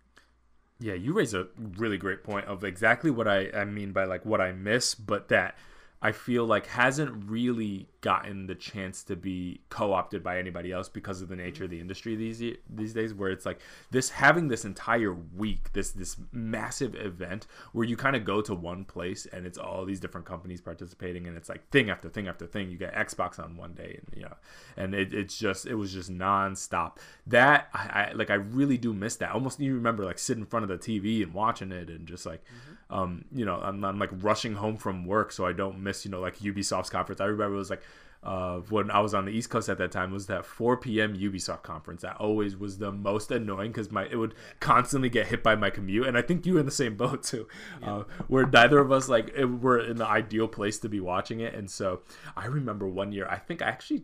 Yeah, 0.79 0.93
you 0.93 1.12
raise 1.12 1.33
a 1.33 1.47
really 1.57 1.97
great 1.97 2.23
point 2.23 2.45
of 2.45 2.63
exactly 2.63 3.12
what 3.12 3.27
I, 3.27 3.49
I 3.53 3.65
mean 3.65 3.91
by 3.91 4.05
like 4.05 4.25
what 4.25 4.39
I 4.39 4.53
miss, 4.53 4.95
but 4.95 5.27
that 5.27 5.57
I 6.01 6.12
feel 6.13 6.45
like 6.45 6.67
hasn't 6.67 7.29
really 7.29 7.88
gotten 8.01 8.47
the 8.47 8.55
chance 8.55 9.03
to 9.03 9.15
be 9.15 9.62
co-opted 9.69 10.23
by 10.23 10.39
anybody 10.39 10.71
else 10.71 10.88
because 10.88 11.21
of 11.21 11.27
the 11.27 11.35
nature 11.35 11.65
of 11.65 11.69
the 11.69 11.79
industry 11.79 12.15
these 12.15 12.41
these 12.69 12.93
days 12.93 13.13
where 13.13 13.29
it's 13.29 13.45
like 13.45 13.59
this 13.91 14.09
having 14.09 14.47
this 14.47 14.63
entire 14.63 15.13
week 15.35 15.71
this 15.73 15.91
this 15.91 16.15
massive 16.31 16.95
event 16.95 17.47
where 17.73 17.85
you 17.85 17.97
kind 17.97 18.15
of 18.15 18.23
go 18.23 18.41
to 18.41 18.55
one 18.55 18.85
place 18.85 19.25
and 19.33 19.45
it's 19.45 19.57
all 19.57 19.85
these 19.85 19.99
different 19.99 20.25
companies 20.25 20.62
participating 20.62 21.27
and 21.27 21.35
it's 21.35 21.49
like 21.49 21.69
thing 21.69 21.89
after 21.89 22.09
thing 22.09 22.27
after 22.27 22.45
thing. 22.45 22.71
You 22.71 22.77
get 22.77 22.93
Xbox 22.93 23.39
on 23.39 23.57
one 23.57 23.73
day 23.73 23.99
and 23.99 24.15
you 24.15 24.23
know 24.23 24.35
and 24.77 24.93
it, 24.93 25.13
it's 25.13 25.38
just 25.38 25.65
it 25.65 25.75
was 25.75 25.93
just 25.93 26.12
nonstop. 26.12 26.97
That 27.27 27.69
I, 27.73 27.79
I 27.79 28.12
like 28.13 28.29
I 28.29 28.35
really 28.35 28.77
do 28.77 28.93
miss 28.93 29.17
that. 29.17 29.31
Almost 29.31 29.59
you 29.59 29.75
remember 29.75 30.05
like 30.05 30.19
sitting 30.19 30.43
in 30.43 30.47
front 30.47 30.69
of 30.69 30.69
the 30.69 30.77
TV 30.77 31.23
and 31.23 31.33
watching 31.33 31.71
it 31.71 31.89
and 31.89 32.07
just 32.07 32.25
like 32.25 32.43
mm-hmm. 32.43 32.93
um 32.93 33.25
you 33.31 33.45
know 33.45 33.59
I'm, 33.62 33.83
I'm 33.83 33.99
like 33.99 34.12
rushing 34.21 34.55
home 34.55 34.77
from 34.77 35.05
work 35.05 35.31
so 35.31 35.45
I 35.45 35.53
don't 35.53 35.79
miss 35.79 36.05
you 36.05 36.12
know 36.12 36.21
like 36.21 36.39
Ubisoft's 36.39 36.89
conference. 36.89 37.21
I 37.21 37.25
remember 37.25 37.55
it 37.55 37.59
was 37.59 37.69
like 37.69 37.83
uh, 38.21 38.58
when 38.69 38.91
I 38.91 38.99
was 38.99 39.13
on 39.13 39.25
the 39.25 39.32
East 39.32 39.49
Coast 39.49 39.69
at 39.69 39.77
that 39.77 39.91
time 39.91 40.12
was 40.12 40.27
that 40.27 40.45
4 40.45 40.77
p.m. 40.77 41.15
Ubisoft 41.15 41.63
conference. 41.63 42.01
That 42.01 42.17
always 42.17 42.58
was 42.58 42.77
the 42.77 42.91
most 42.91 43.32
annoying 43.32 43.71
because 43.71 43.91
my 43.91 44.05
it 44.05 44.17
would 44.17 44.36
constantly 44.60 45.10
get 45.10 45.27
hit 45.27 45.41
by 45.41 45.55
my 45.55 45.69
commute, 45.69 46.05
and 46.05 46.17
I 46.17 46.21
think 46.21 46.45
you 46.45 46.55
were 46.55 46.60
in 46.60 46.65
the 46.65 46.71
same 46.71 46.95
boat 46.97 47.23
too, 47.23 47.47
yeah. 47.82 47.97
uh, 47.97 48.03
where 48.27 48.45
neither 48.45 48.79
of 48.79 48.91
us 48.91 49.08
like 49.08 49.32
it, 49.36 49.45
were 49.45 49.79
in 49.79 49.97
the 49.97 50.05
ideal 50.05 50.47
place 50.47 50.79
to 50.79 50.89
be 50.89 50.99
watching 50.99 51.39
it. 51.39 51.53
And 51.53 51.69
so 51.69 52.01
I 52.36 52.47
remember 52.47 52.88
one 52.88 53.12
year, 53.12 53.27
I 53.29 53.38
think 53.38 53.62
I 53.62 53.67
actually, 53.67 54.03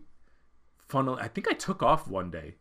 funnel, 0.87 1.17
I 1.19 1.27
think 1.27 1.49
I 1.49 1.53
took 1.53 1.83
off 1.83 2.07
one 2.07 2.31
day 2.31 2.55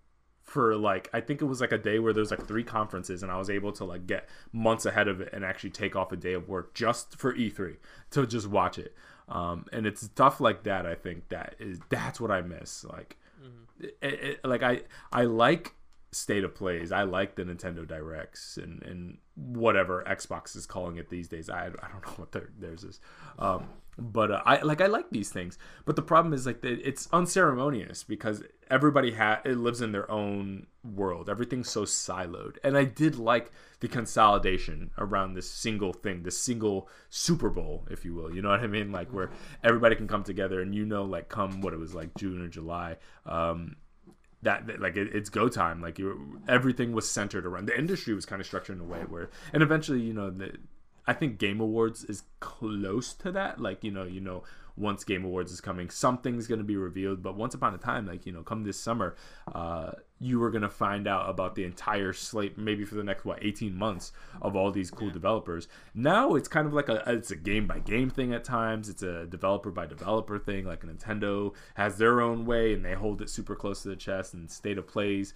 for 0.45 0.77
like 0.77 1.09
I 1.15 1.21
think 1.21 1.41
it 1.41 1.47
was 1.47 1.61
like 1.61 1.73
a 1.73 1.79
day 1.79 1.99
where 1.99 2.13
there's 2.13 2.31
like 2.31 2.47
three 2.47 2.65
conferences 2.65 3.23
and 3.23 3.33
I 3.33 3.39
was 3.39 3.49
able 3.49 3.73
to 3.73 3.85
like 3.85 4.07
get 4.07 4.29
months 4.53 4.85
ahead 4.85 5.09
of 5.09 5.21
it 5.21 5.31
and 5.33 5.43
actually 5.43 5.71
take 5.71 5.97
off 5.97 6.13
a 6.13 6.17
day 6.17 6.35
of 6.35 6.49
work 6.49 6.75
just 6.75 7.17
for 7.17 7.35
E3 7.35 7.77
to 8.11 8.27
just 8.27 8.49
watch 8.49 8.79
it. 8.79 8.95
Um, 9.29 9.67
and 9.73 9.87
it's 9.87 10.03
stuff 10.03 10.41
like 10.41 10.65
that. 10.65 10.87
I 10.87 10.95
think 10.95 11.29
that 11.29 11.55
is 11.59 11.81
that's 11.89 12.21
what 12.21 12.31
I 12.31 12.43
miss. 12.43 12.85
Like, 12.85 13.17
mm-hmm. 13.43 13.85
it, 14.03 14.15
it, 14.23 14.41
like 14.45 14.63
I 14.63 14.83
I 15.13 15.25
like 15.25 15.75
state 16.13 16.45
of 16.45 16.55
plays. 16.55 16.93
I 16.93 17.03
like 17.03 17.35
the 17.35 17.45
Nintendo 17.45 17.87
Directs 17.87 18.57
and 18.57 18.83
and 18.83 19.19
whatever 19.35 20.05
Xbox 20.07 20.57
is 20.57 20.67
calling 20.67 20.97
it 20.97 21.09
these 21.09 21.29
days. 21.29 21.49
I, 21.51 21.67
I 21.67 21.89
don't 21.89 22.07
know 22.07 22.13
what 22.17 22.33
their, 22.33 22.51
theirs 22.59 22.85
is. 22.85 23.01
Um, 23.39 23.69
but 23.99 24.31
uh, 24.31 24.43
I 24.45 24.61
like 24.63 24.81
I 24.81 24.87
like 24.87 25.11
these 25.11 25.31
things. 25.31 25.59
But 25.85 25.97
the 25.97 26.03
problem 26.03 26.33
is 26.33 26.47
like 26.47 26.65
it's 26.65 27.09
unceremonious 27.13 28.05
because 28.05 28.43
everybody 28.71 29.13
ha- 29.13 29.41
it 29.45 29.57
lives 29.57 29.81
in 29.81 29.93
their 29.93 30.11
own 30.11 30.67
world. 30.85 31.29
Everything's 31.29 31.71
so 31.71 31.83
siloed. 31.85 32.57
And 32.65 32.77
I 32.77 32.85
did 32.85 33.17
like 33.17 33.51
the 33.81 33.89
consolidation 33.89 34.91
around 34.99 35.35
this 35.35 35.51
single 35.51 35.93
thing, 35.93 36.23
this 36.23 36.39
single 36.39 36.89
Super 37.11 37.51
Bowl, 37.51 37.87
if 37.91 38.05
you 38.05 38.15
will. 38.15 38.35
You 38.35 38.43
know 38.43 38.51
what 38.51 38.61
I 38.61 38.67
mean? 38.67 38.93
Like 38.93 39.13
where 39.13 39.31
everybody 39.63 39.97
can 39.97 40.09
come 40.09 40.25
together 40.25 40.61
and 40.61 40.75
you 40.75 40.85
know, 40.85 41.05
like 41.05 41.29
come 41.29 41.61
what 41.61 41.73
it 41.73 41.79
was 41.79 41.95
like 41.95 42.15
June 42.17 42.43
or 42.43 42.49
July. 42.49 42.97
Um, 43.27 43.77
that, 44.43 44.67
that 44.67 44.81
like 44.81 44.97
it, 44.97 45.15
it's 45.15 45.31
go 45.31 45.49
time. 45.49 45.81
Like 45.81 45.99
you, 45.99 46.41
everything 46.49 46.93
was 46.93 47.11
centered 47.11 47.47
around 47.47 47.67
the 47.67 47.79
industry 47.79 48.15
was 48.15 48.27
kind 48.27 48.41
of 48.41 48.47
structured 48.47 48.77
in 48.77 48.83
a 48.83 48.87
way 48.87 49.01
where, 49.01 49.31
and 49.53 49.63
eventually, 49.63 50.01
you 50.01 50.13
know, 50.13 50.31
the, 50.31 50.53
I 51.07 51.13
think 51.13 51.39
Game 51.39 51.61
Awards 51.61 52.05
is 52.05 52.25
close 52.41 53.13
to 53.15 53.33
that. 53.33 53.61
Like 53.61 53.85
you 53.85 53.91
know, 53.91 54.05
you 54.05 54.21
know, 54.21 54.43
once 54.77 55.05
Game 55.05 55.25
Awards 55.25 55.53
is 55.53 55.61
coming, 55.61 55.91
something's 55.91 56.47
going 56.47 56.59
to 56.59 56.65
be 56.65 56.77
revealed. 56.77 57.23
But 57.23 57.37
once 57.37 57.55
upon 57.55 57.75
a 57.75 57.79
time, 57.79 58.07
like 58.07 58.27
you 58.27 58.33
know, 58.33 58.43
come 58.43 58.65
this 58.65 58.81
summer, 58.81 59.15
uh, 59.55 59.93
you 60.19 60.39
were 60.39 60.51
going 60.51 60.63
to 60.63 60.71
find 60.71 61.07
out 61.07 61.29
about 61.29 61.55
the 61.55 61.65
entire 61.65 62.13
slate, 62.13 62.57
maybe 62.57 62.85
for 62.85 62.95
the 62.95 63.05
next 63.05 63.25
what 63.25 63.45
eighteen 63.45 63.77
months 63.77 64.13
of 64.41 64.57
all 64.57 64.71
these 64.71 64.91
cool 64.91 65.09
yeah. 65.09 65.15
developers. 65.15 65.69
Now 65.95 66.35
it's 66.35 66.49
kind 66.49 66.67
of 66.67 66.73
like 66.73 66.89
a 66.89 67.03
it's 67.07 67.31
a 67.31 67.37
game 67.37 67.67
by 67.67 67.81
game 67.81 68.11
thing 68.11 68.33
at 68.33 68.45
times. 68.45 68.89
It's 68.89 69.03
a 69.03 69.27
developer 69.27 69.71
by 69.71 69.87
developer 69.87 70.39
thing. 70.39 70.65
Like 70.65 70.83
Nintendo 70.83 71.53
has 71.75 71.99
their 71.99 72.21
own 72.21 72.47
way 72.47 72.73
and 72.73 72.85
they 72.85 72.95
hold 72.95 73.21
it 73.21 73.31
super 73.31 73.55
close 73.55 73.83
to 73.83 73.89
the 73.89 73.97
chest. 73.97 74.35
And 74.35 74.51
state 74.51 74.79
of 74.79 74.87
plays 74.87 75.35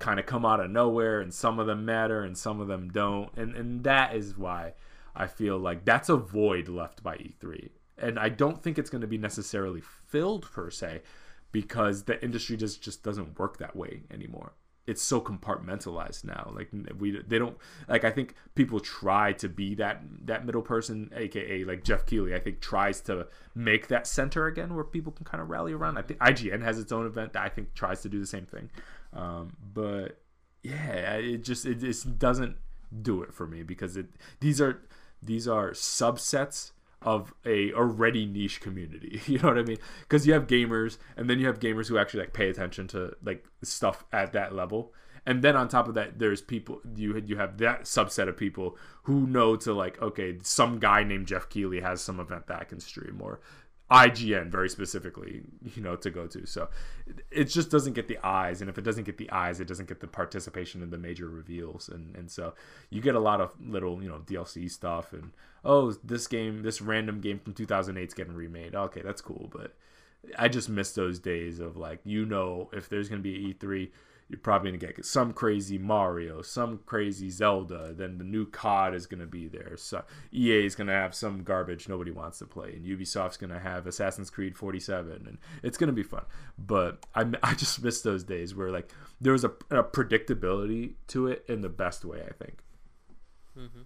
kind 0.00 0.18
of 0.18 0.26
come 0.26 0.44
out 0.44 0.58
of 0.58 0.70
nowhere, 0.70 1.20
and 1.20 1.32
some 1.32 1.60
of 1.60 1.68
them 1.68 1.84
matter 1.84 2.24
and 2.24 2.36
some 2.36 2.60
of 2.60 2.66
them 2.66 2.90
don't. 2.90 3.30
And 3.36 3.54
and 3.54 3.84
that 3.84 4.14
is 4.14 4.36
why 4.36 4.74
I 5.14 5.26
feel 5.26 5.58
like 5.58 5.84
that's 5.84 6.08
a 6.08 6.16
void 6.16 6.68
left 6.68 7.02
by 7.02 7.16
E3. 7.16 7.70
And 7.98 8.18
I 8.18 8.28
don't 8.28 8.62
think 8.62 8.78
it's 8.78 8.90
going 8.90 9.02
to 9.02 9.06
be 9.06 9.18
necessarily 9.18 9.80
filled 9.80 10.50
per 10.50 10.70
se 10.70 11.02
because 11.52 12.02
the 12.02 12.22
industry 12.22 12.56
just 12.56 12.82
just 12.82 13.04
doesn't 13.04 13.38
work 13.38 13.58
that 13.58 13.76
way 13.76 14.02
anymore. 14.10 14.54
It's 14.86 15.00
so 15.00 15.20
compartmentalized 15.20 16.24
now. 16.24 16.52
Like 16.52 16.68
we 16.98 17.22
they 17.26 17.38
don't 17.38 17.56
like 17.88 18.04
I 18.04 18.10
think 18.10 18.34
people 18.56 18.80
try 18.80 19.32
to 19.34 19.48
be 19.48 19.76
that 19.76 20.02
that 20.24 20.44
middle 20.44 20.62
person 20.62 21.10
aka 21.14 21.62
like 21.64 21.84
Geoff 21.84 22.06
Keighley 22.06 22.34
I 22.34 22.40
think 22.40 22.60
tries 22.60 23.00
to 23.02 23.28
make 23.54 23.86
that 23.88 24.08
center 24.08 24.46
again 24.46 24.74
where 24.74 24.84
people 24.84 25.12
can 25.12 25.24
kind 25.24 25.40
of 25.40 25.48
rally 25.48 25.72
around. 25.72 25.96
I 25.96 26.02
think 26.02 26.18
IGN 26.18 26.62
has 26.62 26.80
its 26.80 26.90
own 26.90 27.06
event 27.06 27.34
that 27.34 27.42
I 27.44 27.48
think 27.48 27.72
tries 27.74 28.02
to 28.02 28.08
do 28.08 28.18
the 28.18 28.26
same 28.26 28.46
thing. 28.46 28.68
Um, 29.12 29.56
but 29.72 30.20
yeah, 30.64 31.14
it 31.14 31.44
just 31.44 31.66
it 31.66 31.76
just 31.76 32.18
doesn't 32.18 32.56
do 33.02 33.22
it 33.22 33.32
for 33.32 33.46
me 33.46 33.62
because 33.62 33.96
it 33.96 34.06
these 34.40 34.60
are 34.60 34.82
these 35.24 35.48
are 35.48 35.70
subsets 35.70 36.72
of 37.02 37.34
a 37.44 37.72
already 37.74 38.26
niche 38.26 38.60
community. 38.60 39.20
You 39.26 39.38
know 39.38 39.48
what 39.48 39.58
I 39.58 39.62
mean? 39.62 39.78
Because 40.00 40.26
you 40.26 40.32
have 40.32 40.46
gamers, 40.46 40.98
and 41.16 41.28
then 41.28 41.38
you 41.38 41.46
have 41.46 41.60
gamers 41.60 41.88
who 41.88 41.98
actually 41.98 42.20
like 42.20 42.32
pay 42.32 42.48
attention 42.48 42.88
to 42.88 43.14
like 43.22 43.44
stuff 43.62 44.04
at 44.12 44.32
that 44.32 44.54
level. 44.54 44.92
And 45.26 45.42
then 45.42 45.56
on 45.56 45.68
top 45.68 45.88
of 45.88 45.94
that, 45.94 46.18
there's 46.18 46.42
people 46.42 46.80
you 46.94 47.22
you 47.26 47.36
have 47.36 47.58
that 47.58 47.84
subset 47.84 48.28
of 48.28 48.36
people 48.36 48.76
who 49.04 49.26
know 49.26 49.56
to 49.56 49.72
like 49.72 50.00
okay, 50.00 50.38
some 50.42 50.78
guy 50.78 51.02
named 51.02 51.26
Geoff 51.26 51.48
Keighley 51.48 51.80
has 51.80 52.00
some 52.00 52.20
event 52.20 52.46
that 52.48 52.60
I 52.60 52.64
can 52.64 52.80
stream, 52.80 53.20
or 53.22 53.40
IGN 53.90 54.50
very 54.50 54.68
specifically, 54.68 55.42
you 55.74 55.82
know, 55.82 55.94
to 55.96 56.10
go 56.10 56.26
to. 56.26 56.46
So 56.46 56.68
it 57.30 57.44
just 57.44 57.70
doesn't 57.70 57.92
get 57.92 58.08
the 58.08 58.18
eyes, 58.24 58.60
and 58.60 58.70
if 58.70 58.78
it 58.78 58.84
doesn't 58.84 59.04
get 59.04 59.18
the 59.18 59.30
eyes, 59.30 59.60
it 59.60 59.68
doesn't 59.68 59.88
get 59.88 60.00
the 60.00 60.06
participation 60.06 60.82
in 60.82 60.90
the 60.90 60.98
major 60.98 61.28
reveals, 61.28 61.88
and 61.88 62.16
and 62.16 62.30
so 62.30 62.54
you 62.90 63.02
get 63.02 63.14
a 63.14 63.20
lot 63.20 63.40
of 63.40 63.52
little 63.60 64.02
you 64.02 64.08
know 64.08 64.18
DLC 64.18 64.70
stuff, 64.70 65.12
and 65.12 65.32
oh 65.64 65.92
this 66.02 66.26
game, 66.26 66.62
this 66.62 66.80
random 66.80 67.20
game 67.20 67.38
from 67.38 67.52
2008 67.52 68.08
is 68.08 68.14
getting 68.14 68.34
remade. 68.34 68.74
Okay, 68.74 69.02
that's 69.02 69.20
cool, 69.20 69.50
but 69.52 69.74
I 70.38 70.48
just 70.48 70.70
miss 70.70 70.92
those 70.92 71.18
days 71.18 71.60
of 71.60 71.76
like 71.76 72.00
you 72.04 72.24
know 72.24 72.70
if 72.72 72.88
there's 72.88 73.10
gonna 73.10 73.20
be 73.20 73.54
E3 73.54 73.90
you're 74.34 74.40
probably 74.40 74.72
gonna 74.72 74.92
get 74.92 75.06
some 75.06 75.32
crazy 75.32 75.78
Mario, 75.78 76.42
some 76.42 76.80
crazy 76.86 77.30
Zelda. 77.30 77.94
Then 77.96 78.18
the 78.18 78.24
new 78.24 78.46
COD 78.46 78.92
is 78.92 79.06
gonna 79.06 79.26
be 79.26 79.46
there. 79.46 79.76
So 79.76 80.02
EA 80.32 80.66
is 80.66 80.74
gonna 80.74 80.92
have 80.92 81.14
some 81.14 81.44
garbage 81.44 81.88
nobody 81.88 82.10
wants 82.10 82.40
to 82.40 82.46
play, 82.46 82.72
and 82.72 82.84
Ubisoft's 82.84 83.36
gonna 83.36 83.60
have 83.60 83.86
Assassin's 83.86 84.30
Creed 84.30 84.56
47, 84.56 85.24
and 85.28 85.38
it's 85.62 85.78
gonna 85.78 85.92
be 85.92 86.02
fun. 86.02 86.24
But 86.58 87.06
I 87.14 87.26
I 87.44 87.54
just 87.54 87.80
miss 87.80 88.02
those 88.02 88.24
days 88.24 88.56
where 88.56 88.72
like 88.72 88.92
there 89.20 89.32
was 89.32 89.44
a, 89.44 89.52
a 89.70 89.84
predictability 89.84 90.94
to 91.08 91.28
it 91.28 91.44
in 91.46 91.60
the 91.60 91.68
best 91.68 92.04
way. 92.04 92.20
I 92.28 92.32
think. 92.32 92.58
Mm-hmm. 93.56 93.82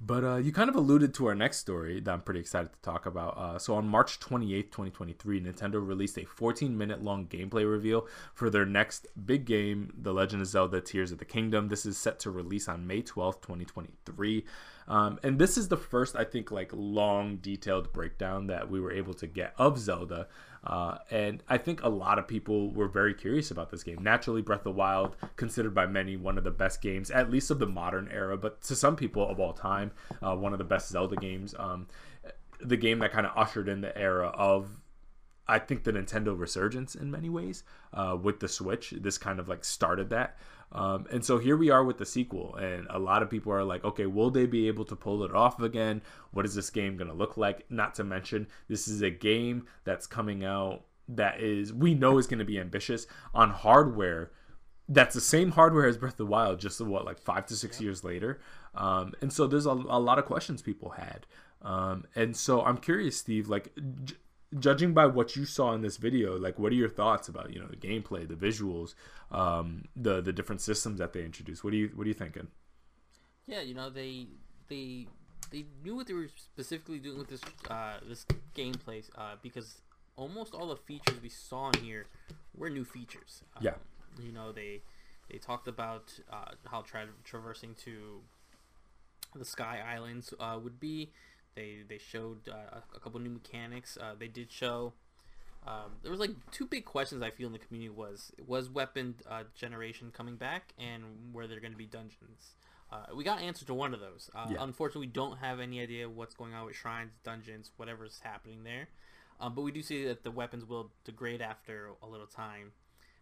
But 0.00 0.24
uh, 0.24 0.36
you 0.36 0.52
kind 0.52 0.70
of 0.70 0.76
alluded 0.76 1.12
to 1.14 1.26
our 1.26 1.34
next 1.34 1.58
story 1.58 1.98
that 2.00 2.10
I'm 2.10 2.20
pretty 2.20 2.38
excited 2.38 2.72
to 2.72 2.80
talk 2.82 3.04
about. 3.04 3.36
Uh, 3.36 3.58
so 3.58 3.74
on 3.74 3.88
March 3.88 4.20
28th, 4.20 4.70
2023, 4.70 5.40
Nintendo 5.40 5.84
released 5.84 6.18
a 6.18 6.24
14 6.24 6.78
minute 6.78 7.02
long 7.02 7.26
gameplay 7.26 7.68
reveal 7.68 8.06
for 8.32 8.48
their 8.48 8.64
next 8.64 9.08
big 9.26 9.44
game, 9.44 9.92
The 10.00 10.12
Legend 10.12 10.42
of 10.42 10.48
Zelda 10.48 10.80
Tears 10.80 11.10
of 11.10 11.18
the 11.18 11.24
Kingdom. 11.24 11.68
This 11.68 11.84
is 11.84 11.98
set 11.98 12.20
to 12.20 12.30
release 12.30 12.68
on 12.68 12.86
May 12.86 13.02
12th, 13.02 13.42
2023. 13.42 14.44
Um, 14.88 15.18
and 15.22 15.38
this 15.38 15.58
is 15.58 15.68
the 15.68 15.76
first, 15.76 16.16
I 16.16 16.24
think, 16.24 16.50
like 16.50 16.70
long, 16.74 17.36
detailed 17.36 17.92
breakdown 17.92 18.46
that 18.46 18.70
we 18.70 18.80
were 18.80 18.90
able 18.90 19.14
to 19.14 19.26
get 19.26 19.54
of 19.58 19.78
Zelda. 19.78 20.26
Uh, 20.64 20.98
and 21.10 21.42
I 21.48 21.58
think 21.58 21.82
a 21.82 21.88
lot 21.88 22.18
of 22.18 22.26
people 22.26 22.72
were 22.72 22.88
very 22.88 23.14
curious 23.14 23.50
about 23.50 23.70
this 23.70 23.82
game. 23.82 23.98
Naturally, 24.02 24.42
Breath 24.42 24.60
of 24.60 24.64
the 24.64 24.70
Wild, 24.72 25.16
considered 25.36 25.74
by 25.74 25.86
many 25.86 26.16
one 26.16 26.38
of 26.38 26.44
the 26.44 26.50
best 26.50 26.80
games, 26.80 27.10
at 27.10 27.30
least 27.30 27.50
of 27.50 27.58
the 27.58 27.66
modern 27.66 28.08
era, 28.10 28.36
but 28.36 28.62
to 28.62 28.74
some 28.74 28.96
people 28.96 29.28
of 29.28 29.38
all 29.38 29.52
time, 29.52 29.92
uh, 30.22 30.34
one 30.34 30.52
of 30.52 30.58
the 30.58 30.64
best 30.64 30.88
Zelda 30.88 31.16
games. 31.16 31.54
Um, 31.58 31.86
the 32.60 32.76
game 32.76 32.98
that 32.98 33.12
kind 33.12 33.26
of 33.26 33.32
ushered 33.36 33.68
in 33.68 33.82
the 33.82 33.96
era 33.96 34.28
of 34.28 34.68
I 35.48 35.58
think 35.58 35.84
the 35.84 35.92
Nintendo 35.92 36.38
resurgence 36.38 36.94
in 36.94 37.10
many 37.10 37.28
ways 37.28 37.62
uh, 37.94 38.16
with 38.20 38.40
the 38.40 38.48
Switch. 38.48 38.90
This 38.90 39.18
kind 39.18 39.38
of 39.38 39.48
like 39.48 39.64
started 39.64 40.10
that. 40.10 40.36
Um, 40.70 41.06
and 41.10 41.24
so 41.24 41.38
here 41.38 41.56
we 41.56 41.70
are 41.70 41.82
with 41.82 41.96
the 41.96 42.04
sequel, 42.04 42.54
and 42.56 42.86
a 42.90 42.98
lot 42.98 43.22
of 43.22 43.30
people 43.30 43.52
are 43.52 43.64
like, 43.64 43.84
okay, 43.84 44.04
will 44.04 44.30
they 44.30 44.44
be 44.44 44.68
able 44.68 44.84
to 44.84 44.96
pull 44.96 45.24
it 45.24 45.34
off 45.34 45.60
again? 45.60 46.02
What 46.32 46.44
is 46.44 46.54
this 46.54 46.68
game 46.68 46.98
going 46.98 47.08
to 47.08 47.14
look 47.14 47.38
like? 47.38 47.64
Not 47.70 47.94
to 47.94 48.04
mention, 48.04 48.48
this 48.68 48.86
is 48.86 49.00
a 49.00 49.08
game 49.08 49.66
that's 49.84 50.06
coming 50.06 50.44
out 50.44 50.84
that 51.08 51.40
is, 51.40 51.72
we 51.72 51.94
know 51.94 52.18
is 52.18 52.26
going 52.26 52.40
to 52.40 52.44
be 52.44 52.60
ambitious 52.60 53.06
on 53.32 53.48
hardware 53.48 54.30
that's 54.88 55.14
the 55.14 55.20
same 55.20 55.50
hardware 55.50 55.86
as 55.86 55.98
Breath 55.98 56.14
of 56.14 56.18
the 56.18 56.26
Wild, 56.26 56.60
just 56.60 56.80
what, 56.80 57.04
like 57.04 57.18
five 57.18 57.46
to 57.46 57.56
six 57.56 57.80
years 57.80 58.04
later. 58.04 58.40
Um, 58.74 59.12
and 59.20 59.32
so 59.32 59.46
there's 59.46 59.66
a, 59.66 59.70
a, 59.70 60.00
lot 60.00 60.18
of 60.18 60.24
questions 60.24 60.62
people 60.62 60.90
had. 60.90 61.26
Um, 61.60 62.04
and 62.14 62.36
so 62.36 62.62
I'm 62.62 62.78
curious, 62.78 63.18
Steve, 63.18 63.48
like, 63.48 63.72
j- 64.04 64.16
judging 64.58 64.94
by 64.94 65.06
what 65.06 65.36
you 65.36 65.44
saw 65.44 65.72
in 65.72 65.82
this 65.82 65.96
video, 65.96 66.38
like 66.38 66.58
what 66.58 66.72
are 66.72 66.76
your 66.76 66.88
thoughts 66.88 67.28
about 67.28 67.52
you 67.52 67.60
know 67.60 67.66
the 67.66 67.76
gameplay, 67.76 68.26
the 68.26 68.34
visuals, 68.34 68.94
um, 69.30 69.84
the 69.96 70.20
the 70.20 70.32
different 70.32 70.60
systems 70.60 70.98
that 70.98 71.12
they 71.12 71.24
introduced? 71.24 71.64
What 71.64 71.72
are 71.72 71.76
you 71.76 71.90
what 71.94 72.04
are 72.04 72.08
you 72.08 72.14
thinking? 72.14 72.48
Yeah, 73.46 73.60
you 73.60 73.74
know 73.74 73.90
they 73.90 74.26
they 74.68 75.06
they 75.50 75.64
knew 75.82 75.96
what 75.96 76.06
they 76.06 76.14
were 76.14 76.28
specifically 76.36 76.98
doing 76.98 77.18
with 77.18 77.28
this 77.28 77.42
uh, 77.70 77.98
this 78.06 78.26
gameplay 78.56 79.04
uh, 79.16 79.36
because 79.42 79.80
almost 80.16 80.54
all 80.54 80.68
the 80.68 80.76
features 80.76 81.20
we 81.22 81.28
saw 81.28 81.70
in 81.70 81.80
here 81.82 82.06
were 82.56 82.70
new 82.70 82.84
features. 82.84 83.42
Um, 83.56 83.64
yeah, 83.64 83.74
you 84.22 84.32
know 84.32 84.52
they 84.52 84.82
they 85.30 85.38
talked 85.38 85.68
about 85.68 86.18
uh, 86.32 86.52
how 86.70 86.82
tra- 86.82 87.06
traversing 87.24 87.74
to 87.84 88.22
the 89.34 89.44
Sky 89.44 89.82
Islands 89.86 90.32
uh, 90.40 90.58
would 90.62 90.80
be. 90.80 91.12
They 91.58 91.78
they 91.88 91.98
showed 91.98 92.48
uh, 92.48 92.78
a 92.94 93.00
couple 93.00 93.18
new 93.18 93.30
mechanics. 93.30 93.98
Uh, 94.00 94.14
they 94.16 94.28
did 94.28 94.52
show. 94.52 94.92
Um, 95.66 95.96
there 96.02 96.12
was 96.12 96.20
like 96.20 96.30
two 96.52 96.66
big 96.66 96.84
questions 96.84 97.20
I 97.20 97.30
feel 97.30 97.48
in 97.48 97.52
the 97.52 97.58
community 97.58 97.90
was 97.90 98.30
was 98.46 98.70
weapon 98.70 99.16
uh, 99.28 99.42
generation 99.56 100.12
coming 100.16 100.36
back 100.36 100.72
and 100.78 101.02
where 101.32 101.48
they're 101.48 101.58
going 101.58 101.72
to 101.72 101.78
be 101.78 101.86
dungeons. 101.86 102.54
Uh, 102.92 103.06
we 103.14 103.24
got 103.24 103.42
answer 103.42 103.66
to 103.66 103.74
one 103.74 103.92
of 103.92 103.98
those. 103.98 104.30
Uh, 104.34 104.46
yeah. 104.50 104.58
Unfortunately, 104.60 105.08
we 105.08 105.12
don't 105.12 105.38
have 105.38 105.58
any 105.58 105.80
idea 105.80 106.08
what's 106.08 106.34
going 106.34 106.54
on 106.54 106.64
with 106.64 106.76
shrines, 106.76 107.10
dungeons, 107.24 107.72
whatever's 107.76 108.20
happening 108.22 108.62
there. 108.62 108.88
Um, 109.40 109.54
but 109.54 109.62
we 109.62 109.72
do 109.72 109.82
see 109.82 110.04
that 110.04 110.22
the 110.22 110.30
weapons 110.30 110.64
will 110.64 110.92
degrade 111.04 111.42
after 111.42 111.90
a 112.02 112.06
little 112.06 112.26
time 112.26 112.72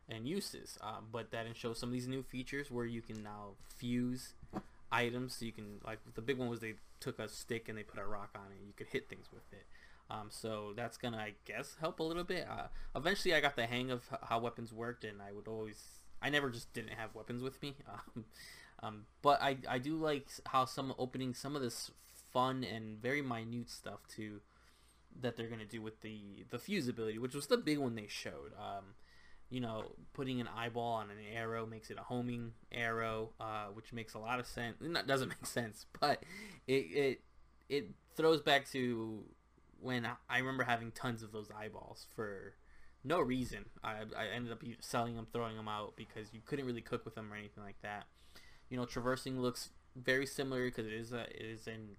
and 0.08 0.28
uses. 0.28 0.78
Um, 0.82 1.06
but 1.10 1.30
that 1.30 1.46
and 1.46 1.56
shows 1.56 1.78
some 1.78 1.88
of 1.88 1.94
these 1.94 2.06
new 2.06 2.22
features 2.22 2.70
where 2.70 2.84
you 2.84 3.00
can 3.00 3.22
now 3.22 3.54
fuse 3.76 4.34
items. 4.90 5.36
So 5.36 5.44
you 5.44 5.52
can 5.52 5.80
like 5.84 5.98
the 6.14 6.22
big 6.22 6.38
one 6.38 6.48
was 6.48 6.60
they 6.60 6.74
took 7.00 7.18
a 7.18 7.28
stick 7.28 7.68
and 7.68 7.76
they 7.76 7.82
put 7.82 8.00
a 8.00 8.06
rock 8.06 8.30
on 8.34 8.52
it. 8.52 8.66
You 8.66 8.72
could 8.76 8.88
hit 8.88 9.08
things 9.08 9.26
with 9.32 9.52
it. 9.52 9.66
Um, 10.08 10.28
so 10.30 10.72
that's 10.76 10.96
gonna, 10.96 11.18
I 11.18 11.34
guess, 11.44 11.76
help 11.80 12.00
a 12.00 12.02
little 12.02 12.24
bit. 12.24 12.46
Uh, 12.48 12.68
eventually, 12.94 13.34
I 13.34 13.40
got 13.40 13.56
the 13.56 13.66
hang 13.66 13.90
of 13.90 14.04
how 14.22 14.38
weapons 14.38 14.72
worked, 14.72 15.04
and 15.04 15.20
I 15.20 15.32
would 15.32 15.48
always, 15.48 15.82
I 16.22 16.30
never 16.30 16.48
just 16.48 16.72
didn't 16.72 16.92
have 16.92 17.14
weapons 17.14 17.42
with 17.42 17.60
me. 17.62 17.74
Um, 18.16 18.24
um, 18.82 19.06
but 19.22 19.40
I, 19.40 19.56
I 19.66 19.78
do 19.78 19.96
like 19.96 20.28
how 20.44 20.66
some 20.66 20.94
opening 20.98 21.32
some 21.32 21.56
of 21.56 21.62
this 21.62 21.90
fun 22.30 22.62
and 22.62 23.00
very 23.00 23.22
minute 23.22 23.70
stuff 23.70 24.00
too 24.06 24.40
that 25.18 25.34
they're 25.34 25.48
gonna 25.48 25.64
do 25.64 25.80
with 25.80 26.02
the 26.02 26.44
the 26.50 26.58
fuse 26.58 26.86
ability, 26.86 27.18
which 27.18 27.34
was 27.34 27.46
the 27.46 27.56
big 27.56 27.78
one 27.78 27.94
they 27.94 28.06
showed. 28.06 28.52
Um, 28.58 28.94
you 29.50 29.60
know, 29.60 29.92
putting 30.12 30.40
an 30.40 30.48
eyeball 30.48 30.94
on 30.94 31.10
an 31.10 31.16
arrow 31.34 31.66
makes 31.66 31.90
it 31.90 31.98
a 31.98 32.02
homing 32.02 32.52
arrow, 32.72 33.30
uh, 33.40 33.66
which 33.74 33.92
makes 33.92 34.14
a 34.14 34.18
lot 34.18 34.40
of 34.40 34.46
sense. 34.46 34.76
It 34.80 35.06
doesn't 35.06 35.28
make 35.40 35.46
sense, 35.46 35.86
but 36.00 36.22
it 36.66 36.72
it 36.72 37.20
it 37.68 37.90
throws 38.16 38.40
back 38.40 38.68
to 38.70 39.24
when 39.80 40.06
I 40.28 40.38
remember 40.38 40.64
having 40.64 40.90
tons 40.90 41.22
of 41.22 41.32
those 41.32 41.48
eyeballs 41.56 42.06
for 42.14 42.54
no 43.04 43.20
reason. 43.20 43.66
I, 43.84 43.98
I 44.16 44.26
ended 44.34 44.52
up 44.52 44.62
selling 44.80 45.14
them, 45.14 45.26
throwing 45.32 45.56
them 45.56 45.68
out 45.68 45.94
because 45.96 46.32
you 46.32 46.40
couldn't 46.44 46.66
really 46.66 46.80
cook 46.80 47.04
with 47.04 47.14
them 47.14 47.32
or 47.32 47.36
anything 47.36 47.62
like 47.62 47.80
that. 47.82 48.06
You 48.68 48.76
know, 48.76 48.84
traversing 48.84 49.40
looks 49.40 49.70
very 49.94 50.26
similar 50.26 50.64
because 50.64 50.86
it 50.86 50.92
is 50.92 51.12
a, 51.12 51.22
it 51.22 51.46
is 51.46 51.66
in. 51.66 51.90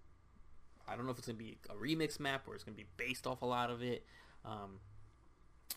I 0.87 0.95
don't 0.95 1.05
know 1.05 1.11
if 1.11 1.17
it's 1.17 1.27
gonna 1.27 1.37
be 1.37 1.57
a 1.69 1.75
remix 1.75 2.19
map 2.19 2.47
or 2.47 2.55
it's 2.55 2.63
gonna 2.63 2.75
be 2.75 2.87
based 2.97 3.25
off 3.25 3.41
a 3.41 3.45
lot 3.45 3.69
of 3.69 3.81
it. 3.81 4.05
Um, 4.43 4.79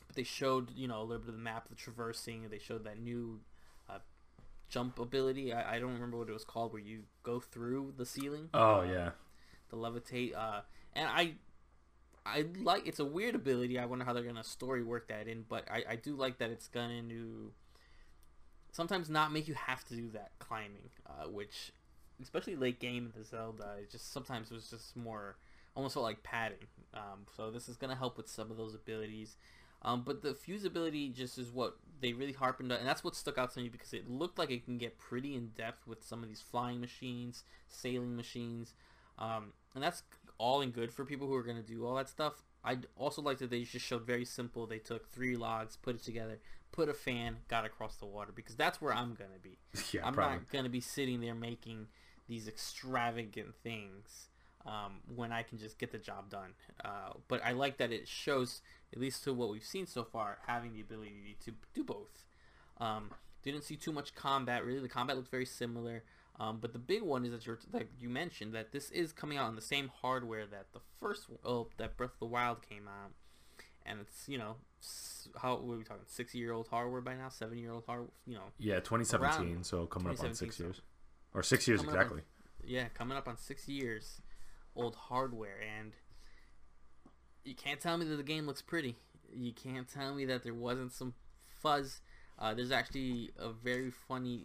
but 0.07 0.16
they 0.16 0.22
showed 0.22 0.70
you 0.74 0.88
know 0.88 1.01
a 1.01 1.05
little 1.05 1.18
bit 1.18 1.28
of 1.28 1.34
the 1.34 1.41
map, 1.41 1.68
the 1.68 1.74
traversing. 1.74 2.49
They 2.51 2.59
showed 2.59 2.84
that 2.84 3.01
new 3.01 3.41
uh, 3.88 3.99
jump 4.68 4.99
ability. 4.99 5.53
I, 5.53 5.76
I 5.76 5.78
don't 5.78 5.95
remember 5.95 6.18
what 6.18 6.28
it 6.28 6.32
was 6.32 6.45
called, 6.45 6.72
where 6.72 6.82
you 6.82 7.05
go 7.22 7.41
through 7.41 7.95
the 7.97 8.07
ceiling. 8.07 8.49
Oh 8.55 8.80
uh, 8.80 8.82
yeah, 8.84 9.11
the 9.70 9.76
levitate. 9.76 10.36
Uh, 10.36 10.62
and 10.95 11.09
I 11.09 11.34
I 12.24 12.47
like 12.62 12.86
it's 12.86 13.01
a 13.01 13.05
weird 13.05 13.34
ability. 13.34 13.78
I 13.78 13.86
wonder 13.86 14.05
how 14.05 14.12
they're 14.12 14.22
gonna 14.22 14.45
story 14.45 14.82
work 14.82 15.09
that 15.09 15.26
in, 15.26 15.45
but 15.49 15.64
I, 15.70 15.84
I 15.91 15.97
do 15.97 16.14
like 16.14 16.38
that 16.38 16.51
it's 16.51 16.68
gonna 16.68 17.03
to 17.03 17.53
sometimes 18.72 19.11
not 19.11 19.32
make 19.32 19.49
you 19.49 19.55
have 19.55 19.84
to 19.86 19.95
do 19.95 20.11
that 20.11 20.32
climbing, 20.38 20.91
uh, 21.07 21.28
which 21.28 21.72
especially 22.22 22.57
late 22.57 22.78
game 22.78 23.07
in 23.07 23.20
the 23.20 23.24
Zelda, 23.24 23.76
it 23.80 23.91
just 23.91 24.12
sometimes 24.12 24.51
was 24.51 24.68
just 24.68 24.97
more 24.97 25.36
almost 25.74 25.95
felt 25.95 26.05
like 26.05 26.22
padding. 26.22 26.59
Um, 26.93 27.26
so 27.36 27.51
this 27.51 27.68
is 27.68 27.76
gonna 27.76 27.97
help 27.97 28.16
with 28.16 28.28
some 28.28 28.51
of 28.51 28.57
those 28.57 28.74
abilities. 28.74 29.36
Um, 29.83 30.03
but 30.05 30.22
the 30.22 30.35
fusibility 30.35 31.14
just 31.14 31.39
is 31.39 31.51
what 31.51 31.76
they 32.01 32.12
really 32.12 32.33
harpened 32.33 32.72
on, 32.72 32.78
and 32.78 32.89
that's 32.89 33.05
what 33.05 33.14
stuck 33.16 33.39
out 33.39 33.53
to 33.55 33.61
me 33.61 33.68
because 33.68 33.93
it 33.93 34.09
looked 34.09 34.39
like 34.39 34.51
it 34.51 34.64
can 34.64 34.78
get 34.78 34.99
pretty 34.99 35.35
in 35.35 35.49
depth 35.49 35.87
with 35.87 36.05
some 36.05 36.22
of 36.22 36.28
these 36.28 36.41
flying 36.41 36.81
machines, 36.81 37.45
sailing 37.68 38.16
machines, 38.16 38.74
um, 39.18 39.53
and 39.74 39.83
that's 39.83 40.03
all 40.39 40.61
in 40.61 40.70
good 40.70 40.93
for 40.93 41.05
people 41.05 41.26
who 41.26 41.35
are 41.35 41.43
going 41.43 41.57
to 41.57 41.62
do 41.62 41.87
all 41.87 41.95
that 41.95 42.09
stuff. 42.09 42.43
I 42.64 42.78
also 42.97 43.22
like 43.22 43.39
that 43.39 43.51
they 43.51 43.62
just 43.62 43.85
showed 43.87 44.07
very 44.07 44.24
simple. 44.24 44.66
They 44.66 44.78
took 44.78 45.11
three 45.11 45.37
logs, 45.37 45.76
put 45.76 45.95
it 45.95 46.03
together, 46.03 46.41
put 46.72 46.89
a 46.89 46.95
fan, 46.95 47.37
got 47.49 47.64
across 47.64 47.97
the 47.97 48.07
water 48.07 48.33
because 48.35 48.55
that's 48.55 48.81
where 48.81 48.93
I'm 48.93 49.14
going 49.14 49.31
to 49.33 49.41
be. 49.41 49.59
Yeah, 49.93 50.07
I'm 50.07 50.14
probably. 50.14 50.37
not 50.37 50.51
going 50.51 50.64
to 50.64 50.70
be 50.70 50.81
sitting 50.81 51.20
there 51.20 51.35
making 51.35 51.87
these 52.28 52.47
extravagant 52.47 53.55
things 53.62 54.28
um, 54.66 55.01
when 55.14 55.33
I 55.33 55.43
can 55.43 55.59
just 55.59 55.78
get 55.78 55.91
the 55.91 55.99
job 55.99 56.31
done. 56.31 56.55
Uh, 56.85 57.14
but 57.28 57.45
I 57.45 57.53
like 57.53 57.78
that 57.78 57.93
it 57.93 58.07
shows, 58.07 58.61
at 58.93 58.99
least 59.01 59.24
to 59.24 59.32
what 59.34 59.51
we've 59.51 59.64
seen 59.64 59.86
so 59.86 60.05
far, 60.05 60.38
having 60.47 60.72
the 60.72 60.80
ability 60.80 61.36
to 61.45 61.53
do 61.74 61.84
both. 61.84 62.24
Um, 62.78 63.11
didn't 63.43 63.62
see 63.62 63.76
too 63.76 63.93
much 63.93 64.14
combat. 64.14 64.64
Really, 64.64 64.80
the 64.80 64.88
combat 64.88 65.16
looks 65.16 65.28
very 65.28 65.47
similar. 65.47 66.03
Um, 66.38 66.59
but 66.61 66.72
the 66.72 66.78
big 66.78 67.03
one 67.03 67.24
is 67.26 67.32
that 67.32 67.47
you're 67.47 67.59
like 67.72 67.88
you 68.01 68.09
mentioned 68.09 68.55
that 68.55 68.72
this 68.72 68.91
is 68.91 69.12
coming 69.12 69.36
out 69.36 69.47
on 69.47 69.57
the 69.57 69.61
same 69.62 69.91
hardware 70.01 70.47
that 70.47 70.72
the 70.72 70.80
first 70.99 71.26
oh 71.45 71.68
that 71.76 71.97
Breath 71.99 72.12
of 72.14 72.18
the 72.18 72.26
Wild 72.26 72.62
came 72.66 72.88
out, 72.88 73.11
and 73.84 74.01
it's 74.01 74.26
you 74.26 74.38
know 74.38 74.57
how 75.36 75.57
what 75.57 75.74
are 75.74 75.78
we 75.78 75.84
talking 75.84 76.03
six 76.07 76.34
year 76.34 76.53
old 76.53 76.68
hardware 76.68 77.03
by 77.03 77.14
now 77.14 77.28
seven 77.28 77.59
year 77.59 77.70
old 77.72 77.84
hardware 77.86 78.09
you 78.26 78.34
know 78.34 78.45
yeah, 78.59 78.76
2017. 78.76 79.53
Around 79.53 79.66
so 79.66 79.84
coming 79.84 80.12
up 80.14 80.24
on 80.24 80.32
six 80.34 80.57
so- 80.57 80.64
years, 80.64 80.80
or 81.34 81.43
six 81.43 81.68
years 81.68 81.80
Coming 81.80 81.95
up 81.97 82.01
on- 82.11 82.18
exactly. 82.18 82.22
yeah 82.64 82.88
coming 82.95 83.18
up 83.18 83.28
on 83.28 83.36
six 83.36 83.68
years 83.68 84.22
old 84.74 84.95
hardware 84.97 85.59
and 85.78 85.93
you 87.45 87.55
can't 87.55 87.80
tell 87.80 87.97
me 87.99 88.05
that 88.07 88.16
the 88.16 88.22
game 88.22 88.47
looks 88.47 88.62
pretty. 88.62 88.97
You 89.34 89.53
can't 89.53 89.88
tell 89.88 90.14
me 90.14 90.24
that 90.26 90.43
there 90.43 90.55
wasn't 90.55 90.93
some 90.93 91.14
fuzz. 91.62 92.01
Uh, 92.38 92.55
there's 92.55 92.72
actually 92.72 93.30
a 93.38 93.51
very 93.51 93.91
funny 93.91 94.45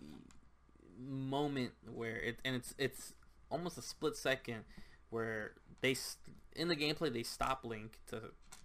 moment 1.00 1.72
where 1.94 2.16
it 2.18 2.38
and 2.46 2.56
it's 2.56 2.74
it's 2.78 3.14
almost 3.52 3.78
a 3.78 3.82
split 3.82 4.16
second 4.16 4.64
where 5.10 5.52
they 5.82 5.96
in 6.56 6.68
the 6.68 6.76
gameplay 6.76 7.12
they 7.12 7.24
stop 7.24 7.64
link 7.66 8.00
to 8.08 8.22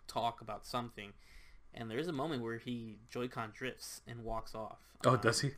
talk 0.06 0.40
about 0.40 0.66
something. 0.66 1.12
And 1.72 1.88
there 1.88 1.98
is 1.98 2.08
a 2.08 2.12
moment 2.12 2.42
where 2.42 2.58
he 2.58 2.98
joy-con 3.10 3.52
drifts 3.54 4.00
and 4.06 4.24
walks 4.24 4.54
off. 4.56 4.78
Oh, 5.04 5.10
Um, 5.14 5.20
does 5.20 5.40
he? 5.40 5.50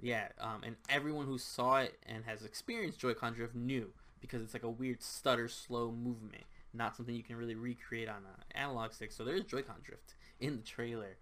yeah, 0.00 0.28
um, 0.40 0.62
and 0.64 0.76
everyone 0.88 1.26
who 1.26 1.38
saw 1.38 1.78
it 1.78 1.98
and 2.06 2.24
has 2.24 2.44
experienced 2.44 3.00
Joy-Con 3.00 3.34
drift 3.34 3.54
knew 3.56 3.92
because 4.20 4.42
it's 4.42 4.54
like 4.54 4.62
a 4.62 4.70
weird 4.70 5.02
stutter, 5.02 5.48
slow 5.48 5.90
movement, 5.90 6.44
not 6.72 6.96
something 6.96 7.14
you 7.14 7.22
can 7.22 7.36
really 7.36 7.54
recreate 7.54 8.08
on 8.08 8.16
an 8.16 8.44
analog 8.54 8.92
stick. 8.92 9.12
So 9.12 9.24
there 9.24 9.34
is 9.34 9.44
Joy-Con 9.44 9.76
drift 9.82 10.14
in 10.38 10.56
the 10.56 10.62
trailer, 10.62 11.16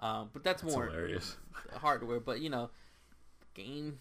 um, 0.00 0.30
but 0.32 0.42
that's, 0.42 0.62
That's 0.62 0.74
more 0.74 0.86
hilarious. 0.86 1.36
hardware. 1.74 2.20
But 2.20 2.40
you 2.40 2.50
know, 2.50 2.70
game. 3.54 3.98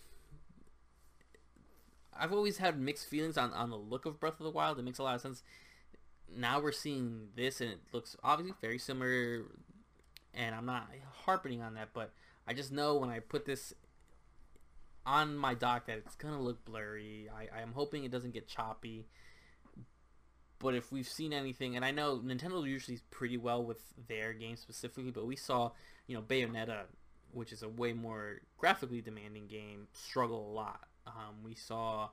I've 2.16 2.32
always 2.32 2.58
had 2.58 2.80
mixed 2.80 3.08
feelings 3.08 3.38
on, 3.38 3.52
on 3.54 3.72
the 3.72 3.78
look 3.78 4.06
of 4.06 4.20
Breath 4.20 4.40
of 4.40 4.44
the 4.44 4.52
Wild. 4.52 4.78
It 4.78 4.84
makes 4.84 5.00
a 5.00 5.04
lot 5.04 5.16
of 5.16 5.22
sense. 5.22 5.42
Now 6.36 6.60
we're 6.60 6.72
seeing 6.72 7.30
this, 7.36 7.60
and 7.60 7.72
it 7.72 7.80
looks 7.92 8.16
obviously 8.24 8.56
very 8.62 8.78
similar. 8.78 9.46
And 10.34 10.54
I'm 10.56 10.66
not 10.66 10.90
harping 11.26 11.62
on 11.62 11.76
that, 11.76 11.90
but 11.94 12.12
I 12.48 12.54
just 12.54 12.72
know 12.72 12.98
when 12.98 13.10
I 13.10 13.20
put 13.20 13.46
this 13.46 13.74
on 15.06 15.36
my 15.36 15.54
dock 15.54 15.88
that 15.88 15.98
it's 15.98 16.16
gonna 16.16 16.42
look 16.42 16.64
blurry. 16.66 17.30
I, 17.34 17.62
I'm 17.62 17.74
hoping 17.74 18.04
it 18.04 18.12
doesn't 18.12 18.34
get 18.34 18.48
choppy. 18.48 19.06
But 20.64 20.76
if 20.76 20.94
we've 20.94 21.08
seen 21.08 21.34
anything, 21.34 21.76
and 21.76 21.84
I 21.84 21.92
know 21.92 22.22
Nintendo 22.24 22.66
usually 22.66 22.96
is 22.96 23.04
pretty 23.12 23.36
well 23.36 23.62
with 23.62 23.84
their 24.08 24.32
games 24.32 24.62
specifically, 24.62 25.12
but 25.12 25.28
we 25.28 25.36
saw, 25.36 25.72
you 26.08 26.16
know, 26.16 26.22
Bayonetta, 26.22 26.84
which 27.34 27.52
is 27.52 27.64
a 27.64 27.68
way 27.68 27.92
more 27.92 28.40
graphically 28.58 29.02
demanding 29.02 29.48
game, 29.48 29.88
struggle 29.92 30.50
a 30.50 30.54
lot. 30.54 30.88
Um, 31.06 31.44
we 31.44 31.54
saw 31.54 32.12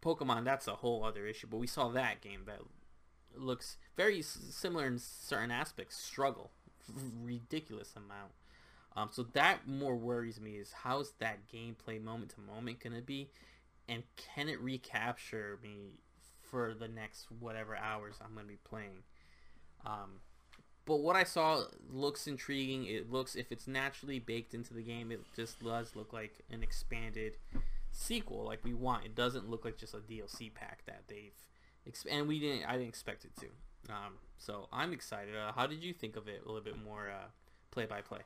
Pokemon, 0.00 0.44
that's 0.44 0.68
a 0.68 0.76
whole 0.76 1.02
other 1.02 1.26
issue, 1.26 1.48
but 1.50 1.56
we 1.56 1.66
saw 1.66 1.88
that 1.88 2.20
game 2.20 2.42
that 2.46 2.60
looks 3.34 3.78
very 3.96 4.22
similar 4.22 4.86
in 4.86 5.00
certain 5.00 5.50
aspects, 5.50 5.96
struggle, 5.96 6.52
ridiculous 7.20 7.94
amount. 7.96 8.30
Um, 8.94 9.08
so 9.10 9.24
that 9.32 9.66
more 9.66 9.96
worries 9.96 10.40
me 10.40 10.52
is 10.52 10.72
how's 10.72 11.14
that 11.18 11.48
gameplay 11.52 12.00
moment 12.00 12.30
to 12.36 12.40
moment 12.40 12.78
gonna 12.78 13.02
be, 13.02 13.28
and 13.88 14.04
can 14.16 14.48
it 14.48 14.60
recapture 14.60 15.58
me 15.64 15.98
for 16.50 16.74
the 16.74 16.88
next 16.88 17.26
whatever 17.40 17.76
hours 17.76 18.16
I'm 18.20 18.34
gonna 18.34 18.46
be 18.46 18.58
playing? 18.64 19.02
Um, 19.84 20.20
but 20.84 21.00
what 21.00 21.16
I 21.16 21.24
saw 21.24 21.64
looks 21.90 22.26
intriguing. 22.26 22.86
It 22.86 23.10
looks 23.10 23.34
if 23.34 23.50
it's 23.50 23.66
naturally 23.66 24.18
baked 24.18 24.54
into 24.54 24.74
the 24.74 24.82
game, 24.82 25.10
it 25.10 25.20
just 25.34 25.62
does 25.62 25.96
look 25.96 26.12
like 26.12 26.40
an 26.50 26.62
expanded 26.62 27.36
sequel, 27.90 28.44
like 28.44 28.64
we 28.64 28.74
want. 28.74 29.04
It 29.04 29.14
doesn't 29.14 29.50
look 29.50 29.64
like 29.64 29.76
just 29.76 29.94
a 29.94 29.98
DLC 29.98 30.52
pack 30.52 30.84
that 30.86 31.02
they've, 31.08 31.34
exp- 31.88 32.06
and 32.10 32.28
we 32.28 32.38
didn't. 32.38 32.64
I 32.66 32.72
didn't 32.72 32.88
expect 32.88 33.24
it 33.24 33.32
to. 33.40 33.46
Um, 33.92 34.14
so 34.38 34.68
I'm 34.72 34.92
excited. 34.92 35.34
Uh, 35.36 35.52
how 35.52 35.66
did 35.66 35.82
you 35.82 35.92
think 35.92 36.16
of 36.16 36.28
it? 36.28 36.42
A 36.44 36.46
little 36.46 36.64
bit 36.64 36.82
more 36.82 37.08
play 37.70 37.86
by 37.86 38.00
play. 38.00 38.20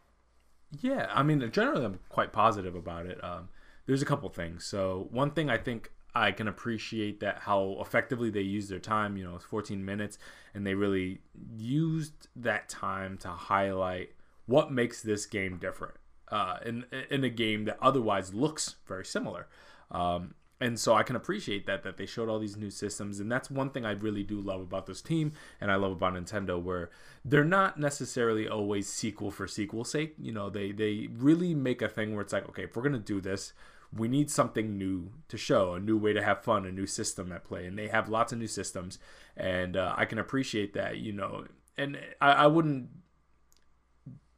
Yeah, 0.81 1.09
I 1.12 1.23
mean, 1.23 1.51
generally, 1.51 1.85
I'm 1.85 1.99
quite 2.09 2.33
positive 2.33 2.75
about 2.75 3.07
it. 3.07 3.23
Um, 3.25 3.49
there's 3.87 4.03
a 4.03 4.07
couple 4.07 4.29
things. 4.29 4.64
So 4.64 5.09
one 5.11 5.33
thing 5.33 5.51
I 5.51 5.59
think 5.59 5.91
I 6.15 6.33
can 6.33 6.49
appreciate 6.49 7.21
that 7.21 7.41
how 7.41 7.77
effectively 7.81 8.31
they 8.31 8.41
used 8.41 8.71
their 8.71 8.79
time. 8.79 9.17
You 9.17 9.25
know, 9.25 9.37
it's 9.37 9.45
14 9.45 9.85
minutes, 9.85 10.19
and 10.55 10.67
they 10.67 10.75
really 10.75 11.21
used 11.57 12.29
that 12.37 12.69
time 12.69 13.17
to 13.19 13.29
highlight 13.29 14.11
what 14.47 14.73
makes 14.73 15.03
this 15.03 15.27
game 15.27 15.59
different 15.59 15.95
uh, 16.31 16.59
in 16.65 16.85
in 17.11 17.25
a 17.25 17.31
game 17.31 17.65
that 17.65 17.79
otherwise 17.81 18.35
looks 18.35 18.77
very 18.87 19.05
similar. 19.05 19.47
Um, 19.91 20.35
and 20.61 20.79
so 20.79 20.95
I 20.95 21.03
can 21.03 21.17
appreciate 21.17 21.67
that 21.67 21.83
that 21.85 21.97
they 21.97 22.05
showed 22.05 22.29
all 22.29 22.39
these 22.39 22.57
new 22.57 22.71
systems, 22.71 23.19
and 23.19 23.33
that's 23.33 23.51
one 23.51 23.71
thing 23.71 23.87
I 23.87 23.93
really 23.93 24.23
do 24.23 24.41
love 24.41 24.61
about 24.61 24.87
this 24.87 25.01
team, 25.01 25.33
and 25.61 25.71
I 25.71 25.77
love 25.77 25.93
about 25.93 26.15
Nintendo, 26.15 26.63
where 26.63 26.91
they're 27.25 27.45
not 27.45 27.81
necessarily 27.81 28.47
always 28.47 28.87
sequel 28.87 29.31
for 29.31 29.47
sequel 29.47 29.85
sake. 29.85 30.15
You 30.19 30.33
know, 30.33 30.51
they 30.51 30.73
they 30.73 31.09
really 31.13 31.55
make 31.55 31.81
a 31.81 31.89
thing 31.89 32.13
where 32.13 32.23
it's 32.23 32.33
like, 32.33 32.49
okay, 32.51 32.65
if 32.65 32.77
we're 32.77 32.83
gonna 32.83 32.99
do 32.99 33.21
this, 33.21 33.55
we 33.95 34.09
need 34.09 34.30
something 34.30 34.78
new 34.78 35.12
to 35.28 35.36
show, 35.36 35.74
a 35.74 35.80
new 35.80 35.99
way 35.99 36.12
to 36.12 36.22
have 36.22 36.45
fun, 36.45 36.64
a 36.64 36.72
new 36.72 36.86
system 36.86 37.32
at 37.32 37.45
play, 37.45 37.66
and 37.66 37.78
they 37.78 37.88
have 37.88 38.09
lots 38.09 38.32
of 38.32 38.38
new 38.38 38.47
systems, 38.47 38.99
and 39.36 39.76
uh, 39.76 39.95
I 39.97 40.05
can 40.05 40.18
appreciate 40.18 40.74
that. 40.74 40.99
You 40.99 41.12
know, 41.12 41.47
and 41.76 41.99
I, 42.20 42.32
I 42.32 42.47
wouldn't 42.47 42.88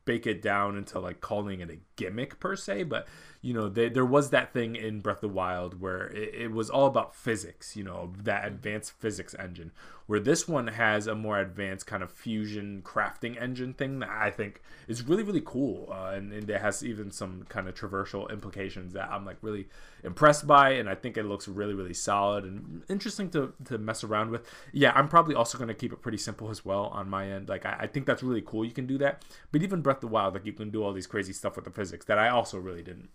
bake 0.04 0.26
it 0.26 0.42
down 0.42 0.76
into 0.76 0.98
like 0.98 1.20
calling 1.20 1.60
it 1.60 1.70
a 1.70 1.78
gimmick 1.96 2.40
per 2.40 2.56
se, 2.56 2.84
but 2.84 3.06
you 3.42 3.52
know, 3.52 3.68
they, 3.68 3.88
there 3.88 4.06
was 4.06 4.30
that 4.30 4.52
thing 4.52 4.76
in 4.76 5.00
Breath 5.00 5.16
of 5.16 5.22
the 5.22 5.28
Wild 5.28 5.80
where 5.80 6.06
it, 6.06 6.34
it, 6.34 6.52
was 6.52 6.70
all 6.70 6.86
about 6.86 7.12
physics, 7.12 7.76
you 7.76 7.82
know, 7.82 8.12
that 8.22 8.46
advanced 8.46 8.92
physics 8.92 9.34
engine. 9.36 9.72
Where 10.06 10.20
this 10.20 10.46
one 10.46 10.66
has 10.66 11.06
a 11.06 11.14
more 11.14 11.40
advanced 11.40 11.86
kind 11.86 12.02
of 12.02 12.10
fusion 12.10 12.82
crafting 12.84 13.40
engine 13.40 13.72
thing 13.72 14.00
that 14.00 14.10
I 14.10 14.30
think 14.30 14.60
is 14.86 15.02
really, 15.02 15.22
really 15.22 15.42
cool. 15.44 15.88
Uh, 15.90 16.12
and, 16.14 16.32
and 16.32 16.48
it 16.48 16.60
has 16.60 16.84
even 16.84 17.10
some 17.10 17.46
kind 17.48 17.68
of 17.68 17.74
traversal 17.74 18.30
implications 18.30 18.92
that 18.92 19.10
I'm 19.10 19.24
like 19.24 19.38
really 19.42 19.68
impressed 20.04 20.46
by. 20.46 20.70
And 20.72 20.88
I 20.88 20.94
think 20.96 21.16
it 21.16 21.24
looks 21.24 21.48
really, 21.48 21.74
really 21.74 21.94
solid 21.94 22.44
and 22.44 22.82
interesting 22.88 23.30
to, 23.30 23.54
to 23.66 23.78
mess 23.78 24.04
around 24.04 24.30
with. 24.30 24.46
Yeah, 24.72 24.92
I'm 24.94 25.08
probably 25.08 25.34
also 25.34 25.56
going 25.56 25.68
to 25.68 25.74
keep 25.74 25.92
it 25.92 26.02
pretty 26.02 26.18
simple 26.18 26.50
as 26.50 26.64
well 26.64 26.86
on 26.86 27.08
my 27.08 27.30
end. 27.30 27.48
Like, 27.48 27.64
I, 27.64 27.76
I 27.80 27.86
think 27.86 28.06
that's 28.06 28.22
really 28.22 28.42
cool. 28.42 28.64
You 28.64 28.72
can 28.72 28.86
do 28.86 28.98
that. 28.98 29.24
But 29.50 29.62
even 29.62 29.82
Breath 29.82 29.98
of 29.98 30.02
the 30.02 30.08
Wild, 30.08 30.34
like, 30.34 30.44
you 30.44 30.52
can 30.52 30.70
do 30.70 30.82
all 30.82 30.92
these 30.92 31.06
crazy 31.06 31.32
stuff 31.32 31.56
with 31.56 31.64
the 31.64 31.70
physics 31.70 32.04
that 32.06 32.18
I 32.18 32.28
also 32.28 32.58
really 32.58 32.82
didn't 32.82 33.08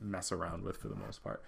mess 0.00 0.32
around 0.32 0.64
with 0.64 0.76
for 0.76 0.88
the 0.88 0.96
most 0.96 1.22
part. 1.22 1.42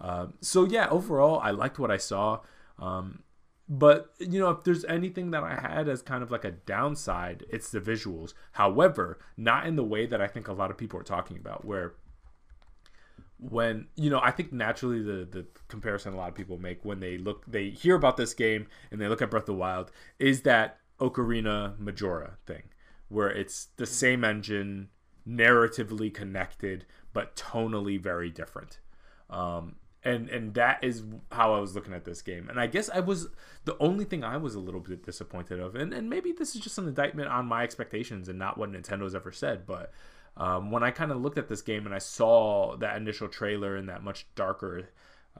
Um, 0.00 0.34
so 0.40 0.64
yeah, 0.64 0.88
overall, 0.88 1.40
I 1.40 1.50
liked 1.50 1.78
what 1.78 1.90
I 1.90 1.96
saw. 1.96 2.40
Um, 2.78 3.22
but 3.68 4.12
you 4.18 4.40
know, 4.40 4.50
if 4.50 4.64
there's 4.64 4.84
anything 4.84 5.30
that 5.30 5.44
I 5.44 5.54
had 5.54 5.88
as 5.88 6.02
kind 6.02 6.22
of 6.22 6.30
like 6.30 6.44
a 6.44 6.50
downside, 6.50 7.44
it's 7.48 7.70
the 7.70 7.80
visuals. 7.80 8.34
However, 8.52 9.18
not 9.36 9.66
in 9.66 9.76
the 9.76 9.84
way 9.84 10.06
that 10.06 10.20
I 10.20 10.26
think 10.26 10.48
a 10.48 10.52
lot 10.52 10.70
of 10.70 10.76
people 10.78 10.98
are 10.98 11.04
talking 11.04 11.36
about, 11.36 11.64
where 11.64 11.94
when 13.38 13.86
you 13.96 14.10
know, 14.10 14.20
I 14.22 14.30
think 14.30 14.52
naturally 14.52 15.02
the 15.02 15.24
the 15.24 15.46
comparison 15.68 16.14
a 16.14 16.16
lot 16.16 16.28
of 16.28 16.34
people 16.34 16.58
make 16.58 16.84
when 16.84 17.00
they 17.00 17.18
look, 17.18 17.44
they 17.46 17.70
hear 17.70 17.94
about 17.94 18.16
this 18.16 18.34
game 18.34 18.66
and 18.90 19.00
they 19.00 19.08
look 19.08 19.22
at 19.22 19.30
Breath 19.30 19.42
of 19.42 19.46
the 19.46 19.54
Wild 19.54 19.90
is 20.18 20.42
that 20.42 20.78
Ocarina 21.00 21.78
Majora 21.78 22.38
thing 22.46 22.62
where 23.12 23.30
it's 23.30 23.68
the 23.76 23.86
same 23.86 24.24
engine, 24.24 24.88
narratively 25.28 26.12
connected, 26.12 26.86
but 27.12 27.36
tonally 27.36 28.00
very 28.00 28.30
different. 28.30 28.78
Um, 29.30 29.76
and 30.04 30.28
and 30.30 30.54
that 30.54 30.82
is 30.82 31.04
how 31.30 31.54
I 31.54 31.60
was 31.60 31.74
looking 31.74 31.94
at 31.94 32.04
this 32.04 32.22
game. 32.22 32.48
And 32.48 32.58
I 32.58 32.66
guess 32.66 32.90
I 32.90 33.00
was 33.00 33.28
the 33.64 33.76
only 33.78 34.04
thing 34.04 34.24
I 34.24 34.36
was 34.36 34.54
a 34.54 34.60
little 34.60 34.80
bit 34.80 35.04
disappointed 35.04 35.60
of, 35.60 35.74
and 35.74 35.92
and 35.92 36.10
maybe 36.10 36.32
this 36.32 36.54
is 36.54 36.60
just 36.60 36.78
an 36.78 36.88
indictment 36.88 37.28
on 37.28 37.46
my 37.46 37.62
expectations 37.62 38.28
and 38.28 38.38
not 38.38 38.58
what 38.58 38.70
Nintendo's 38.70 39.14
ever 39.14 39.32
said, 39.32 39.66
but. 39.66 39.92
Um, 40.34 40.70
when 40.70 40.82
I 40.82 40.90
kind 40.90 41.12
of 41.12 41.20
looked 41.20 41.36
at 41.36 41.48
this 41.48 41.60
game 41.60 41.84
and 41.84 41.94
I 41.94 41.98
saw 41.98 42.74
that 42.78 42.96
initial 42.96 43.28
trailer 43.28 43.76
and 43.76 43.90
that 43.90 44.02
much 44.02 44.24
darker 44.34 44.88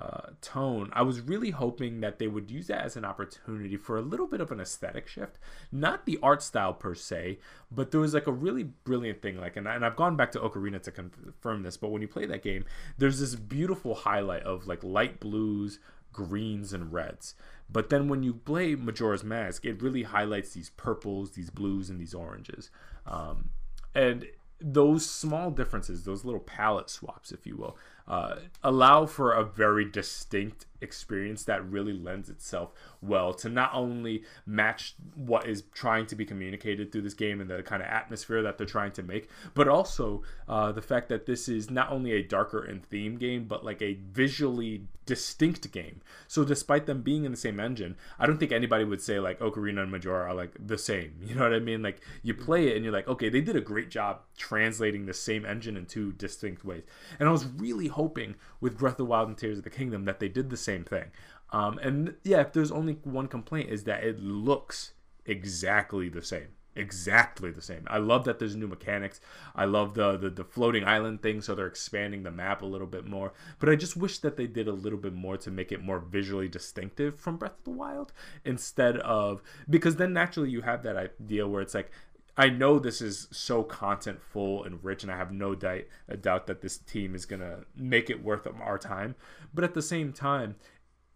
uh, 0.01 0.31
tone, 0.41 0.91
I 0.95 1.03
was 1.03 1.21
really 1.21 1.51
hoping 1.51 2.01
that 2.01 2.19
they 2.19 2.27
would 2.27 2.51
use 2.51 2.67
that 2.69 2.85
as 2.85 2.97
an 2.97 3.05
opportunity 3.05 3.77
for 3.77 3.97
a 3.97 4.03
little 4.03 4.27
bit 4.27 4.41
of 4.41 4.51
an 4.51 4.61
aesthetic 4.61 5.07
shift. 5.07 5.39
Not 5.71 6.07
the 6.07 6.19
art 6.23 6.43
style 6.43 6.73
per 6.73 6.95
se, 6.95 7.39
but 7.71 7.91
there 7.91 8.01
was 8.01 8.15
like 8.15 8.27
a 8.27 8.33
really 8.33 8.65
brilliant 8.65 9.21
thing. 9.21 9.39
Like, 9.39 9.57
and, 9.57 9.69
and 9.69 9.85
I've 9.85 9.97
gone 9.97 10.17
back 10.17 10.33
to 10.33 10.41
Ocarina 10.41 10.83
to 10.83 10.91
confirm 10.91 11.63
this, 11.63 11.77
but 11.77 11.91
when 11.91 12.03
you 12.03 12.09
play 12.09 12.27
that 12.27 12.43
game, 12.43 12.65
there's 12.97 13.21
this 13.21 13.35
beautiful 13.35 13.95
highlight 13.95 14.43
of 14.45 14.67
like 14.67 14.83
light 14.83 15.21
blues, 15.21 15.79
greens, 16.13 16.73
and 16.73 16.93
reds. 16.93 17.35
But 17.71 17.91
then 17.91 18.09
when 18.09 18.23
you 18.23 18.35
play 18.35 18.75
Majora's 18.75 19.25
Mask, 19.25 19.65
it 19.65 19.83
really 19.83 20.03
highlights 20.03 20.53
these 20.53 20.71
purples, 20.71 21.33
these 21.33 21.51
blues, 21.51 21.91
and 21.91 22.01
these 22.01 22.15
oranges. 22.15 22.71
Um, 23.07 23.51
and 23.95 24.27
those 24.61 25.09
small 25.09 25.51
differences, 25.51 26.05
those 26.05 26.25
little 26.25 26.41
palette 26.41 26.89
swaps, 26.89 27.33
if 27.33 27.47
you 27.47 27.57
will, 27.57 27.77
uh, 28.09 28.37
allow 28.63 29.07
for 29.07 29.33
a 29.33 29.45
very 29.45 29.85
distinct 29.85 30.67
experience 30.83 31.45
that 31.45 31.65
really 31.65 31.93
lends 31.93 32.29
itself 32.29 32.73
well 33.01 33.33
to 33.33 33.49
not 33.49 33.71
only 33.73 34.25
match 34.45 34.95
what 35.15 35.47
is 35.47 35.63
trying 35.73 36.07
to 36.07 36.17
be 36.17 36.25
communicated 36.25 36.91
through 36.91 37.03
this 37.03 37.15
game 37.15 37.41
and 37.41 37.49
the 37.49 37.63
kind 37.63 37.83
of 37.83 37.89
atmosphere 37.89 38.43
that 38.43 38.59
they're 38.59 38.67
trying 38.67 38.93
to 38.93 39.03
make, 39.03 39.29
but 39.55 39.69
also 39.69 40.23
uh, 40.49 40.73
the 40.73 40.83
fact 40.83 41.09
that 41.09 41.27
this 41.27 41.49
is 41.49 41.71
not 41.71 41.91
only 41.91 42.13
a 42.13 42.23
darker 42.23 42.65
in 42.65 42.81
theme 42.81 43.17
game, 43.17 43.45
but 43.45 43.65
like 43.65 43.81
a 43.81 43.95
visually 44.13 44.83
distinct 45.05 45.71
game. 45.73 46.01
So 46.29 46.45
despite 46.45 46.87
them 46.87 47.03
being 47.03 47.25
in 47.25 47.33
the 47.33 47.37
same 47.37 47.59
engine, 47.59 47.97
I 48.19 48.27
don't 48.27 48.39
think 48.39 48.53
anybody 48.53 48.85
would 48.85 49.03
say 49.03 49.19
like 49.19 49.41
Ocarina 49.41 49.83
and 49.83 49.91
Majora 49.91 50.31
are 50.31 50.35
like 50.35 50.53
the 50.59 50.79
same. 50.79 51.15
You 51.33 51.39
know 51.39 51.45
what 51.45 51.55
I 51.55 51.61
mean? 51.61 51.83
Like 51.83 52.03
you 52.23 52.35
play 52.35 52.69
it 52.69 52.77
and 52.77 52.85
you're 52.85 52.93
like, 52.93 53.09
okay, 53.09 53.31
they 53.31 53.41
did 53.41 53.57
a 53.57 53.61
great 53.61 53.89
job 53.89 54.21
translating 54.37 55.07
the 55.07 55.15
same 55.15 55.47
engine 55.47 55.79
in 55.79 55.87
two 55.87 56.13
distinct 56.13 56.63
ways. 56.63 56.83
And 57.19 57.27
I 57.27 57.33
was 57.33 57.47
really 57.47 57.89
hoping 57.93 58.35
with 58.61 58.79
Breath 58.79 58.95
of 58.95 58.99
the 58.99 59.05
Wild 59.05 59.29
and 59.29 59.39
Tears 59.39 59.59
of 59.59 59.65
the 59.65 59.71
Kingdom 59.71 60.05
that 60.05 60.21
they 60.21 60.29
did 60.29 60.51
the 60.51 60.57
same 60.57 60.85
thing. 60.85 61.07
Um, 61.51 61.79
and 61.79 62.15
yeah, 62.25 62.41
if 62.41 62.53
there's 62.53 62.73
only 62.73 62.95
one 63.05 63.29
complaint 63.29 63.71
is 63.71 63.85
that 63.85 64.05
it 64.05 64.19
looks 64.21 64.93
exactly 65.27 66.09
the 66.09 66.23
same. 66.23 66.49
Exactly 66.75 67.51
the 67.51 67.61
same. 67.61 67.87
I 67.87 67.99
love 67.99 68.25
that 68.25 68.39
there's 68.39 68.57
new 68.57 68.67
mechanics. 68.67 69.21
I 69.55 69.67
love 69.67 69.93
the, 69.93 70.17
the 70.17 70.31
the 70.31 70.45
floating 70.45 70.85
island 70.85 71.21
thing, 71.21 71.43
so 71.43 71.55
they're 71.55 71.67
expanding 71.67 72.23
the 72.23 72.31
map 72.31 72.63
a 72.63 72.67
little 72.67 72.87
bit 72.87 73.05
more. 73.05 73.35
But 73.59 73.69
I 73.69 73.77
just 73.77 73.95
wish 73.95 74.21
that 74.21 74.39
they 74.39 74.47
did 74.47 74.69
a 74.69 74.73
little 74.73 74.99
bit 74.99 75.13
more 75.13 75.37
to 75.37 75.51
make 75.51 75.71
it 75.71 75.83
more 75.83 75.99
visually 75.99 76.49
distinctive 76.49 77.21
from 77.21 77.37
Breath 77.37 77.59
of 77.59 77.65
the 77.65 77.71
Wild, 77.73 78.15
instead 78.47 78.97
of 79.01 79.43
because 79.69 79.97
then 79.97 80.15
naturally 80.15 80.49
you 80.49 80.63
have 80.63 80.83
that 80.85 80.97
idea 80.97 81.47
where 81.47 81.61
it's 81.61 81.75
like 81.75 81.91
I 82.37 82.49
know 82.49 82.79
this 82.79 83.03
is 83.03 83.29
so 83.31 83.63
content 83.63 84.23
full 84.23 84.65
and 84.65 84.83
rich, 84.83 85.03
and 85.03 85.13
I 85.13 85.17
have 85.17 85.33
no 85.33 85.55
doubt, 85.55 85.83
a 86.09 86.17
doubt 86.17 86.47
that 86.47 86.63
this 86.63 86.79
team 86.79 87.15
is 87.15 87.27
gonna 87.27 87.65
make 87.77 88.09
it 88.09 88.25
worth 88.25 88.47
our 88.61 88.79
time. 88.79 89.15
But 89.53 89.65
at 89.65 89.75
the 89.75 89.83
same 89.83 90.13
time, 90.13 90.57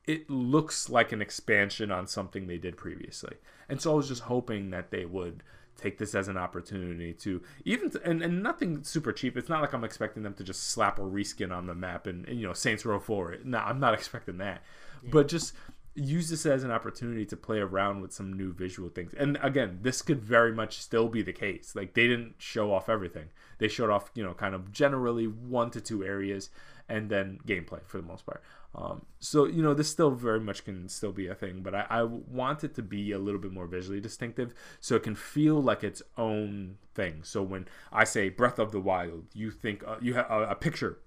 it 0.06 0.28
looks 0.28 0.88
like 0.90 1.12
an 1.12 1.22
expansion 1.22 1.90
on 1.90 2.06
something 2.06 2.46
they 2.46 2.58
did 2.58 2.76
previously, 2.76 3.36
and 3.68 3.80
so 3.80 3.92
I 3.92 3.96
was 3.96 4.08
just 4.08 4.22
hoping 4.22 4.70
that 4.70 4.90
they 4.90 5.04
would 5.04 5.42
take 5.76 5.98
this 5.98 6.14
as 6.14 6.28
an 6.28 6.36
opportunity 6.36 7.12
to 7.12 7.42
even 7.64 7.90
to, 7.90 8.02
and, 8.02 8.22
and 8.22 8.42
nothing 8.42 8.82
super 8.82 9.12
cheap. 9.12 9.36
It's 9.36 9.48
not 9.48 9.60
like 9.60 9.72
I'm 9.72 9.84
expecting 9.84 10.22
them 10.22 10.34
to 10.34 10.44
just 10.44 10.70
slap 10.70 10.98
a 10.98 11.02
reskin 11.02 11.54
on 11.54 11.66
the 11.66 11.74
map 11.74 12.06
and, 12.06 12.26
and 12.26 12.40
you 12.40 12.46
know 12.46 12.52
Saints 12.52 12.84
Row 12.84 12.98
4. 12.98 13.38
No, 13.44 13.58
I'm 13.58 13.80
not 13.80 13.94
expecting 13.98 14.38
that, 14.38 14.62
yeah. 15.02 15.10
but 15.12 15.28
just 15.28 15.54
use 15.96 16.28
this 16.28 16.46
as 16.46 16.62
an 16.62 16.70
opportunity 16.70 17.24
to 17.26 17.36
play 17.36 17.58
around 17.58 18.00
with 18.02 18.12
some 18.12 18.32
new 18.32 18.52
visual 18.52 18.88
things. 18.88 19.12
And 19.14 19.38
again, 19.42 19.78
this 19.82 20.02
could 20.02 20.20
very 20.20 20.52
much 20.52 20.78
still 20.80 21.08
be 21.08 21.22
the 21.22 21.32
case. 21.32 21.74
Like 21.74 21.94
they 21.94 22.06
didn't 22.06 22.34
show 22.38 22.72
off 22.72 22.88
everything. 22.88 23.30
They 23.58 23.68
showed 23.68 23.90
off, 23.90 24.10
you 24.14 24.22
know, 24.22 24.34
kind 24.34 24.54
of 24.54 24.70
generally 24.70 25.26
one 25.26 25.70
to 25.70 25.80
two 25.80 26.04
areas 26.04 26.50
and 26.88 27.10
then 27.10 27.38
gameplay 27.46 27.80
for 27.86 27.98
the 27.98 28.06
most 28.06 28.26
part. 28.26 28.42
Um, 28.74 29.06
so 29.20 29.46
you 29.46 29.62
know 29.62 29.72
this 29.72 29.88
still 29.88 30.10
very 30.10 30.38
much 30.38 30.64
can 30.64 30.88
still 30.90 31.12
be 31.12 31.28
a 31.28 31.34
thing, 31.34 31.62
but 31.62 31.74
I, 31.74 31.86
I, 31.88 32.02
want 32.02 32.62
it 32.62 32.74
to 32.74 32.82
be 32.82 33.10
a 33.12 33.18
little 33.18 33.40
bit 33.40 33.50
more 33.50 33.66
visually 33.66 34.00
distinctive, 34.00 34.52
so 34.80 34.96
it 34.96 35.02
can 35.02 35.14
feel 35.14 35.62
like 35.62 35.82
its 35.82 36.02
own 36.18 36.76
thing. 36.94 37.20
So 37.22 37.42
when 37.42 37.68
I 37.90 38.04
say 38.04 38.28
Breath 38.28 38.58
of 38.58 38.72
the 38.72 38.80
Wild, 38.80 39.24
you 39.32 39.50
think 39.50 39.82
uh, 39.86 39.96
you 40.02 40.12
have 40.14 40.30
a, 40.30 40.48
a 40.50 40.54
picture 40.54 40.98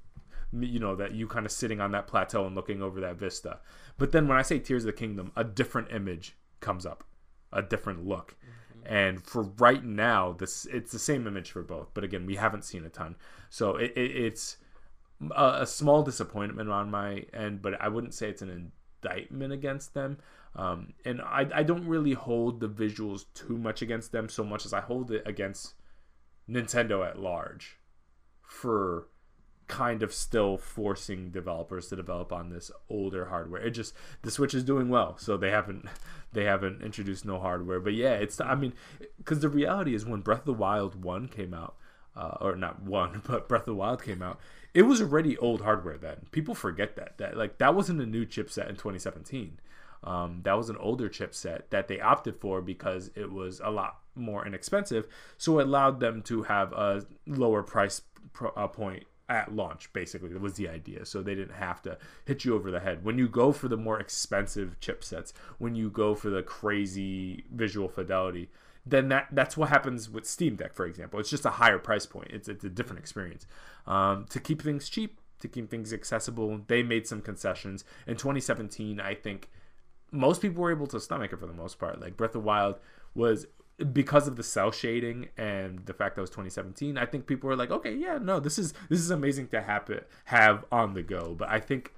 you 0.58 0.80
know 0.80 0.96
that 0.96 1.14
you 1.14 1.28
kind 1.28 1.46
of 1.46 1.52
sitting 1.52 1.80
on 1.80 1.92
that 1.92 2.08
plateau 2.08 2.46
and 2.46 2.56
looking 2.56 2.82
over 2.82 3.00
that 3.02 3.18
vista. 3.18 3.60
But 3.98 4.12
then 4.12 4.28
when 4.28 4.38
i 4.38 4.42
say 4.42 4.60
tears 4.60 4.84
of 4.84 4.88
the 4.88 4.94
kingdom 4.94 5.32
a 5.36 5.44
different 5.44 5.92
image 5.92 6.36
comes 6.60 6.86
up 6.86 7.04
a 7.52 7.62
different 7.62 8.06
look. 8.06 8.36
Mm-hmm. 8.36 8.94
and 8.94 9.24
for 9.24 9.44
right 9.44 9.84
now 9.84 10.34
this 10.34 10.66
it's 10.66 10.92
the 10.92 11.00
same 11.00 11.28
image 11.28 11.52
for 11.52 11.64
both. 11.64 11.90
But 11.94 12.04
again 12.04 12.26
we 12.26 12.36
haven't 12.36 12.66
seen 12.66 12.86
a 12.86 12.90
ton. 12.90 13.16
So 13.50 13.76
it, 13.76 13.94
it, 13.96 14.16
it's 14.16 14.58
a, 15.36 15.60
a, 15.62 15.68
small 15.68 16.02
disappointment 16.04 16.70
on 16.70 16.90
my 16.90 17.26
end 17.34 17.62
but 17.62 17.80
i 17.82 17.90
wouldn't 17.90 18.14
say 18.14 18.30
it's 18.30 18.42
an 18.42 18.72
indictment 19.02 19.54
against 19.54 19.94
them. 19.94 20.18
Um, 20.56 20.94
and 21.06 21.22
I, 21.22 21.48
I 21.54 21.64
don't 21.64 21.86
really 21.86 22.14
hold 22.14 22.60
the 22.60 22.68
visuals 22.68 23.26
too 23.36 23.58
much 23.58 23.84
against 23.84 24.12
them 24.12 24.30
so 24.30 24.44
much 24.44 24.66
as 24.66 24.74
i 24.74 24.82
hold 24.82 25.12
it 25.12 25.22
against 25.28 25.76
nintendo 26.50 27.08
at 27.08 27.20
large 27.20 27.78
for 28.42 29.08
kind 29.70 30.02
of 30.02 30.12
still 30.12 30.58
forcing 30.58 31.30
developers 31.30 31.88
to 31.88 31.96
develop 31.96 32.34
on 32.34 32.50
this 32.50 32.72
older 32.90 33.26
hardware. 33.26 33.62
It 33.62 33.72
just 33.72 33.94
the 34.24 34.32
Switch 34.32 34.54
is 34.54 34.64
doing 34.64 34.90
well, 34.90 35.18
so 35.18 35.38
they 35.38 35.52
haven't 35.52 35.86
they 36.34 36.44
haven't 36.44 36.82
introduced 36.82 37.24
no 37.24 37.40
hardware. 37.40 37.80
But 37.80 37.94
yeah, 37.94 38.16
it's 38.16 38.42
I 38.42 38.56
mean, 38.56 38.74
because 39.18 39.40
the 39.40 39.48
reality 39.48 39.96
is 39.96 40.06
when 40.06 40.22
Breath 40.22 40.40
of 40.40 40.46
the 40.46 40.54
Wild 40.54 41.02
one 41.02 41.30
came 41.30 41.54
out, 41.54 41.76
uh, 42.18 42.36
or 42.42 42.56
not 42.58 42.82
one, 42.82 43.22
but 43.28 43.48
Breath 43.48 43.62
of 43.62 43.68
the 43.68 43.76
Wild 43.76 44.04
came 44.04 44.22
out, 44.22 44.40
it 44.74 44.82
was 44.82 45.02
already 45.02 45.38
old 45.38 45.62
hardware 45.62 45.98
then. 45.98 46.26
People 46.32 46.56
forget 46.56 46.98
that 46.98 47.18
that 47.20 47.38
like 47.38 47.60
that 47.60 47.76
wasn't 47.76 48.02
a 48.02 48.06
new 48.06 48.26
chipset 48.26 48.68
in 48.68 48.76
2017. 48.76 49.60
Um, 50.04 50.42
that 50.44 50.58
was 50.58 50.70
an 50.70 50.78
older 50.78 51.10
chipset 51.10 51.64
that 51.70 51.88
they 51.88 52.00
opted 52.00 52.38
for 52.38 52.62
because 52.62 53.12
it 53.16 53.32
was 53.32 53.62
a 53.64 53.70
lot 53.70 54.00
more 54.16 54.48
inexpensive, 54.48 55.06
so 55.38 55.60
it 55.60 55.68
allowed 55.68 56.00
them 56.00 56.24
to 56.24 56.44
have 56.44 56.74
a 56.74 57.06
lower 57.28 57.62
price 57.62 58.02
pro, 58.34 58.50
uh, 58.52 58.68
point 58.68 59.04
at 59.30 59.56
launch 59.56 59.92
basically 59.94 60.30
that 60.30 60.42
was 60.42 60.56
the 60.56 60.68
idea. 60.68 61.06
So 61.06 61.22
they 61.22 61.36
didn't 61.36 61.56
have 61.56 61.82
to 61.84 61.98
hit 62.26 62.46
you 62.46 62.56
over 62.56 62.72
the 62.72 62.80
head. 62.80 63.04
When 63.04 63.18
you 63.18 63.28
go 63.28 63.52
for 63.52 63.68
the 63.68 63.78
more 63.78 64.00
expensive 64.00 64.80
chipsets 64.80 65.34
when 65.58 65.76
you 65.76 65.90
go 65.90 66.16
for 66.16 66.30
the 66.30 66.44
crazy 66.44 67.46
visual 67.54 67.88
fidelity 67.88 68.50
then 68.86 69.10
that 69.10 69.28
that's 69.32 69.56
what 69.56 69.70
happens 69.70 70.10
with 70.10 70.26
steam 70.26 70.56
deck 70.56 70.74
for 70.74 70.86
example. 70.86 71.20
It's 71.20 71.30
just 71.30 71.46
a 71.46 71.52
higher 71.52 71.80
price 71.80 72.06
point. 72.06 72.32
It's, 72.32 72.48
it's 72.48 72.64
a 72.64 72.70
different 72.70 73.00
experience. 73.00 73.46
Um, 73.86 74.26
to 74.30 74.40
keep 74.40 74.62
things 74.62 74.90
cheap 74.90 75.20
to 75.42 75.48
keep 75.48 75.70
things 75.70 75.94
accessible 75.94 76.62
they 76.68 76.84
made 76.84 77.08
some 77.08 77.22
concessions. 77.22 77.86
In 78.08 78.16
2017 78.18 79.00
i 79.00 79.14
think 79.14 79.50
most 80.12 80.42
people 80.42 80.62
were 80.64 80.72
able 80.72 80.88
to 80.88 81.00
stomach 81.00 81.34
it 81.34 81.40
for 81.40 81.46
the 81.46 81.54
most 81.54 81.80
part. 81.80 82.00
Like 82.00 82.18
breath 82.18 82.36
of 82.36 82.44
wild 82.44 82.80
was 83.14 83.48
because 83.94 84.28
of 84.28 84.36
the 84.36 84.44
cell 84.44 84.72
shading 84.72 85.30
and 85.38 85.86
the 85.86 85.94
fact 85.94 86.16
that 86.16 86.22
it 86.22 86.24
was 86.24 86.30
2017 86.30 86.98
i 86.98 87.06
think 87.06 87.26
people 87.26 87.48
were 87.48 87.56
like 87.56 87.72
okay 87.72 87.96
yeah 87.96 88.18
no 88.22 88.40
this 88.40 88.60
is 88.60 88.74
this 88.90 89.00
is 89.00 89.10
amazing 89.10 89.48
to 89.48 89.62
have 89.62 89.90
it 89.90 90.10
have 90.26 90.66
on 90.72 90.94
the 90.94 91.04
go. 91.04 91.36
But 91.38 91.50
i 91.50 91.60
think 91.60 91.94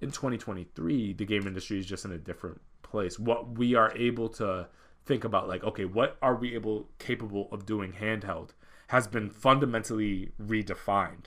in 0.00 0.10
2023 0.10 1.14
the 1.14 1.24
game 1.24 1.46
industry 1.46 1.78
is 1.78 1.86
just 1.86 2.04
in 2.04 2.12
a 2.12 2.18
different 2.18 2.60
place. 2.82 3.18
What 3.18 3.56
we 3.56 3.74
are 3.74 3.92
able 3.96 4.28
to 4.30 4.68
think 5.04 5.24
about 5.24 5.48
like 5.48 5.64
okay 5.64 5.84
what 5.84 6.16
are 6.22 6.36
we 6.36 6.54
able 6.54 6.88
capable 6.98 7.48
of 7.50 7.66
doing 7.66 7.92
handheld 7.92 8.50
has 8.88 9.06
been 9.08 9.30
fundamentally 9.30 10.30
redefined 10.40 11.24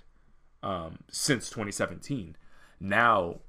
um, 0.64 1.00
since 1.12 1.50
2017 1.50 2.38
now 2.80 3.40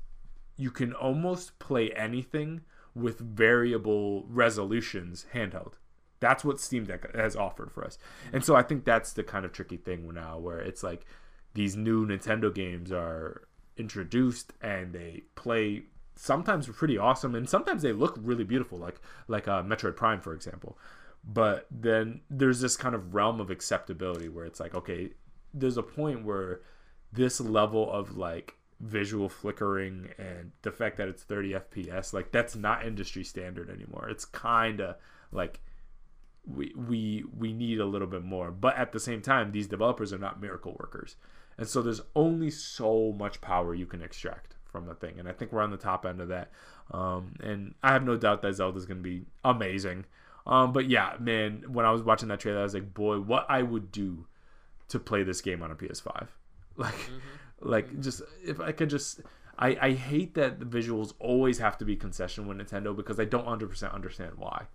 you 0.56 0.70
can 0.70 0.92
almost 0.92 1.58
play 1.58 1.90
anything 1.92 2.62
with 2.94 3.20
variable 3.20 4.24
resolutions 4.28 5.26
handheld 5.32 5.74
that's 6.20 6.44
what 6.44 6.60
Steam 6.60 6.84
Deck 6.84 7.14
has 7.14 7.36
offered 7.36 7.70
for 7.70 7.84
us. 7.84 7.98
And 8.32 8.44
so 8.44 8.56
I 8.56 8.62
think 8.62 8.84
that's 8.84 9.12
the 9.12 9.22
kind 9.22 9.44
of 9.44 9.52
tricky 9.52 9.76
thing 9.76 10.12
now 10.14 10.38
where 10.38 10.58
it's 10.58 10.82
like 10.82 11.06
these 11.54 11.76
new 11.76 12.06
Nintendo 12.06 12.54
games 12.54 12.92
are 12.92 13.42
introduced 13.76 14.52
and 14.62 14.92
they 14.92 15.24
play 15.34 15.84
sometimes 16.14 16.66
pretty 16.68 16.96
awesome 16.96 17.34
and 17.34 17.48
sometimes 17.48 17.82
they 17.82 17.92
look 17.92 18.18
really 18.22 18.44
beautiful 18.44 18.78
like 18.78 18.98
like 19.28 19.46
uh, 19.46 19.62
Metroid 19.62 19.96
Prime 19.96 20.20
for 20.20 20.32
example. 20.32 20.78
But 21.24 21.66
then 21.70 22.20
there's 22.30 22.60
this 22.60 22.76
kind 22.76 22.94
of 22.94 23.14
realm 23.14 23.40
of 23.40 23.50
acceptability 23.50 24.28
where 24.28 24.46
it's 24.46 24.60
like 24.60 24.74
okay, 24.74 25.10
there's 25.52 25.76
a 25.76 25.82
point 25.82 26.24
where 26.24 26.60
this 27.12 27.40
level 27.40 27.90
of 27.90 28.16
like 28.16 28.54
visual 28.80 29.28
flickering 29.28 30.10
and 30.18 30.52
the 30.62 30.70
fact 30.70 30.98
that 30.98 31.08
it's 31.08 31.22
30 31.22 31.52
fps 31.52 32.12
like 32.12 32.30
that's 32.30 32.54
not 32.54 32.84
industry 32.84 33.24
standard 33.24 33.70
anymore 33.70 34.06
it's 34.10 34.26
kind 34.26 34.82
of 34.82 34.96
like 35.32 35.60
we 36.46 36.72
we 36.76 37.24
we 37.36 37.52
need 37.52 37.80
a 37.80 37.86
little 37.86 38.06
bit 38.06 38.22
more. 38.22 38.50
But 38.50 38.76
at 38.76 38.92
the 38.92 39.00
same 39.00 39.22
time, 39.22 39.52
these 39.52 39.66
developers 39.66 40.12
are 40.12 40.18
not 40.18 40.40
miracle 40.40 40.76
workers, 40.78 41.16
and 41.58 41.68
so 41.68 41.82
there's 41.82 42.02
only 42.14 42.50
so 42.50 43.12
much 43.12 43.40
power 43.40 43.74
you 43.74 43.86
can 43.86 44.02
extract 44.02 44.56
from 44.76 44.86
the 44.86 44.94
thing. 44.94 45.18
And 45.18 45.28
I 45.28 45.32
think 45.32 45.52
we're 45.52 45.62
on 45.62 45.70
the 45.70 45.76
top 45.76 46.04
end 46.04 46.20
of 46.20 46.28
that. 46.28 46.50
Um, 46.90 47.34
and 47.42 47.74
I 47.82 47.92
have 47.92 48.04
no 48.04 48.16
doubt 48.16 48.42
that 48.42 48.54
zelda 48.54 48.78
is 48.78 48.86
going 48.86 48.98
to 48.98 49.02
be 49.02 49.24
amazing. 49.44 50.04
Um, 50.46 50.72
but 50.72 50.88
yeah, 50.88 51.16
man, 51.18 51.64
when 51.68 51.84
I 51.84 51.90
was 51.90 52.02
watching 52.02 52.28
that 52.28 52.40
trailer, 52.40 52.60
I 52.60 52.62
was 52.62 52.74
like, 52.74 52.94
boy, 52.94 53.18
what 53.18 53.46
I 53.48 53.62
would 53.62 53.90
do 53.90 54.26
to 54.88 55.00
play 55.00 55.22
this 55.22 55.40
game 55.40 55.62
on 55.62 55.70
a 55.70 55.74
PS5. 55.74 56.28
Like, 56.78 56.92
mm-hmm. 56.92 57.70
like 57.70 58.00
just 58.00 58.20
if 58.44 58.60
I 58.60 58.70
could 58.70 58.90
just. 58.90 59.22
I, 59.58 59.78
I 59.80 59.92
hate 59.92 60.34
that 60.34 60.60
the 60.60 60.66
visuals 60.66 61.14
always 61.18 61.56
have 61.56 61.78
to 61.78 61.86
be 61.86 61.96
concession 61.96 62.46
with 62.46 62.58
Nintendo 62.58 62.94
because 62.94 63.18
I 63.18 63.24
don't 63.24 63.46
100% 63.46 63.94
understand 63.94 64.32
why. 64.36 64.66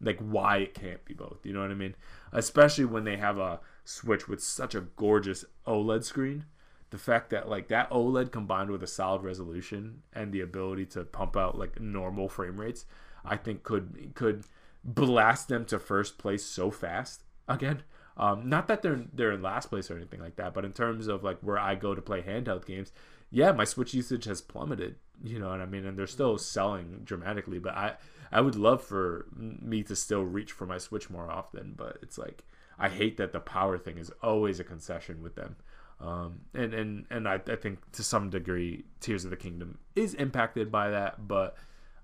Like, 0.00 0.18
why 0.20 0.58
it 0.58 0.74
can't 0.74 1.04
be 1.04 1.14
both. 1.14 1.38
You 1.44 1.52
know 1.52 1.62
what 1.62 1.70
I 1.70 1.74
mean? 1.74 1.94
Especially 2.32 2.84
when 2.84 3.04
they 3.04 3.16
have 3.16 3.38
a 3.38 3.60
Switch 3.84 4.28
with 4.28 4.42
such 4.42 4.74
a 4.74 4.80
gorgeous 4.80 5.44
OLED 5.66 6.04
screen 6.04 6.44
the 6.90 6.98
fact 6.98 7.30
that 7.30 7.48
like 7.48 7.68
that 7.68 7.90
OLED 7.90 8.30
combined 8.30 8.70
with 8.70 8.82
a 8.82 8.86
solid 8.86 9.22
resolution 9.22 10.02
and 10.12 10.32
the 10.32 10.40
ability 10.40 10.86
to 10.86 11.04
pump 11.04 11.36
out 11.36 11.58
like 11.58 11.80
normal 11.80 12.28
frame 12.28 12.60
rates, 12.60 12.86
I 13.24 13.36
think 13.36 13.62
could 13.62 14.12
could 14.14 14.44
blast 14.84 15.48
them 15.48 15.64
to 15.66 15.78
first 15.78 16.18
place 16.18 16.44
so 16.44 16.70
fast 16.70 17.24
again. 17.48 17.82
Um, 18.16 18.48
not 18.48 18.68
that 18.68 18.82
they're 18.82 19.04
they're 19.12 19.32
in 19.32 19.42
last 19.42 19.68
place 19.68 19.90
or 19.90 19.96
anything 19.96 20.20
like 20.20 20.36
that, 20.36 20.54
but 20.54 20.64
in 20.64 20.72
terms 20.72 21.08
of 21.08 21.24
like 21.24 21.38
where 21.40 21.58
I 21.58 21.74
go 21.74 21.94
to 21.94 22.00
play 22.00 22.22
handheld 22.22 22.66
games, 22.66 22.92
yeah, 23.30 23.52
my 23.52 23.64
Switch 23.64 23.92
usage 23.92 24.24
has 24.24 24.40
plummeted. 24.40 24.96
You 25.24 25.38
know 25.38 25.48
what 25.48 25.60
I 25.60 25.66
mean? 25.66 25.86
And 25.86 25.98
they're 25.98 26.06
still 26.06 26.38
selling 26.38 27.02
dramatically, 27.04 27.58
but 27.58 27.74
I 27.74 27.94
I 28.32 28.40
would 28.40 28.56
love 28.56 28.82
for 28.82 29.26
me 29.36 29.82
to 29.84 29.96
still 29.96 30.22
reach 30.22 30.52
for 30.52 30.66
my 30.66 30.78
Switch 30.78 31.10
more 31.10 31.30
often. 31.30 31.74
But 31.76 31.98
it's 32.02 32.18
like 32.18 32.44
I 32.78 32.88
hate 32.88 33.16
that 33.16 33.32
the 33.32 33.40
power 33.40 33.78
thing 33.78 33.98
is 33.98 34.10
always 34.22 34.60
a 34.60 34.64
concession 34.64 35.22
with 35.22 35.34
them. 35.34 35.56
Um, 36.00 36.40
and 36.54 36.74
and 36.74 37.06
and 37.10 37.28
I, 37.28 37.40
I 37.48 37.56
think 37.56 37.90
to 37.92 38.02
some 38.02 38.28
degree, 38.30 38.84
Tears 39.00 39.24
of 39.24 39.30
the 39.30 39.36
Kingdom 39.36 39.78
is 39.94 40.14
impacted 40.14 40.70
by 40.70 40.90
that, 40.90 41.26
but 41.26 41.56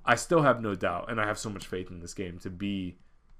I 0.05 0.15
still 0.15 0.43
have 0.43 0.61
no 0.61 0.75
doubt, 0.75 1.11
and 1.11 1.21
I 1.21 1.27
have 1.27 1.39
so 1.39 1.51
much 1.51 1.67
faith 1.67 1.91
in 1.91 2.01
this 2.01 2.15
game 2.15 2.39
to 2.41 2.51
be 2.51 2.97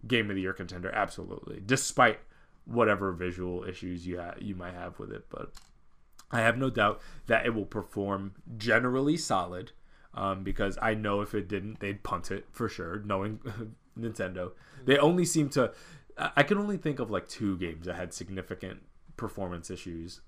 game 0.07 0.29
of 0.31 0.37
the 0.37 0.43
year 0.43 0.53
contender, 0.53 0.91
absolutely, 0.95 1.63
despite 1.65 2.19
whatever 2.65 3.13
visual 3.13 3.65
issues 3.65 4.07
you 4.07 4.21
ha- 4.21 4.35
you 4.39 4.55
might 4.55 4.75
have 4.75 4.99
with 4.99 5.11
it. 5.11 5.25
But 5.31 5.53
I 6.33 6.41
have 6.41 6.57
no 6.57 6.71
doubt 6.71 7.01
that 7.27 7.45
it 7.47 7.55
will 7.55 7.67
perform 7.67 8.33
generally 8.57 9.17
solid, 9.17 9.73
um, 10.15 10.43
because 10.43 10.79
I 10.81 10.95
know 10.95 11.21
if 11.21 11.35
it 11.35 11.47
didn't, 11.47 11.81
they'd 11.81 12.03
punt 12.03 12.31
it 12.31 12.47
for 12.51 12.69
sure. 12.69 13.03
Knowing 13.05 13.41
Nintendo, 13.99 14.53
they 14.85 14.99
only 14.99 15.25
seem 15.25 15.49
to. 15.51 15.73
I 16.19 16.43
can 16.43 16.59
only 16.59 16.77
think 16.77 16.99
of 16.99 17.11
like 17.11 17.29
two 17.29 17.57
games 17.59 17.87
that 17.87 17.95
had 17.95 18.13
significant 18.13 18.83
performance 19.17 19.71
issues 19.71 20.21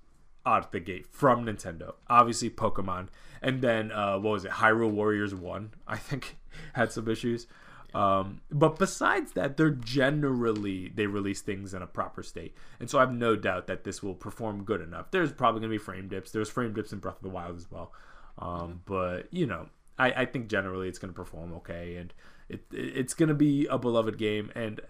out 0.45 0.71
the 0.71 0.79
gate 0.79 1.07
from 1.07 1.45
Nintendo. 1.45 1.95
Obviously, 2.07 2.49
Pokemon, 2.49 3.07
and 3.41 3.61
then 3.61 3.91
uh, 3.91 4.17
what 4.17 4.31
was 4.31 4.45
it? 4.45 4.51
Hyrule 4.51 4.91
Warriors 4.91 5.33
One, 5.33 5.73
I 5.87 5.97
think, 5.97 6.37
had 6.73 6.91
some 6.91 7.07
issues. 7.07 7.47
Um, 7.95 8.41
but 8.51 8.77
besides 8.77 9.31
that, 9.33 9.55
they're 9.55 9.69
generally 9.69 10.91
they 10.93 11.07
release 11.07 11.41
things 11.41 11.73
in 11.73 11.81
a 11.81 11.87
proper 11.87 12.23
state, 12.23 12.53
and 12.77 12.89
so 12.89 12.97
I 12.97 13.01
have 13.01 13.13
no 13.13 13.37
doubt 13.37 13.67
that 13.67 13.85
this 13.85 14.03
will 14.03 14.13
perform 14.13 14.65
good 14.65 14.81
enough. 14.81 15.11
There's 15.11 15.31
probably 15.31 15.61
going 15.61 15.71
to 15.71 15.79
be 15.79 15.83
frame 15.83 16.09
dips. 16.09 16.31
There's 16.31 16.49
frame 16.49 16.73
dips 16.73 16.91
in 16.91 16.99
Breath 16.99 17.15
of 17.15 17.23
the 17.23 17.29
Wild 17.29 17.55
as 17.55 17.71
well, 17.71 17.93
um, 18.37 18.49
mm-hmm. 18.49 18.71
but 18.85 19.33
you 19.33 19.47
know, 19.47 19.69
I, 19.97 20.11
I 20.11 20.25
think 20.25 20.49
generally 20.49 20.89
it's 20.89 20.99
going 20.99 21.13
to 21.13 21.15
perform 21.15 21.53
okay, 21.53 21.95
and 21.95 22.13
it, 22.49 22.65
it's 22.73 23.13
going 23.13 23.29
to 23.29 23.35
be 23.35 23.65
a 23.67 23.77
beloved 23.77 24.17
game. 24.17 24.51
And 24.55 24.81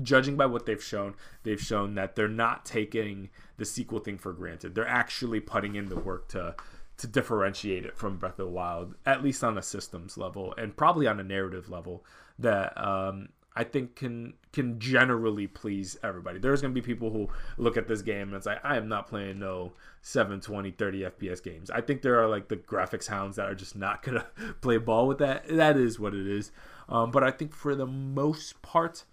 judging 0.00 0.36
by 0.36 0.46
what 0.46 0.64
they've 0.64 0.82
shown, 0.82 1.14
they've 1.42 1.60
shown 1.60 1.96
that 1.96 2.14
they're 2.14 2.28
not 2.28 2.64
taking 2.64 3.30
the 3.56 3.64
sequel 3.64 3.98
thing 3.98 4.16
for 4.16 4.32
granted. 4.32 4.76
They're 4.76 4.86
actually 4.86 5.40
putting 5.40 5.74
in 5.74 5.88
the 5.88 5.98
work 5.98 6.28
to 6.28 6.54
to 6.98 7.08
differentiate 7.08 7.84
it 7.84 7.98
from 7.98 8.18
Breath 8.18 8.38
of 8.38 8.46
the 8.46 8.52
Wild, 8.52 8.94
at 9.04 9.24
least 9.24 9.42
on 9.42 9.58
a 9.58 9.62
systems 9.62 10.16
level 10.16 10.54
and 10.56 10.76
probably 10.76 11.08
on 11.08 11.18
a 11.18 11.24
narrative 11.24 11.68
level 11.68 12.04
that 12.38 12.76
um, 12.76 13.28
I 13.56 13.64
think 13.64 13.94
can 13.96 14.34
can 14.52 14.78
generally 14.78 15.46
please 15.46 15.96
everybody. 16.02 16.38
There's 16.38 16.60
going 16.60 16.74
to 16.74 16.80
be 16.80 16.84
people 16.84 17.10
who 17.10 17.28
look 17.56 17.76
at 17.76 17.88
this 17.88 18.02
game 18.02 18.28
and 18.28 18.34
it's 18.34 18.46
like, 18.46 18.64
I 18.64 18.76
am 18.76 18.88
not 18.88 19.08
playing 19.08 19.38
no 19.38 19.72
720, 20.02 20.72
30 20.72 21.00
FPS 21.02 21.42
games. 21.42 21.70
I 21.70 21.80
think 21.80 22.02
there 22.02 22.20
are 22.20 22.28
like 22.28 22.48
the 22.48 22.56
graphics 22.56 23.08
hounds 23.08 23.36
that 23.36 23.46
are 23.46 23.54
just 23.54 23.76
not 23.76 24.02
going 24.02 24.18
to 24.38 24.54
play 24.60 24.78
ball 24.78 25.06
with 25.06 25.18
that. 25.18 25.48
That 25.48 25.76
is 25.76 25.98
what 25.98 26.14
it 26.14 26.26
is. 26.26 26.52
Um, 26.88 27.10
but 27.10 27.24
I 27.24 27.30
think 27.30 27.54
for 27.54 27.74
the 27.74 27.86
most 27.86 28.60
part, 28.62 29.04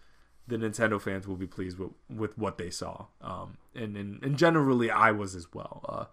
the 0.47 0.57
Nintendo 0.57 0.99
fans 0.99 1.27
will 1.27 1.37
be 1.37 1.47
pleased 1.47 1.79
with, 1.79 1.91
with 2.09 2.37
what 2.37 2.57
they 2.57 2.69
saw. 2.69 3.05
Um, 3.21 3.57
and, 3.75 3.95
and, 3.95 4.23
and 4.23 4.37
generally, 4.37 4.91
I 4.91 5.11
was 5.11 5.35
as 5.35 5.47
well. 5.53 5.85
Uh, 5.87 6.05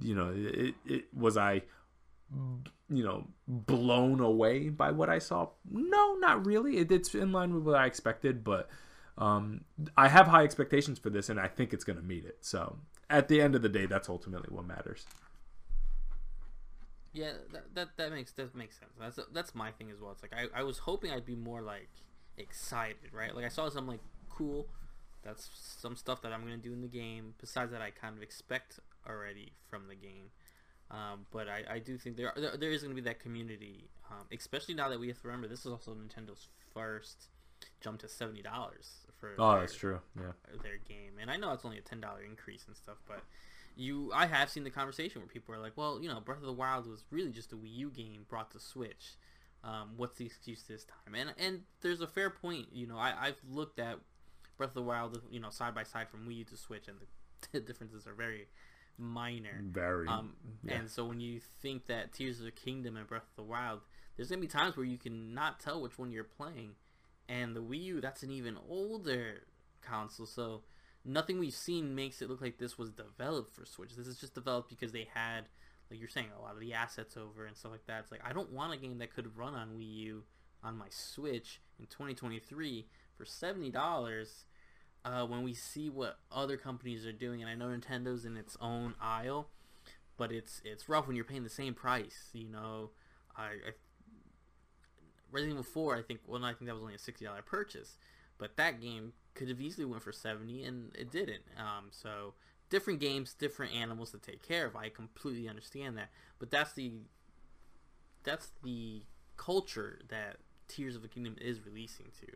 you 0.00 0.14
know, 0.14 0.32
it, 0.34 0.74
it 0.86 1.04
was 1.14 1.36
I, 1.36 1.62
you 2.88 3.04
know, 3.04 3.26
blown 3.46 4.20
away 4.20 4.68
by 4.68 4.90
what 4.90 5.08
I 5.08 5.18
saw. 5.18 5.48
No, 5.70 6.14
not 6.14 6.46
really. 6.46 6.78
It, 6.78 6.92
it's 6.92 7.14
in 7.14 7.32
line 7.32 7.54
with 7.54 7.64
what 7.64 7.74
I 7.74 7.86
expected, 7.86 8.44
but 8.44 8.68
um, 9.18 9.64
I 9.96 10.08
have 10.08 10.26
high 10.26 10.44
expectations 10.44 10.98
for 10.98 11.10
this, 11.10 11.28
and 11.28 11.40
I 11.40 11.48
think 11.48 11.72
it's 11.72 11.84
going 11.84 11.98
to 11.98 12.04
meet 12.04 12.24
it. 12.24 12.38
So 12.40 12.76
at 13.10 13.28
the 13.28 13.40
end 13.40 13.54
of 13.54 13.62
the 13.62 13.68
day, 13.68 13.86
that's 13.86 14.08
ultimately 14.08 14.48
what 14.50 14.66
matters. 14.66 15.06
Yeah, 17.12 17.32
that, 17.52 17.74
that 17.74 17.88
that 17.98 18.12
makes 18.12 18.32
that 18.32 18.54
makes 18.54 18.78
sense. 18.78 18.92
That's 18.98 19.18
that's 19.34 19.54
my 19.54 19.70
thing 19.72 19.90
as 19.90 20.00
well. 20.00 20.12
It's 20.12 20.22
like 20.22 20.32
I, 20.34 20.60
I 20.60 20.62
was 20.62 20.78
hoping 20.78 21.10
I'd 21.10 21.26
be 21.26 21.36
more 21.36 21.60
like 21.60 21.90
excited, 22.38 23.12
right? 23.12 23.36
Like 23.36 23.44
I 23.44 23.48
saw 23.48 23.68
some 23.68 23.86
like 23.86 24.00
cool. 24.30 24.66
That's 25.22 25.50
some 25.52 25.94
stuff 25.94 26.22
that 26.22 26.32
I'm 26.32 26.40
gonna 26.40 26.56
do 26.56 26.72
in 26.72 26.80
the 26.80 26.88
game. 26.88 27.34
Besides 27.38 27.70
that, 27.72 27.82
I 27.82 27.90
kind 27.90 28.16
of 28.16 28.22
expect 28.22 28.80
already 29.06 29.52
from 29.68 29.88
the 29.88 29.94
game. 29.94 30.30
Um, 30.92 31.26
but 31.30 31.48
I, 31.48 31.64
I 31.74 31.78
do 31.78 31.96
think 31.96 32.16
there, 32.16 32.32
there, 32.36 32.56
there 32.56 32.70
is 32.70 32.82
going 32.82 32.94
to 32.94 33.02
be 33.02 33.08
that 33.08 33.18
community, 33.18 33.88
um, 34.10 34.26
especially 34.30 34.74
now 34.74 34.90
that 34.90 35.00
we 35.00 35.08
have 35.08 35.20
to 35.22 35.26
remember 35.26 35.48
this 35.48 35.60
is 35.60 35.72
also 35.72 35.94
Nintendo's 35.94 36.48
first 36.74 37.28
jump 37.80 38.00
to 38.00 38.08
seventy 38.08 38.42
dollars 38.42 39.06
for. 39.18 39.34
Oh, 39.38 39.52
their, 39.52 39.60
that's 39.60 39.74
true. 39.74 40.00
Yeah. 40.16 40.32
Their 40.62 40.76
game, 40.86 41.12
and 41.20 41.30
I 41.30 41.36
know 41.36 41.52
it's 41.52 41.64
only 41.64 41.78
a 41.78 41.82
ten 41.82 42.00
dollar 42.00 42.22
increase 42.22 42.66
and 42.66 42.76
stuff, 42.76 42.98
but 43.08 43.22
you, 43.74 44.10
I 44.14 44.26
have 44.26 44.50
seen 44.50 44.64
the 44.64 44.70
conversation 44.70 45.22
where 45.22 45.28
people 45.28 45.54
are 45.54 45.58
like, 45.58 45.76
well, 45.76 45.98
you 46.00 46.08
know, 46.08 46.20
Breath 46.20 46.38
of 46.40 46.44
the 46.44 46.52
Wild 46.52 46.86
was 46.86 47.04
really 47.10 47.30
just 47.30 47.52
a 47.52 47.56
Wii 47.56 47.74
U 47.76 47.90
game 47.90 48.26
brought 48.28 48.50
to 48.50 48.60
Switch. 48.60 49.14
Um, 49.64 49.92
what's 49.96 50.18
the 50.18 50.26
excuse 50.26 50.62
this 50.64 50.84
time? 50.84 51.14
And 51.14 51.32
and 51.38 51.62
there's 51.80 52.02
a 52.02 52.06
fair 52.06 52.28
point. 52.28 52.66
You 52.72 52.86
know, 52.86 52.98
I, 52.98 53.14
I've 53.18 53.40
looked 53.48 53.78
at 53.78 53.98
Breath 54.58 54.70
of 54.70 54.74
the 54.74 54.82
Wild, 54.82 55.22
you 55.30 55.40
know, 55.40 55.50
side 55.50 55.74
by 55.74 55.84
side 55.84 56.08
from 56.10 56.26
Wii 56.26 56.38
U 56.38 56.44
to 56.44 56.56
Switch, 56.56 56.88
and 56.88 56.98
the, 56.98 57.06
the 57.52 57.60
differences 57.66 58.06
are 58.06 58.14
very 58.14 58.48
minor. 58.98 59.62
Very. 59.70 60.08
Um, 60.08 60.34
yeah. 60.62 60.74
And 60.74 60.90
so 60.90 61.04
when 61.04 61.20
you 61.20 61.40
think 61.60 61.86
that 61.86 62.12
Tears 62.12 62.38
of 62.38 62.44
the 62.44 62.50
Kingdom 62.50 62.96
and 62.96 63.06
Breath 63.06 63.22
of 63.22 63.36
the 63.36 63.50
Wild, 63.50 63.80
there's 64.16 64.28
gonna 64.28 64.40
be 64.40 64.46
times 64.46 64.76
where 64.76 64.86
you 64.86 64.98
can 64.98 65.34
not 65.34 65.60
tell 65.60 65.80
which 65.80 65.98
one 65.98 66.12
you're 66.12 66.24
playing, 66.24 66.72
and 67.28 67.56
the 67.56 67.62
Wii 67.62 67.82
U 67.84 68.00
that's 68.00 68.22
an 68.22 68.30
even 68.30 68.56
older 68.68 69.42
console, 69.80 70.26
so 70.26 70.62
nothing 71.04 71.38
we've 71.38 71.52
seen 71.52 71.94
makes 71.94 72.22
it 72.22 72.28
look 72.28 72.40
like 72.40 72.58
this 72.58 72.78
was 72.78 72.90
developed 72.90 73.54
for 73.54 73.64
Switch. 73.66 73.96
This 73.96 74.06
is 74.06 74.18
just 74.18 74.34
developed 74.34 74.68
because 74.68 74.92
they 74.92 75.08
had 75.14 75.46
like 75.92 76.00
you're 76.00 76.08
saying, 76.08 76.28
a 76.38 76.40
lot 76.40 76.54
of 76.54 76.60
the 76.60 76.72
assets 76.72 77.18
over 77.18 77.44
and 77.44 77.54
stuff 77.54 77.72
like 77.72 77.86
that. 77.86 78.00
It's 78.00 78.10
like 78.10 78.22
I 78.24 78.32
don't 78.32 78.50
want 78.50 78.72
a 78.72 78.78
game 78.78 78.98
that 78.98 79.14
could 79.14 79.36
run 79.36 79.54
on 79.54 79.76
Wii 79.78 79.94
U 79.96 80.22
on 80.64 80.78
my 80.78 80.86
Switch 80.88 81.60
in 81.78 81.84
2023 81.86 82.86
for 83.14 83.26
seventy 83.26 83.70
dollars. 83.70 84.46
Uh, 85.04 85.26
when 85.26 85.42
we 85.42 85.52
see 85.52 85.90
what 85.90 86.18
other 86.30 86.56
companies 86.56 87.04
are 87.04 87.12
doing, 87.12 87.42
and 87.42 87.50
I 87.50 87.54
know 87.54 87.66
Nintendo's 87.66 88.24
in 88.24 88.36
its 88.36 88.56
own 88.60 88.94
aisle, 89.00 89.48
but 90.16 90.30
it's 90.30 90.62
it's 90.64 90.88
rough 90.88 91.06
when 91.06 91.16
you're 91.16 91.24
paying 91.24 91.42
the 91.42 91.50
same 91.50 91.74
price. 91.74 92.30
You 92.32 92.48
know, 92.48 92.90
I, 93.36 93.44
I 93.44 93.72
Resident 95.32 95.54
Evil 95.54 95.64
4, 95.64 95.96
I 95.96 96.02
think. 96.02 96.20
Well, 96.26 96.44
I 96.44 96.52
think 96.52 96.66
that 96.66 96.74
was 96.74 96.82
only 96.82 96.94
a 96.94 96.98
sixty 96.98 97.24
dollar 97.24 97.42
purchase, 97.42 97.96
but 98.38 98.56
that 98.56 98.80
game 98.80 99.12
could 99.34 99.48
have 99.48 99.60
easily 99.60 99.84
went 99.84 100.02
for 100.02 100.12
seventy, 100.12 100.62
and 100.62 100.94
it 100.96 101.10
didn't. 101.10 101.42
Um, 101.58 101.86
so 101.90 102.34
different 102.70 103.00
games, 103.00 103.34
different 103.34 103.74
animals 103.74 104.12
to 104.12 104.18
take 104.18 104.46
care 104.46 104.66
of. 104.66 104.76
I 104.76 104.88
completely 104.88 105.48
understand 105.48 105.96
that, 105.98 106.10
but 106.38 106.50
that's 106.50 106.74
the 106.74 106.92
that's 108.22 108.50
the 108.62 109.02
culture 109.36 109.98
that 110.08 110.36
Tears 110.68 110.94
of 110.94 111.02
the 111.02 111.08
Kingdom 111.08 111.36
is 111.40 111.64
releasing 111.64 112.06
to. 112.20 112.32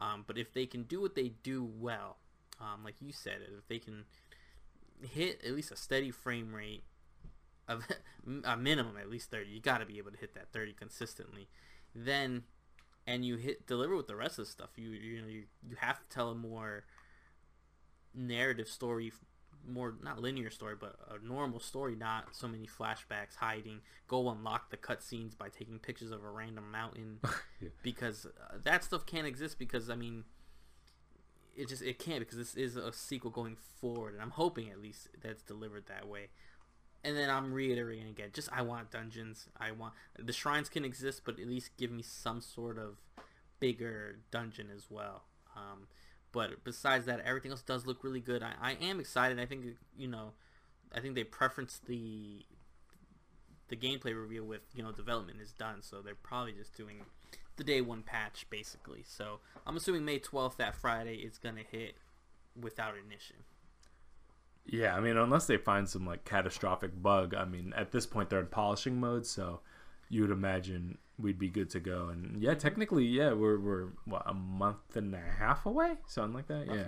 Um, 0.00 0.24
but 0.26 0.38
if 0.38 0.52
they 0.52 0.66
can 0.66 0.84
do 0.84 1.00
what 1.00 1.14
they 1.14 1.32
do 1.42 1.64
well, 1.64 2.18
um, 2.60 2.84
like 2.84 2.96
you 3.00 3.12
said, 3.12 3.38
if 3.56 3.66
they 3.68 3.78
can 3.78 4.04
hit 5.02 5.42
at 5.44 5.52
least 5.52 5.70
a 5.70 5.76
steady 5.76 6.10
frame 6.10 6.54
rate 6.54 6.84
of 7.68 7.84
a 8.44 8.56
minimum 8.56 8.96
at 8.96 9.10
least 9.10 9.30
30 9.30 9.50
you 9.50 9.60
got 9.60 9.78
to 9.78 9.86
be 9.86 9.98
able 9.98 10.10
to 10.10 10.16
hit 10.16 10.34
that 10.34 10.52
30 10.52 10.72
consistently. 10.72 11.48
Then 11.94 12.44
and 13.06 13.24
you 13.24 13.36
hit 13.36 13.66
deliver 13.66 13.96
with 13.96 14.06
the 14.06 14.16
rest 14.16 14.38
of 14.38 14.46
the 14.46 14.50
stuff 14.50 14.70
you 14.76 14.90
you 14.90 15.20
know 15.20 15.28
you, 15.28 15.44
you 15.68 15.76
have 15.76 16.00
to 16.00 16.08
tell 16.08 16.30
a 16.30 16.34
more 16.34 16.84
narrative 18.14 18.68
story 18.68 19.12
more 19.68 19.94
not 20.02 20.20
linear 20.20 20.50
story, 20.50 20.74
but 20.78 20.96
a 21.10 21.26
normal 21.26 21.60
story, 21.60 21.94
not 21.96 22.34
so 22.34 22.48
many 22.48 22.66
flashbacks 22.66 23.36
hiding. 23.36 23.80
Go 24.08 24.28
unlock 24.30 24.70
the 24.70 24.76
cutscenes 24.76 25.36
by 25.36 25.48
taking 25.48 25.78
pictures 25.78 26.10
of 26.10 26.22
a 26.24 26.28
random 26.28 26.70
mountain, 26.70 27.20
yeah. 27.60 27.68
because 27.82 28.26
uh, 28.26 28.56
that 28.62 28.84
stuff 28.84 29.06
can't 29.06 29.26
exist. 29.26 29.58
Because 29.58 29.90
I 29.90 29.96
mean, 29.96 30.24
it 31.56 31.68
just 31.68 31.82
it 31.82 31.98
can't 31.98 32.20
because 32.20 32.38
this 32.38 32.54
is 32.54 32.76
a 32.76 32.92
sequel 32.92 33.30
going 33.30 33.56
forward, 33.80 34.14
and 34.14 34.22
I'm 34.22 34.30
hoping 34.30 34.70
at 34.70 34.80
least 34.80 35.08
that's 35.22 35.42
delivered 35.42 35.86
that 35.86 36.06
way. 36.06 36.28
And 37.04 37.16
then 37.16 37.30
I'm 37.30 37.52
reiterating 37.52 38.08
again, 38.08 38.30
just 38.32 38.48
I 38.52 38.62
want 38.62 38.90
dungeons. 38.90 39.48
I 39.56 39.70
want 39.70 39.94
the 40.18 40.32
shrines 40.32 40.68
can 40.68 40.84
exist, 40.84 41.22
but 41.24 41.38
at 41.38 41.46
least 41.46 41.76
give 41.76 41.90
me 41.90 42.02
some 42.02 42.40
sort 42.40 42.78
of 42.78 42.96
bigger 43.60 44.18
dungeon 44.30 44.68
as 44.74 44.86
well. 44.90 45.24
Um, 45.56 45.86
but 46.32 46.64
besides 46.64 47.06
that, 47.06 47.20
everything 47.20 47.50
else 47.50 47.62
does 47.62 47.86
look 47.86 48.04
really 48.04 48.20
good. 48.20 48.42
I, 48.42 48.52
I 48.60 48.72
am 48.84 49.00
excited. 49.00 49.38
I 49.40 49.46
think 49.46 49.64
you 49.96 50.08
know, 50.08 50.32
I 50.94 51.00
think 51.00 51.14
they 51.14 51.24
preference 51.24 51.80
the 51.86 52.44
the 53.68 53.76
gameplay 53.76 54.14
reveal 54.14 54.44
with 54.44 54.62
you 54.74 54.82
know 54.82 54.92
development 54.92 55.40
is 55.40 55.52
done, 55.52 55.82
so 55.82 56.00
they're 56.02 56.14
probably 56.14 56.52
just 56.52 56.76
doing 56.76 57.02
the 57.56 57.64
day 57.64 57.80
one 57.80 58.02
patch 58.02 58.46
basically. 58.50 59.02
So 59.06 59.40
I'm 59.66 59.76
assuming 59.76 60.04
May 60.04 60.18
12th, 60.18 60.56
that 60.56 60.74
Friday, 60.74 61.16
is 61.16 61.38
gonna 61.38 61.62
hit 61.68 61.96
without 62.60 62.94
an 62.94 63.12
issue. 63.14 63.40
Yeah, 64.64 64.96
I 64.96 65.00
mean, 65.00 65.16
unless 65.16 65.46
they 65.46 65.56
find 65.56 65.88
some 65.88 66.06
like 66.06 66.24
catastrophic 66.24 67.00
bug, 67.00 67.34
I 67.34 67.44
mean, 67.44 67.72
at 67.76 67.92
this 67.92 68.06
point 68.06 68.30
they're 68.30 68.40
in 68.40 68.46
polishing 68.46 68.98
mode, 68.98 69.26
so 69.26 69.60
you 70.08 70.22
would 70.22 70.30
imagine 70.30 70.98
we'd 71.18 71.38
be 71.38 71.48
good 71.48 71.70
to 71.70 71.80
go. 71.80 72.08
And 72.08 72.42
yeah, 72.42 72.54
technically, 72.54 73.04
yeah, 73.04 73.32
we're 73.32 73.58
we're 73.58 73.88
what 74.04 74.22
a 74.26 74.34
month 74.34 74.96
and 74.96 75.14
a 75.14 75.20
half 75.38 75.66
away, 75.66 75.94
something 76.06 76.34
like 76.34 76.48
that. 76.48 76.66
Yeah. 76.66 76.86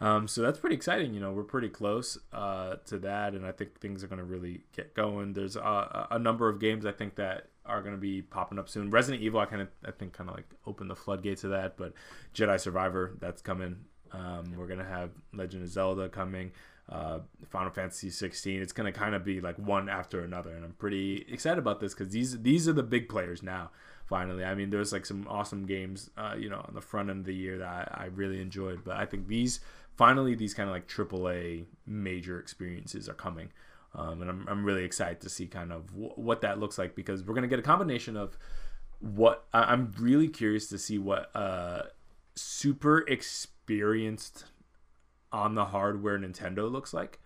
Um, 0.00 0.28
so 0.28 0.42
that's 0.42 0.58
pretty 0.58 0.76
exciting. 0.76 1.12
You 1.12 1.20
know, 1.20 1.32
we're 1.32 1.42
pretty 1.42 1.68
close 1.68 2.18
uh, 2.32 2.76
to 2.86 2.98
that, 3.00 3.34
and 3.34 3.44
I 3.44 3.52
think 3.52 3.80
things 3.80 4.04
are 4.04 4.06
going 4.06 4.20
to 4.20 4.24
really 4.24 4.60
get 4.76 4.94
going. 4.94 5.32
There's 5.32 5.56
a, 5.56 6.06
a 6.12 6.18
number 6.18 6.48
of 6.48 6.60
games 6.60 6.86
I 6.86 6.92
think 6.92 7.16
that 7.16 7.48
are 7.66 7.82
going 7.82 7.94
to 7.94 8.00
be 8.00 8.22
popping 8.22 8.58
up 8.58 8.68
soon. 8.68 8.90
Resident 8.90 9.22
Evil, 9.22 9.40
I 9.40 9.46
kind 9.46 9.62
of, 9.62 9.68
I 9.84 9.90
think, 9.90 10.12
kind 10.12 10.30
of 10.30 10.36
like 10.36 10.48
opened 10.66 10.88
the 10.88 10.96
floodgates 10.96 11.42
of 11.42 11.50
that. 11.50 11.76
But 11.76 11.94
Jedi 12.32 12.60
Survivor, 12.60 13.16
that's 13.18 13.42
coming. 13.42 13.76
Um, 14.12 14.54
we're 14.56 14.66
gonna 14.66 14.84
have 14.84 15.10
Legend 15.34 15.64
of 15.64 15.68
Zelda 15.68 16.08
coming. 16.08 16.52
Uh, 16.88 17.20
Final 17.50 17.70
Fantasy 17.70 18.10
16. 18.10 18.62
It's 18.62 18.72
gonna 18.72 18.92
kind 18.92 19.14
of 19.14 19.24
be 19.24 19.40
like 19.40 19.58
one 19.58 19.88
after 19.88 20.20
another, 20.20 20.54
and 20.54 20.64
I'm 20.64 20.72
pretty 20.72 21.26
excited 21.28 21.58
about 21.58 21.80
this 21.80 21.94
because 21.94 22.12
these 22.12 22.40
these 22.42 22.68
are 22.68 22.72
the 22.72 22.82
big 22.82 23.08
players 23.08 23.42
now. 23.42 23.70
Finally, 24.06 24.42
I 24.44 24.54
mean, 24.54 24.70
there's 24.70 24.92
like 24.92 25.04
some 25.04 25.26
awesome 25.28 25.66
games, 25.66 26.08
uh, 26.16 26.34
you 26.38 26.48
know, 26.48 26.64
on 26.66 26.72
the 26.74 26.80
front 26.80 27.10
end 27.10 27.20
of 27.20 27.26
the 27.26 27.34
year 27.34 27.58
that 27.58 27.68
I, 27.68 28.04
I 28.04 28.06
really 28.06 28.40
enjoyed, 28.40 28.84
but 28.84 28.96
I 28.96 29.04
think 29.04 29.28
these 29.28 29.60
finally 29.96 30.34
these 30.34 30.54
kind 30.54 30.68
of 30.68 30.74
like 30.74 30.88
AAA 30.88 31.66
major 31.86 32.38
experiences 32.38 33.08
are 33.08 33.14
coming. 33.14 33.50
Um, 33.94 34.22
and 34.22 34.30
I'm, 34.30 34.46
I'm 34.48 34.64
really 34.64 34.84
excited 34.84 35.20
to 35.22 35.28
see 35.28 35.46
kind 35.46 35.72
of 35.72 35.94
what 35.94 36.42
that 36.42 36.60
looks 36.60 36.78
like 36.78 36.94
because 36.94 37.22
we're 37.24 37.34
going 37.34 37.42
to 37.42 37.48
get 37.48 37.58
a 37.58 37.62
combination 37.62 38.16
of 38.16 38.38
what 39.00 39.46
I- 39.52 39.72
am 39.72 39.92
really 39.98 40.28
curious 40.28 40.68
to 40.68 40.78
see 40.78 40.98
what 40.98 41.34
uh, 41.34 41.82
super 42.34 42.98
experienced 43.08 44.44
on 45.32 45.54
the 45.54 45.66
hardware 45.66 46.18
Nintendo 46.18 46.70
looks 46.70 46.92
like. 46.92 47.20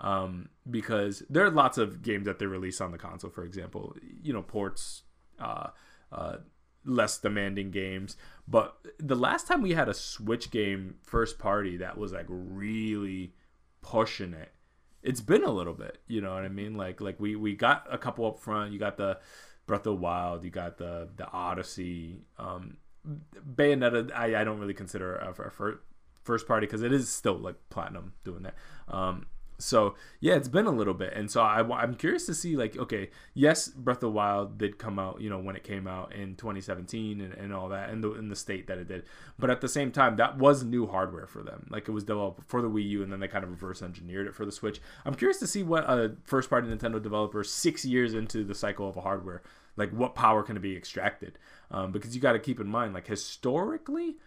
Um, 0.00 0.50
because 0.70 1.24
there 1.28 1.44
are 1.44 1.50
lots 1.50 1.76
of 1.76 2.02
games 2.02 2.26
that 2.26 2.38
they 2.38 2.46
release 2.46 2.80
on 2.80 2.92
the 2.92 2.98
console, 2.98 3.30
for 3.30 3.44
example, 3.44 3.96
you 4.22 4.32
know, 4.32 4.42
ports, 4.42 5.02
uh, 5.40 5.70
uh, 6.12 6.36
less 6.84 7.18
demanding 7.18 7.72
games. 7.72 8.16
But 8.46 8.76
the 8.98 9.16
last 9.16 9.48
time 9.48 9.60
we 9.60 9.72
had 9.72 9.88
a 9.88 9.94
Switch 9.94 10.50
game 10.52 10.96
first 11.02 11.38
party 11.38 11.76
that 11.78 11.98
was 11.98 12.12
like 12.12 12.26
really 12.28 13.34
pushing 13.82 14.34
it, 14.34 14.52
it's 15.02 15.20
been 15.20 15.42
a 15.42 15.50
little 15.50 15.74
bit. 15.74 15.98
You 16.06 16.20
know 16.20 16.32
what 16.32 16.44
I 16.44 16.48
mean? 16.48 16.76
Like 16.76 17.00
like 17.00 17.18
we 17.18 17.34
we 17.34 17.54
got 17.56 17.86
a 17.90 17.98
couple 17.98 18.26
up 18.26 18.38
front. 18.38 18.72
You 18.72 18.78
got 18.78 18.96
the 18.96 19.18
Breath 19.66 19.86
of 19.86 19.98
Wild. 19.98 20.44
You 20.44 20.50
got 20.50 20.78
the 20.78 21.08
the 21.16 21.28
Odyssey. 21.30 22.22
Um, 22.38 22.78
Bayonetta. 23.54 24.12
I, 24.14 24.40
I 24.40 24.44
don't 24.44 24.58
really 24.58 24.74
consider 24.74 25.16
a, 25.16 25.30
a 25.30 25.50
first 26.28 26.46
party 26.46 26.66
because 26.66 26.82
it 26.82 26.92
is 26.92 27.08
still 27.08 27.38
like 27.38 27.56
platinum 27.70 28.12
doing 28.22 28.42
that. 28.42 28.54
Um, 28.86 29.24
so 29.58 29.94
yeah, 30.20 30.34
it's 30.34 30.46
been 30.46 30.66
a 30.66 30.70
little 30.70 30.94
bit, 30.94 31.14
and 31.14 31.28
so 31.28 31.40
I, 31.40 31.60
I'm 31.76 31.94
curious 31.94 32.26
to 32.26 32.34
see 32.34 32.54
like 32.54 32.76
okay, 32.76 33.10
yes, 33.34 33.66
Breath 33.66 33.96
of 33.96 34.00
the 34.02 34.10
Wild 34.10 34.56
did 34.58 34.78
come 34.78 34.98
out, 34.98 35.20
you 35.22 35.28
know, 35.30 35.38
when 35.38 35.56
it 35.56 35.64
came 35.64 35.88
out 35.88 36.14
in 36.14 36.36
2017 36.36 37.20
and, 37.20 37.32
and 37.34 37.52
all 37.52 37.70
that, 37.70 37.88
and 37.90 38.04
the 38.04 38.12
in 38.12 38.28
the 38.28 38.36
state 38.36 38.68
that 38.68 38.78
it 38.78 38.88
did, 38.88 39.04
but 39.38 39.50
at 39.50 39.60
the 39.60 39.68
same 39.68 39.90
time, 39.90 40.16
that 40.16 40.36
was 40.38 40.62
new 40.62 40.86
hardware 40.86 41.26
for 41.26 41.42
them. 41.42 41.66
Like 41.70 41.88
it 41.88 41.92
was 41.92 42.04
developed 42.04 42.42
for 42.46 42.62
the 42.62 42.70
Wii 42.70 42.88
U, 42.90 43.02
and 43.02 43.10
then 43.10 43.20
they 43.20 43.26
kind 43.26 43.42
of 43.42 43.50
reverse 43.50 43.82
engineered 43.82 44.28
it 44.28 44.34
for 44.34 44.44
the 44.44 44.52
Switch. 44.52 44.80
I'm 45.06 45.14
curious 45.14 45.38
to 45.38 45.46
see 45.46 45.62
what 45.62 45.84
a 45.84 46.14
first 46.24 46.50
party 46.50 46.68
Nintendo 46.68 47.02
developer 47.02 47.42
six 47.42 47.86
years 47.86 48.12
into 48.12 48.44
the 48.44 48.54
cycle 48.54 48.86
of 48.86 48.98
a 48.98 49.00
hardware, 49.00 49.42
like 49.76 49.90
what 49.90 50.14
power 50.14 50.44
can 50.44 50.60
be 50.60 50.76
extracted, 50.76 51.38
um, 51.72 51.90
because 51.90 52.14
you 52.14 52.20
got 52.20 52.34
to 52.34 52.38
keep 52.38 52.60
in 52.60 52.68
mind 52.68 52.94
like 52.94 53.08
historically 53.08 54.18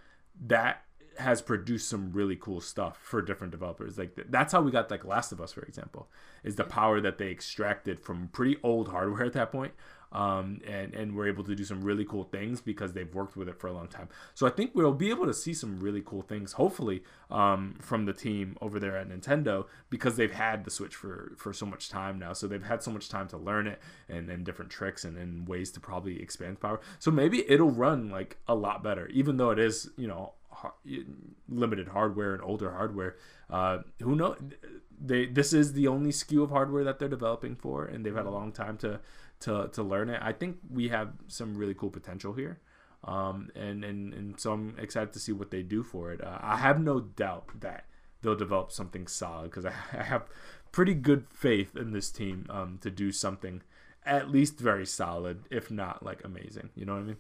that 0.47 0.83
has 1.21 1.41
produced 1.41 1.89
some 1.89 2.11
really 2.11 2.35
cool 2.35 2.61
stuff 2.61 2.97
for 3.01 3.21
different 3.21 3.51
developers. 3.51 3.97
Like 3.97 4.17
that's 4.29 4.53
how 4.53 4.61
we 4.61 4.71
got 4.71 4.91
like 4.91 5.05
Last 5.05 5.31
of 5.31 5.39
Us, 5.39 5.53
for 5.53 5.61
example, 5.61 6.09
is 6.43 6.55
the 6.55 6.63
power 6.63 6.99
that 7.01 7.17
they 7.17 7.29
extracted 7.29 7.99
from 7.99 8.29
pretty 8.29 8.57
old 8.63 8.89
hardware 8.89 9.23
at 9.25 9.33
that 9.33 9.51
point, 9.51 9.73
um, 10.11 10.59
and 10.67 10.93
and 10.93 11.15
we're 11.15 11.27
able 11.27 11.43
to 11.45 11.55
do 11.55 11.63
some 11.63 11.81
really 11.81 12.03
cool 12.03 12.25
things 12.25 12.59
because 12.59 12.93
they've 12.93 13.13
worked 13.13 13.37
with 13.37 13.47
it 13.47 13.59
for 13.59 13.67
a 13.67 13.73
long 13.73 13.87
time. 13.87 14.09
So 14.33 14.45
I 14.45 14.49
think 14.49 14.71
we'll 14.73 14.91
be 14.91 15.09
able 15.09 15.25
to 15.25 15.33
see 15.33 15.53
some 15.53 15.79
really 15.79 16.01
cool 16.05 16.21
things, 16.21 16.53
hopefully, 16.53 17.03
um, 17.29 17.75
from 17.79 18.05
the 18.05 18.13
team 18.13 18.57
over 18.61 18.79
there 18.79 18.97
at 18.97 19.07
Nintendo 19.07 19.65
because 19.89 20.17
they've 20.17 20.33
had 20.33 20.65
the 20.65 20.71
Switch 20.71 20.95
for 20.95 21.33
for 21.37 21.53
so 21.53 21.65
much 21.65 21.89
time 21.89 22.19
now. 22.19 22.33
So 22.33 22.47
they've 22.47 22.63
had 22.63 22.83
so 22.83 22.91
much 22.91 23.07
time 23.07 23.27
to 23.29 23.37
learn 23.37 23.67
it 23.67 23.79
and 24.09 24.29
and 24.29 24.43
different 24.43 24.71
tricks 24.71 25.05
and, 25.05 25.17
and 25.17 25.47
ways 25.47 25.71
to 25.71 25.79
probably 25.79 26.21
expand 26.21 26.59
power. 26.59 26.81
So 26.99 27.11
maybe 27.11 27.49
it'll 27.49 27.71
run 27.71 28.09
like 28.09 28.37
a 28.47 28.55
lot 28.55 28.83
better, 28.83 29.07
even 29.07 29.37
though 29.37 29.51
it 29.51 29.59
is 29.59 29.89
you 29.97 30.07
know 30.07 30.33
limited 31.47 31.89
hardware 31.89 32.33
and 32.33 32.43
older 32.43 32.71
hardware. 32.71 33.17
Uh, 33.49 33.79
who 34.01 34.15
know? 34.15 34.35
They 35.03 35.25
this 35.25 35.53
is 35.53 35.73
the 35.73 35.87
only 35.87 36.11
SKU 36.11 36.43
of 36.43 36.49
hardware 36.51 36.83
that 36.83 36.99
they're 36.99 37.09
developing 37.09 37.55
for, 37.55 37.85
and 37.85 38.05
they've 38.05 38.15
had 38.15 38.25
a 38.25 38.31
long 38.31 38.51
time 38.51 38.77
to 38.77 38.99
to 39.41 39.69
to 39.73 39.83
learn 39.83 40.09
it. 40.09 40.19
I 40.21 40.31
think 40.33 40.57
we 40.69 40.89
have 40.89 41.13
some 41.27 41.57
really 41.57 41.73
cool 41.73 41.89
potential 41.89 42.33
here. 42.33 42.59
Um, 43.03 43.49
and, 43.55 43.83
and, 43.83 44.13
and 44.13 44.39
so 44.39 44.53
I'm 44.53 44.75
excited 44.77 45.11
to 45.13 45.19
see 45.19 45.31
what 45.31 45.49
they 45.49 45.63
do 45.63 45.81
for 45.81 46.11
it. 46.11 46.23
Uh, 46.23 46.37
I 46.39 46.57
have 46.57 46.79
no 46.79 46.99
doubt 46.99 47.49
that 47.61 47.85
they'll 48.21 48.35
develop 48.35 48.71
something 48.71 49.07
solid 49.07 49.49
because 49.49 49.65
I, 49.65 49.73
I, 49.97 50.03
have 50.03 50.25
pretty 50.71 50.93
good 50.93 51.25
faith 51.33 51.75
in 51.75 51.93
this 51.93 52.11
team 52.11 52.45
um, 52.49 52.77
to 52.81 52.91
do 52.91 53.11
something 53.11 53.63
at 54.05 54.29
least 54.29 54.59
very 54.59 54.85
solid, 54.85 55.45
if 55.49 55.71
not 55.71 56.03
like 56.03 56.23
amazing. 56.23 56.69
You 56.75 56.85
know 56.85 56.93
what 56.93 57.01
I 57.01 57.05
mean? 57.05 57.17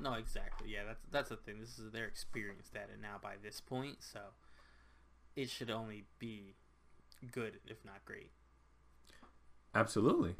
No, 0.00 0.14
exactly. 0.14 0.70
Yeah, 0.70 0.80
that's 0.86 1.04
that's 1.10 1.28
the 1.28 1.36
thing. 1.36 1.60
This 1.60 1.78
is 1.78 1.92
their 1.92 2.06
experience 2.06 2.68
data 2.68 2.92
now 3.00 3.16
by 3.22 3.34
this 3.42 3.60
point, 3.60 3.98
so 4.00 4.20
it 5.36 5.50
should 5.50 5.70
only 5.70 6.04
be 6.18 6.54
good, 7.32 7.60
if 7.66 7.84
not 7.84 8.04
great. 8.04 8.30
Absolutely. 9.74 10.36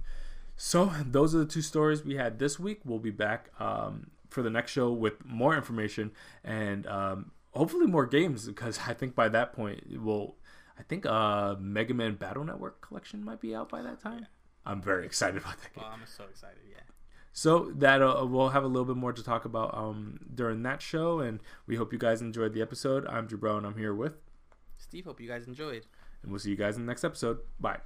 So 0.56 0.92
those 1.04 1.34
are 1.34 1.38
the 1.38 1.46
two 1.46 1.62
stories 1.62 2.04
we 2.04 2.16
had 2.16 2.38
this 2.38 2.58
week. 2.58 2.80
We'll 2.84 2.98
be 2.98 3.10
back 3.10 3.50
um, 3.58 4.10
for 4.30 4.42
the 4.42 4.50
next 4.50 4.72
show 4.72 4.92
with 4.92 5.24
more 5.24 5.56
information 5.56 6.12
and 6.44 6.86
um, 6.86 7.32
hopefully 7.52 7.86
more 7.86 8.06
games 8.06 8.46
because 8.46 8.80
I 8.86 8.94
think 8.94 9.14
by 9.14 9.28
that 9.28 9.52
point 9.52 9.84
we'll. 10.00 10.36
I 10.76 10.82
think 10.82 11.06
uh, 11.06 11.54
Mega 11.60 11.94
Man 11.94 12.16
Battle 12.16 12.42
Network 12.42 12.80
collection 12.80 13.24
might 13.24 13.40
be 13.40 13.54
out 13.54 13.68
by 13.68 13.80
that 13.82 14.00
time. 14.00 14.26
I'm 14.66 14.82
very 14.82 15.06
excited 15.06 15.40
about 15.40 15.60
that 15.62 15.72
game. 15.72 15.84
Oh, 15.86 15.92
I'm 15.92 16.02
so 16.04 16.24
excited. 16.24 16.58
Yeah. 16.68 16.80
So 17.36 17.72
that 17.74 18.00
uh, 18.00 18.24
we'll 18.24 18.50
have 18.50 18.62
a 18.62 18.68
little 18.68 18.84
bit 18.84 18.96
more 18.96 19.12
to 19.12 19.22
talk 19.22 19.44
about 19.44 19.76
um, 19.76 20.20
during 20.32 20.62
that 20.62 20.80
show, 20.80 21.18
and 21.18 21.40
we 21.66 21.74
hope 21.74 21.92
you 21.92 21.98
guys 21.98 22.20
enjoyed 22.22 22.54
the 22.54 22.62
episode. 22.62 23.04
I'm 23.08 23.26
Drew 23.26 23.36
Brown. 23.36 23.64
I'm 23.64 23.76
here 23.76 23.92
with 23.92 24.14
Steve. 24.78 25.04
Hope 25.04 25.20
you 25.20 25.28
guys 25.28 25.48
enjoyed, 25.48 25.84
and 26.22 26.30
we'll 26.30 26.38
see 26.38 26.50
you 26.50 26.56
guys 26.56 26.76
in 26.76 26.86
the 26.86 26.90
next 26.90 27.02
episode. 27.02 27.38
Bye. 27.58 27.84